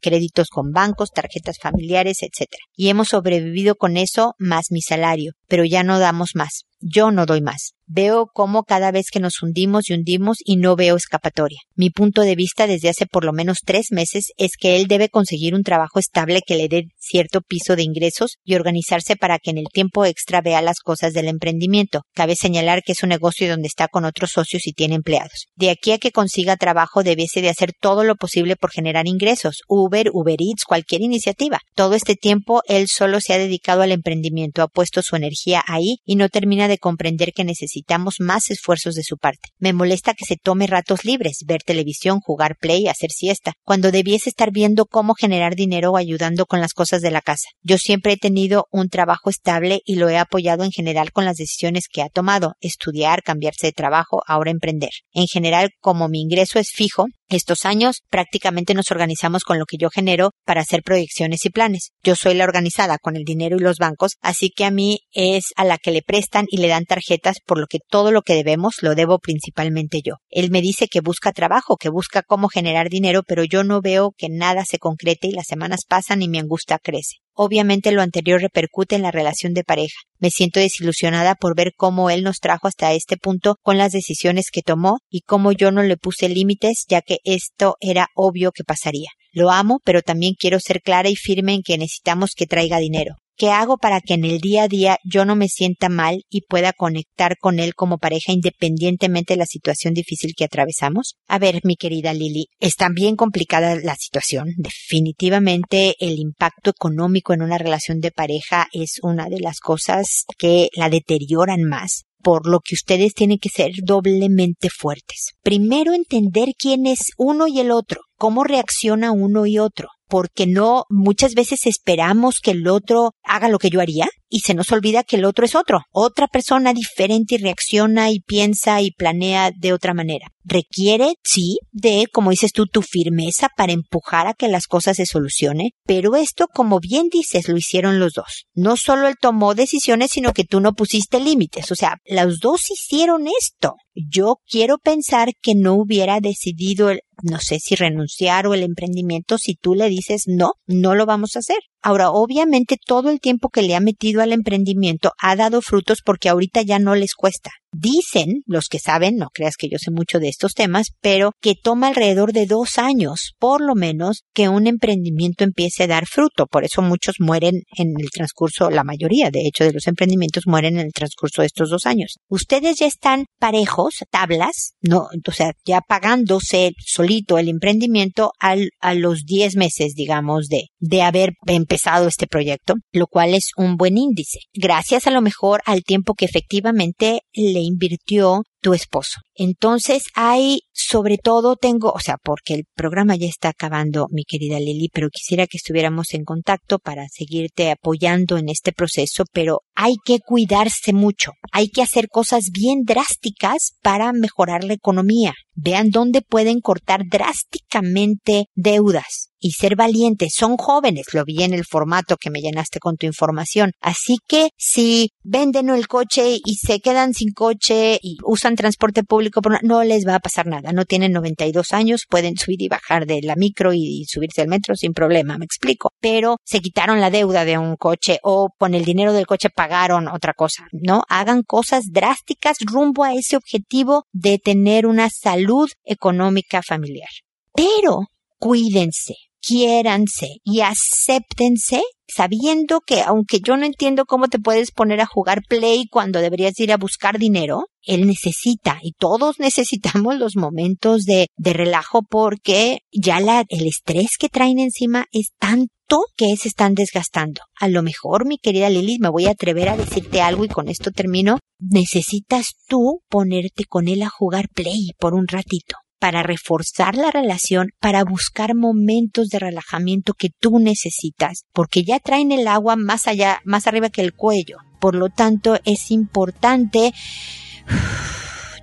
créditos 0.00 0.48
con 0.48 0.70
bancos, 0.72 1.10
tarjetas 1.10 1.56
familiares, 1.60 2.18
etc. 2.22 2.48
Y 2.74 2.88
hemos 2.88 3.08
sobrevivido 3.08 3.74
con 3.74 3.96
eso 3.96 4.34
más 4.38 4.66
mi 4.70 4.80
salario, 4.80 5.32
pero 5.48 5.64
ya 5.64 5.82
no 5.82 5.98
damos 5.98 6.30
más. 6.34 6.64
Yo 6.80 7.10
no 7.10 7.26
doy 7.26 7.40
más. 7.40 7.74
Veo 7.86 8.30
cómo 8.32 8.62
cada 8.62 8.90
vez 8.92 9.06
que 9.12 9.20
nos 9.20 9.42
hundimos 9.42 9.90
y 9.90 9.92
hundimos 9.92 10.38
y 10.42 10.56
no 10.56 10.74
veo 10.74 10.96
escapatoria. 10.96 11.58
Mi 11.76 11.90
punto 11.90 12.22
de 12.22 12.34
vista 12.34 12.66
desde 12.66 12.88
hace 12.88 13.04
por 13.04 13.24
lo 13.24 13.32
menos 13.34 13.58
tres 13.62 13.88
meses 13.90 14.32
es 14.38 14.52
que 14.58 14.76
él 14.76 14.86
debe 14.86 15.10
conseguir 15.10 15.54
un 15.54 15.62
trabajo 15.62 15.98
estable 15.98 16.40
que 16.46 16.56
le 16.56 16.68
dé 16.68 16.84
cierto 16.98 17.42
piso 17.42 17.76
de 17.76 17.82
ingresos 17.82 18.38
y 18.42 18.54
organizarse 18.54 19.16
para 19.16 19.38
que 19.38 19.50
en 19.50 19.58
el 19.58 19.66
tiempo 19.70 20.06
extra 20.06 20.40
vea 20.40 20.62
las 20.62 20.78
cosas 20.80 21.12
del 21.12 21.28
emprendimiento. 21.28 22.02
Cabe 22.14 22.36
señalar 22.36 22.82
que 22.82 22.92
es 22.92 23.02
un 23.02 23.10
negocio 23.10 23.50
donde 23.50 23.68
está 23.68 23.88
con 23.88 24.06
otros 24.06 24.30
socios 24.30 24.66
y 24.66 24.72
tiene 24.72 24.94
empleados. 24.94 25.48
De 25.54 25.68
aquí 25.68 25.92
a 25.92 25.98
que 25.98 26.10
consiga 26.10 26.56
trabajo 26.56 27.02
debiese 27.02 27.42
de 27.42 27.50
hacer 27.50 27.72
todo 27.78 28.02
lo 28.04 28.16
posible 28.16 28.56
por 28.56 28.70
generar 28.70 29.06
ingresos. 29.06 29.60
Uber, 29.68 30.08
Uber 30.10 30.40
Eats, 30.40 30.64
cualquier 30.64 31.02
iniciativa. 31.02 31.58
Todo 31.74 31.96
este 31.96 32.14
tiempo 32.14 32.62
él 32.66 32.86
solo 32.88 33.20
se 33.20 33.34
ha 33.34 33.38
dedicado 33.38 33.82
al 33.82 33.92
emprendimiento, 33.92 34.62
ha 34.62 34.68
puesto 34.68 35.02
su 35.02 35.16
energía 35.16 35.62
ahí 35.66 35.96
y 36.06 36.16
no 36.16 36.30
termina 36.30 36.66
de 36.66 36.78
comprender 36.78 37.32
que 37.34 37.44
necesita 37.44 37.73
necesitamos 37.74 38.16
más 38.20 38.50
esfuerzos 38.50 38.94
de 38.94 39.02
su 39.02 39.16
parte. 39.16 39.48
Me 39.58 39.72
molesta 39.72 40.14
que 40.14 40.24
se 40.24 40.36
tome 40.36 40.66
ratos 40.66 41.04
libres, 41.04 41.38
ver 41.46 41.62
televisión, 41.62 42.20
jugar 42.20 42.56
play, 42.60 42.86
hacer 42.86 43.10
siesta, 43.10 43.52
cuando 43.64 43.90
debiese 43.90 44.30
estar 44.30 44.52
viendo 44.52 44.86
cómo 44.86 45.14
generar 45.14 45.56
dinero 45.56 45.92
o 45.92 45.96
ayudando 45.96 46.46
con 46.46 46.60
las 46.60 46.72
cosas 46.72 47.02
de 47.02 47.10
la 47.10 47.20
casa. 47.20 47.48
Yo 47.62 47.78
siempre 47.78 48.12
he 48.12 48.16
tenido 48.16 48.66
un 48.70 48.88
trabajo 48.88 49.28
estable 49.28 49.80
y 49.84 49.96
lo 49.96 50.08
he 50.08 50.18
apoyado 50.18 50.62
en 50.64 50.70
general 50.70 51.10
con 51.10 51.24
las 51.24 51.36
decisiones 51.36 51.88
que 51.92 52.02
ha 52.02 52.08
tomado, 52.08 52.54
estudiar, 52.60 53.22
cambiarse 53.22 53.68
de 53.68 53.72
trabajo, 53.72 54.22
ahora 54.26 54.52
emprender. 54.52 54.90
En 55.12 55.26
general, 55.26 55.70
como 55.80 56.08
mi 56.08 56.20
ingreso 56.20 56.58
es 56.58 56.70
fijo, 56.70 57.06
estos 57.28 57.64
años 57.64 58.02
prácticamente 58.10 58.74
nos 58.74 58.90
organizamos 58.90 59.44
con 59.44 59.58
lo 59.58 59.64
que 59.66 59.76
yo 59.78 59.90
genero 59.90 60.30
para 60.44 60.60
hacer 60.60 60.82
proyecciones 60.82 61.44
y 61.44 61.50
planes. 61.50 61.90
Yo 62.02 62.16
soy 62.16 62.34
la 62.34 62.44
organizada 62.44 62.98
con 62.98 63.16
el 63.16 63.24
dinero 63.24 63.56
y 63.56 63.60
los 63.60 63.78
bancos, 63.78 64.16
así 64.20 64.50
que 64.50 64.64
a 64.64 64.70
mí 64.70 65.00
es 65.12 65.46
a 65.56 65.64
la 65.64 65.78
que 65.78 65.90
le 65.90 66.02
prestan 66.02 66.46
y 66.48 66.58
le 66.58 66.68
dan 66.68 66.84
tarjetas 66.84 67.38
por 67.44 67.58
lo 67.58 67.66
que 67.66 67.78
todo 67.88 68.12
lo 68.12 68.22
que 68.22 68.34
debemos 68.34 68.76
lo 68.82 68.94
debo 68.94 69.18
principalmente 69.18 70.00
yo. 70.04 70.14
Él 70.30 70.50
me 70.50 70.60
dice 70.60 70.86
que 70.88 71.00
busca 71.00 71.32
trabajo, 71.32 71.76
que 71.76 71.88
busca 71.88 72.22
cómo 72.22 72.48
generar 72.48 72.88
dinero, 72.88 73.22
pero 73.26 73.44
yo 73.44 73.64
no 73.64 73.80
veo 73.80 74.12
que 74.16 74.28
nada 74.28 74.64
se 74.64 74.78
concrete 74.78 75.28
y 75.28 75.32
las 75.32 75.46
semanas 75.46 75.80
pasan 75.88 76.22
y 76.22 76.28
mi 76.28 76.38
angustia 76.38 76.78
crece. 76.78 77.23
Obviamente 77.34 77.90
lo 77.90 78.00
anterior 78.00 78.40
repercute 78.40 78.94
en 78.94 79.02
la 79.02 79.10
relación 79.10 79.54
de 79.54 79.64
pareja. 79.64 79.96
Me 80.18 80.30
siento 80.30 80.60
desilusionada 80.60 81.34
por 81.34 81.56
ver 81.56 81.72
cómo 81.76 82.08
él 82.10 82.22
nos 82.22 82.38
trajo 82.38 82.68
hasta 82.68 82.92
este 82.92 83.16
punto 83.16 83.56
con 83.62 83.76
las 83.76 83.92
decisiones 83.92 84.50
que 84.52 84.62
tomó 84.62 84.98
y 85.10 85.22
cómo 85.22 85.50
yo 85.50 85.72
no 85.72 85.82
le 85.82 85.96
puse 85.96 86.28
límites 86.28 86.84
ya 86.88 87.02
que 87.02 87.18
esto 87.24 87.76
era 87.80 88.08
obvio 88.14 88.52
que 88.52 88.62
pasaría. 88.62 89.10
Lo 89.32 89.50
amo, 89.50 89.80
pero 89.84 90.00
también 90.00 90.34
quiero 90.38 90.60
ser 90.60 90.80
clara 90.80 91.08
y 91.08 91.16
firme 91.16 91.54
en 91.54 91.62
que 91.62 91.76
necesitamos 91.76 92.30
que 92.36 92.46
traiga 92.46 92.78
dinero. 92.78 93.16
¿Qué 93.36 93.50
hago 93.50 93.78
para 93.78 94.00
que 94.00 94.14
en 94.14 94.24
el 94.24 94.38
día 94.38 94.64
a 94.64 94.68
día 94.68 94.98
yo 95.04 95.24
no 95.24 95.34
me 95.34 95.48
sienta 95.48 95.88
mal 95.88 96.22
y 96.30 96.42
pueda 96.42 96.72
conectar 96.72 97.36
con 97.36 97.58
él 97.58 97.74
como 97.74 97.98
pareja 97.98 98.30
independientemente 98.30 99.34
de 99.34 99.38
la 99.38 99.46
situación 99.46 99.92
difícil 99.92 100.34
que 100.36 100.44
atravesamos? 100.44 101.16
A 101.26 101.40
ver, 101.40 101.60
mi 101.64 101.74
querida 101.74 102.14
Lili, 102.14 102.46
está 102.60 102.88
bien 102.94 103.16
complicada 103.16 103.74
la 103.82 103.96
situación. 103.96 104.50
Definitivamente 104.56 105.96
el 105.98 106.20
impacto 106.20 106.70
económico 106.70 107.32
en 107.32 107.42
una 107.42 107.58
relación 107.58 107.98
de 107.98 108.12
pareja 108.12 108.68
es 108.72 108.98
una 109.02 109.28
de 109.28 109.40
las 109.40 109.58
cosas 109.58 110.26
que 110.38 110.68
la 110.76 110.88
deterioran 110.88 111.64
más 111.64 112.04
por 112.22 112.48
lo 112.48 112.60
que 112.60 112.74
ustedes 112.74 113.12
tienen 113.12 113.38
que 113.38 113.50
ser 113.50 113.70
doblemente 113.84 114.70
fuertes. 114.70 115.34
Primero 115.42 115.92
entender 115.92 116.48
quién 116.58 116.86
es 116.86 117.10
uno 117.18 117.46
y 117.46 117.60
el 117.60 117.70
otro, 117.70 118.00
cómo 118.16 118.44
reacciona 118.44 119.12
uno 119.12 119.44
y 119.44 119.58
otro 119.58 119.88
porque 120.14 120.46
no 120.46 120.84
muchas 120.90 121.34
veces 121.34 121.66
esperamos 121.66 122.38
que 122.40 122.52
el 122.52 122.68
otro 122.68 123.16
haga 123.24 123.48
lo 123.48 123.58
que 123.58 123.68
yo 123.68 123.80
haría 123.80 124.06
y 124.28 124.42
se 124.42 124.54
nos 124.54 124.70
olvida 124.70 125.02
que 125.02 125.16
el 125.16 125.24
otro 125.24 125.44
es 125.44 125.56
otro, 125.56 125.80
otra 125.90 126.28
persona 126.28 126.72
diferente 126.72 127.34
y 127.34 127.38
reacciona 127.38 128.12
y 128.12 128.20
piensa 128.20 128.80
y 128.80 128.92
planea 128.92 129.50
de 129.52 129.72
otra 129.72 129.92
manera. 129.92 130.28
Requiere, 130.44 131.14
sí, 131.24 131.58
de, 131.72 132.06
como 132.12 132.30
dices 132.30 132.52
tú, 132.52 132.66
tu 132.66 132.82
firmeza 132.82 133.48
para 133.56 133.72
empujar 133.72 134.28
a 134.28 134.34
que 134.34 134.46
las 134.46 134.68
cosas 134.68 134.98
se 134.98 135.06
solucionen, 135.06 135.70
pero 135.84 136.14
esto, 136.14 136.46
como 136.46 136.78
bien 136.78 137.08
dices, 137.10 137.48
lo 137.48 137.56
hicieron 137.56 137.98
los 137.98 138.12
dos. 138.12 138.44
No 138.54 138.76
solo 138.76 139.08
él 139.08 139.16
tomó 139.20 139.56
decisiones, 139.56 140.12
sino 140.12 140.32
que 140.32 140.44
tú 140.44 140.60
no 140.60 140.74
pusiste 140.74 141.18
límites. 141.18 141.72
O 141.72 141.74
sea, 141.74 141.96
los 142.04 142.38
dos 142.38 142.70
hicieron 142.70 143.26
esto. 143.26 143.74
Yo 143.94 144.40
quiero 144.48 144.78
pensar 144.78 145.30
que 145.40 145.54
no 145.54 145.74
hubiera 145.74 146.20
decidido, 146.20 146.92
no 147.22 147.38
sé 147.38 147.58
si 147.60 147.76
renunciar 147.76 148.46
o 148.46 148.54
el 148.54 148.62
emprendimiento 148.62 149.38
si 149.38 149.54
tú 149.54 149.74
le 149.74 149.88
dices 149.88 150.24
no, 150.26 150.54
no 150.66 150.94
lo 150.94 151.06
vamos 151.06 151.36
a 151.36 151.38
hacer. 151.38 151.58
Ahora, 151.86 152.10
obviamente 152.10 152.78
todo 152.82 153.10
el 153.10 153.20
tiempo 153.20 153.50
que 153.50 153.60
le 153.60 153.74
ha 153.74 153.80
metido 153.80 154.22
al 154.22 154.32
emprendimiento 154.32 155.12
ha 155.20 155.36
dado 155.36 155.60
frutos 155.60 155.98
porque 156.02 156.30
ahorita 156.30 156.62
ya 156.62 156.78
no 156.78 156.94
les 156.94 157.12
cuesta. 157.12 157.50
Dicen 157.76 158.42
los 158.46 158.68
que 158.68 158.78
saben, 158.78 159.16
no 159.16 159.28
creas 159.34 159.56
que 159.58 159.68
yo 159.68 159.78
sé 159.78 159.90
mucho 159.90 160.18
de 160.18 160.28
estos 160.28 160.54
temas, 160.54 160.86
pero 161.02 161.32
que 161.42 161.54
toma 161.60 161.88
alrededor 161.88 162.32
de 162.32 162.46
dos 162.46 162.78
años, 162.78 163.34
por 163.38 163.60
lo 163.60 163.74
menos, 163.74 164.22
que 164.32 164.48
un 164.48 164.66
emprendimiento 164.66 165.44
empiece 165.44 165.82
a 165.82 165.88
dar 165.88 166.06
fruto. 166.06 166.46
Por 166.46 166.64
eso 166.64 166.80
muchos 166.80 167.16
mueren 167.18 167.62
en 167.76 167.88
el 167.98 168.10
transcurso, 168.10 168.70
la 168.70 168.84
mayoría, 168.84 169.30
de 169.30 169.42
hecho, 169.46 169.64
de 169.64 169.72
los 169.72 169.86
emprendimientos 169.86 170.44
mueren 170.46 170.78
en 170.78 170.86
el 170.86 170.92
transcurso 170.92 171.42
de 171.42 171.46
estos 171.46 171.68
dos 171.68 171.84
años. 171.84 172.14
Ustedes 172.28 172.76
ya 172.78 172.86
están 172.86 173.26
parejos, 173.38 173.96
tablas, 174.10 174.74
no, 174.80 175.08
o 175.26 175.32
sea, 175.32 175.50
ya 175.66 175.80
pagándose 175.86 176.70
solito 176.78 177.36
el 177.38 177.48
emprendimiento 177.48 178.30
al, 178.38 178.70
a 178.80 178.94
los 178.94 179.24
10 179.24 179.56
meses, 179.56 179.94
digamos, 179.94 180.46
de, 180.46 180.68
de 180.78 181.02
haber 181.02 181.32
empezado 181.46 181.73
este 182.08 182.26
proyecto, 182.26 182.74
lo 182.92 183.06
cual 183.06 183.34
es 183.34 183.50
un 183.56 183.76
buen 183.76 183.96
índice. 183.96 184.40
Gracias 184.52 185.06
a 185.06 185.10
lo 185.10 185.20
mejor 185.20 185.62
al 185.66 185.82
tiempo 185.82 186.14
que 186.14 186.24
efectivamente 186.24 187.20
le 187.32 187.60
invirtió 187.60 188.42
tu 188.64 188.72
esposo. 188.72 189.20
Entonces 189.34 190.04
hay, 190.14 190.60
sobre 190.72 191.18
todo 191.18 191.56
tengo, 191.56 191.90
o 191.90 192.00
sea, 192.00 192.16
porque 192.22 192.54
el 192.54 192.64
programa 192.74 193.14
ya 193.14 193.26
está 193.26 193.50
acabando, 193.50 194.06
mi 194.10 194.24
querida 194.24 194.58
Lili, 194.58 194.88
pero 194.90 195.10
quisiera 195.10 195.46
que 195.46 195.58
estuviéramos 195.58 196.14
en 196.14 196.24
contacto 196.24 196.78
para 196.78 197.04
seguirte 197.12 197.70
apoyando 197.70 198.38
en 198.38 198.48
este 198.48 198.72
proceso, 198.72 199.24
pero 199.32 199.60
hay 199.74 199.96
que 200.02 200.18
cuidarse 200.20 200.94
mucho, 200.94 201.32
hay 201.52 201.68
que 201.68 201.82
hacer 201.82 202.08
cosas 202.08 202.44
bien 202.52 202.84
drásticas 202.84 203.72
para 203.82 204.14
mejorar 204.14 204.64
la 204.64 204.72
economía. 204.72 205.34
Vean 205.56 205.90
dónde 205.90 206.22
pueden 206.22 206.60
cortar 206.60 207.02
drásticamente 207.08 208.46
deudas 208.54 209.28
y 209.44 209.52
ser 209.52 209.76
valientes. 209.76 210.32
Son 210.34 210.56
jóvenes, 210.56 211.12
lo 211.12 211.22
vi 211.24 211.42
en 211.42 211.52
el 211.52 211.66
formato 211.66 212.16
que 212.16 212.30
me 212.30 212.40
llenaste 212.40 212.80
con 212.80 212.96
tu 212.96 213.04
información. 213.06 213.72
Así 213.80 214.16
que 214.26 214.48
si 214.56 215.10
venden 215.22 215.68
el 215.68 215.86
coche 215.86 216.38
y 216.44 216.54
se 216.54 216.80
quedan 216.80 217.12
sin 217.12 217.32
coche 217.32 217.98
y 218.02 218.16
usan 218.24 218.53
transporte 218.56 219.02
público, 219.02 219.40
no 219.62 219.84
les 219.84 220.06
va 220.06 220.16
a 220.16 220.20
pasar 220.20 220.46
nada. 220.46 220.72
No 220.72 220.84
tienen 220.84 221.12
92 221.12 221.72
años, 221.72 222.04
pueden 222.08 222.36
subir 222.36 222.62
y 222.62 222.68
bajar 222.68 223.06
de 223.06 223.20
la 223.22 223.36
micro 223.36 223.72
y 223.72 224.04
subirse 224.08 224.42
al 224.42 224.48
metro 224.48 224.74
sin 224.76 224.92
problema, 224.92 225.38
me 225.38 225.44
explico. 225.44 225.90
Pero 226.00 226.36
se 226.44 226.60
quitaron 226.60 227.00
la 227.00 227.10
deuda 227.10 227.44
de 227.44 227.58
un 227.58 227.76
coche 227.76 228.18
o 228.22 228.50
con 228.58 228.74
el 228.74 228.84
dinero 228.84 229.12
del 229.12 229.26
coche 229.26 229.50
pagaron 229.50 230.08
otra 230.08 230.32
cosa, 230.34 230.66
¿no? 230.72 231.02
Hagan 231.08 231.42
cosas 231.42 231.84
drásticas 231.90 232.58
rumbo 232.60 233.04
a 233.04 233.14
ese 233.14 233.36
objetivo 233.36 234.04
de 234.12 234.38
tener 234.38 234.86
una 234.86 235.08
salud 235.10 235.68
económica 235.84 236.62
familiar. 236.62 237.08
Pero 237.54 238.08
cuídense, 238.38 239.14
quiéranse 239.46 240.38
y 240.44 240.60
acéptense 240.60 241.82
sabiendo 242.06 242.80
que 242.80 243.00
aunque 243.02 243.40
yo 243.40 243.56
no 243.56 243.64
entiendo 243.64 244.04
cómo 244.04 244.28
te 244.28 244.38
puedes 244.38 244.70
poner 244.70 245.00
a 245.00 245.06
jugar 245.06 245.40
play 245.48 245.86
cuando 245.90 246.20
deberías 246.20 246.58
ir 246.60 246.72
a 246.72 246.76
buscar 246.76 247.18
dinero, 247.18 247.64
él 247.82 248.06
necesita 248.06 248.78
y 248.82 248.92
todos 248.92 249.38
necesitamos 249.40 250.16
los 250.16 250.36
momentos 250.36 251.04
de, 251.04 251.28
de 251.36 251.52
relajo 251.52 252.02
porque 252.08 252.78
ya 252.92 253.20
la, 253.20 253.44
el 253.48 253.66
estrés 253.66 254.10
que 254.18 254.28
traen 254.28 254.58
encima 254.58 255.06
es 255.12 255.28
tanto 255.38 255.70
que 256.16 256.36
se 256.36 256.48
están 256.48 256.74
desgastando. 256.74 257.42
A 257.60 257.68
lo 257.68 257.82
mejor, 257.82 258.26
mi 258.26 258.38
querida 258.38 258.70
Lili, 258.70 258.98
me 258.98 259.10
voy 259.10 259.26
a 259.26 259.32
atrever 259.32 259.68
a 259.68 259.76
decirte 259.76 260.22
algo 260.22 260.44
y 260.44 260.48
con 260.48 260.68
esto 260.68 260.90
termino. 260.90 261.38
Necesitas 261.58 262.54
tú 262.66 263.00
ponerte 263.08 263.64
con 263.68 263.88
él 263.88 264.02
a 264.02 264.08
jugar 264.08 264.48
play 264.54 264.92
por 264.98 265.14
un 265.14 265.28
ratito 265.28 265.76
para 266.04 266.22
reforzar 266.22 266.96
la 266.96 267.10
relación, 267.10 267.70
para 267.80 268.04
buscar 268.04 268.54
momentos 268.54 269.28
de 269.28 269.38
relajamiento 269.38 270.12
que 270.12 270.28
tú 270.38 270.58
necesitas, 270.58 271.46
porque 271.54 271.82
ya 271.82 271.98
traen 271.98 272.30
el 272.30 272.46
agua 272.46 272.76
más 272.76 273.06
allá, 273.06 273.40
más 273.46 273.66
arriba 273.66 273.88
que 273.88 274.02
el 274.02 274.12
cuello. 274.12 274.58
Por 274.80 274.96
lo 274.96 275.08
tanto, 275.08 275.58
es 275.64 275.90
importante 275.90 276.92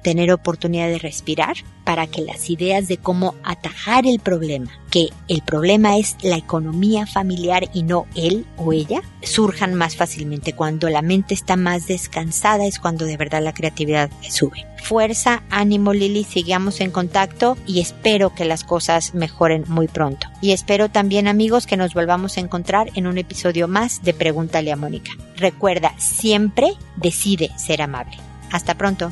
tener 0.01 0.31
oportunidad 0.31 0.87
de 0.87 0.99
respirar 0.99 1.55
para 1.83 2.07
que 2.07 2.21
las 2.21 2.49
ideas 2.49 2.87
de 2.87 2.97
cómo 2.97 3.35
atajar 3.43 4.05
el 4.05 4.19
problema, 4.19 4.71
que 4.89 5.09
el 5.27 5.41
problema 5.41 5.97
es 5.97 6.15
la 6.21 6.37
economía 6.37 7.05
familiar 7.07 7.69
y 7.73 7.83
no 7.83 8.05
él 8.15 8.45
o 8.57 8.73
ella, 8.73 9.01
surjan 9.23 9.73
más 9.73 9.95
fácilmente. 9.95 10.53
Cuando 10.53 10.89
la 10.89 11.01
mente 11.01 11.33
está 11.33 11.55
más 11.55 11.87
descansada 11.87 12.65
es 12.65 12.79
cuando 12.79 13.05
de 13.05 13.17
verdad 13.17 13.43
la 13.43 13.53
creatividad 13.53 14.09
sube. 14.21 14.65
Fuerza, 14.83 15.43
ánimo 15.49 15.93
Lili, 15.93 16.23
sigamos 16.23 16.81
en 16.81 16.91
contacto 16.91 17.57
y 17.67 17.81
espero 17.81 18.33
que 18.33 18.45
las 18.45 18.63
cosas 18.63 19.13
mejoren 19.13 19.63
muy 19.67 19.87
pronto. 19.87 20.27
Y 20.41 20.51
espero 20.51 20.89
también 20.89 21.27
amigos 21.27 21.67
que 21.67 21.77
nos 21.77 21.93
volvamos 21.93 22.37
a 22.37 22.41
encontrar 22.41 22.89
en 22.95 23.07
un 23.07 23.17
episodio 23.17 23.67
más 23.67 24.01
de 24.03 24.13
Pregúntale 24.13 24.71
a 24.71 24.75
Mónica. 24.75 25.11
Recuerda, 25.35 25.93
siempre 25.97 26.73
decide 26.95 27.51
ser 27.57 27.81
amable. 27.81 28.17
Hasta 28.51 28.75
pronto. 28.75 29.11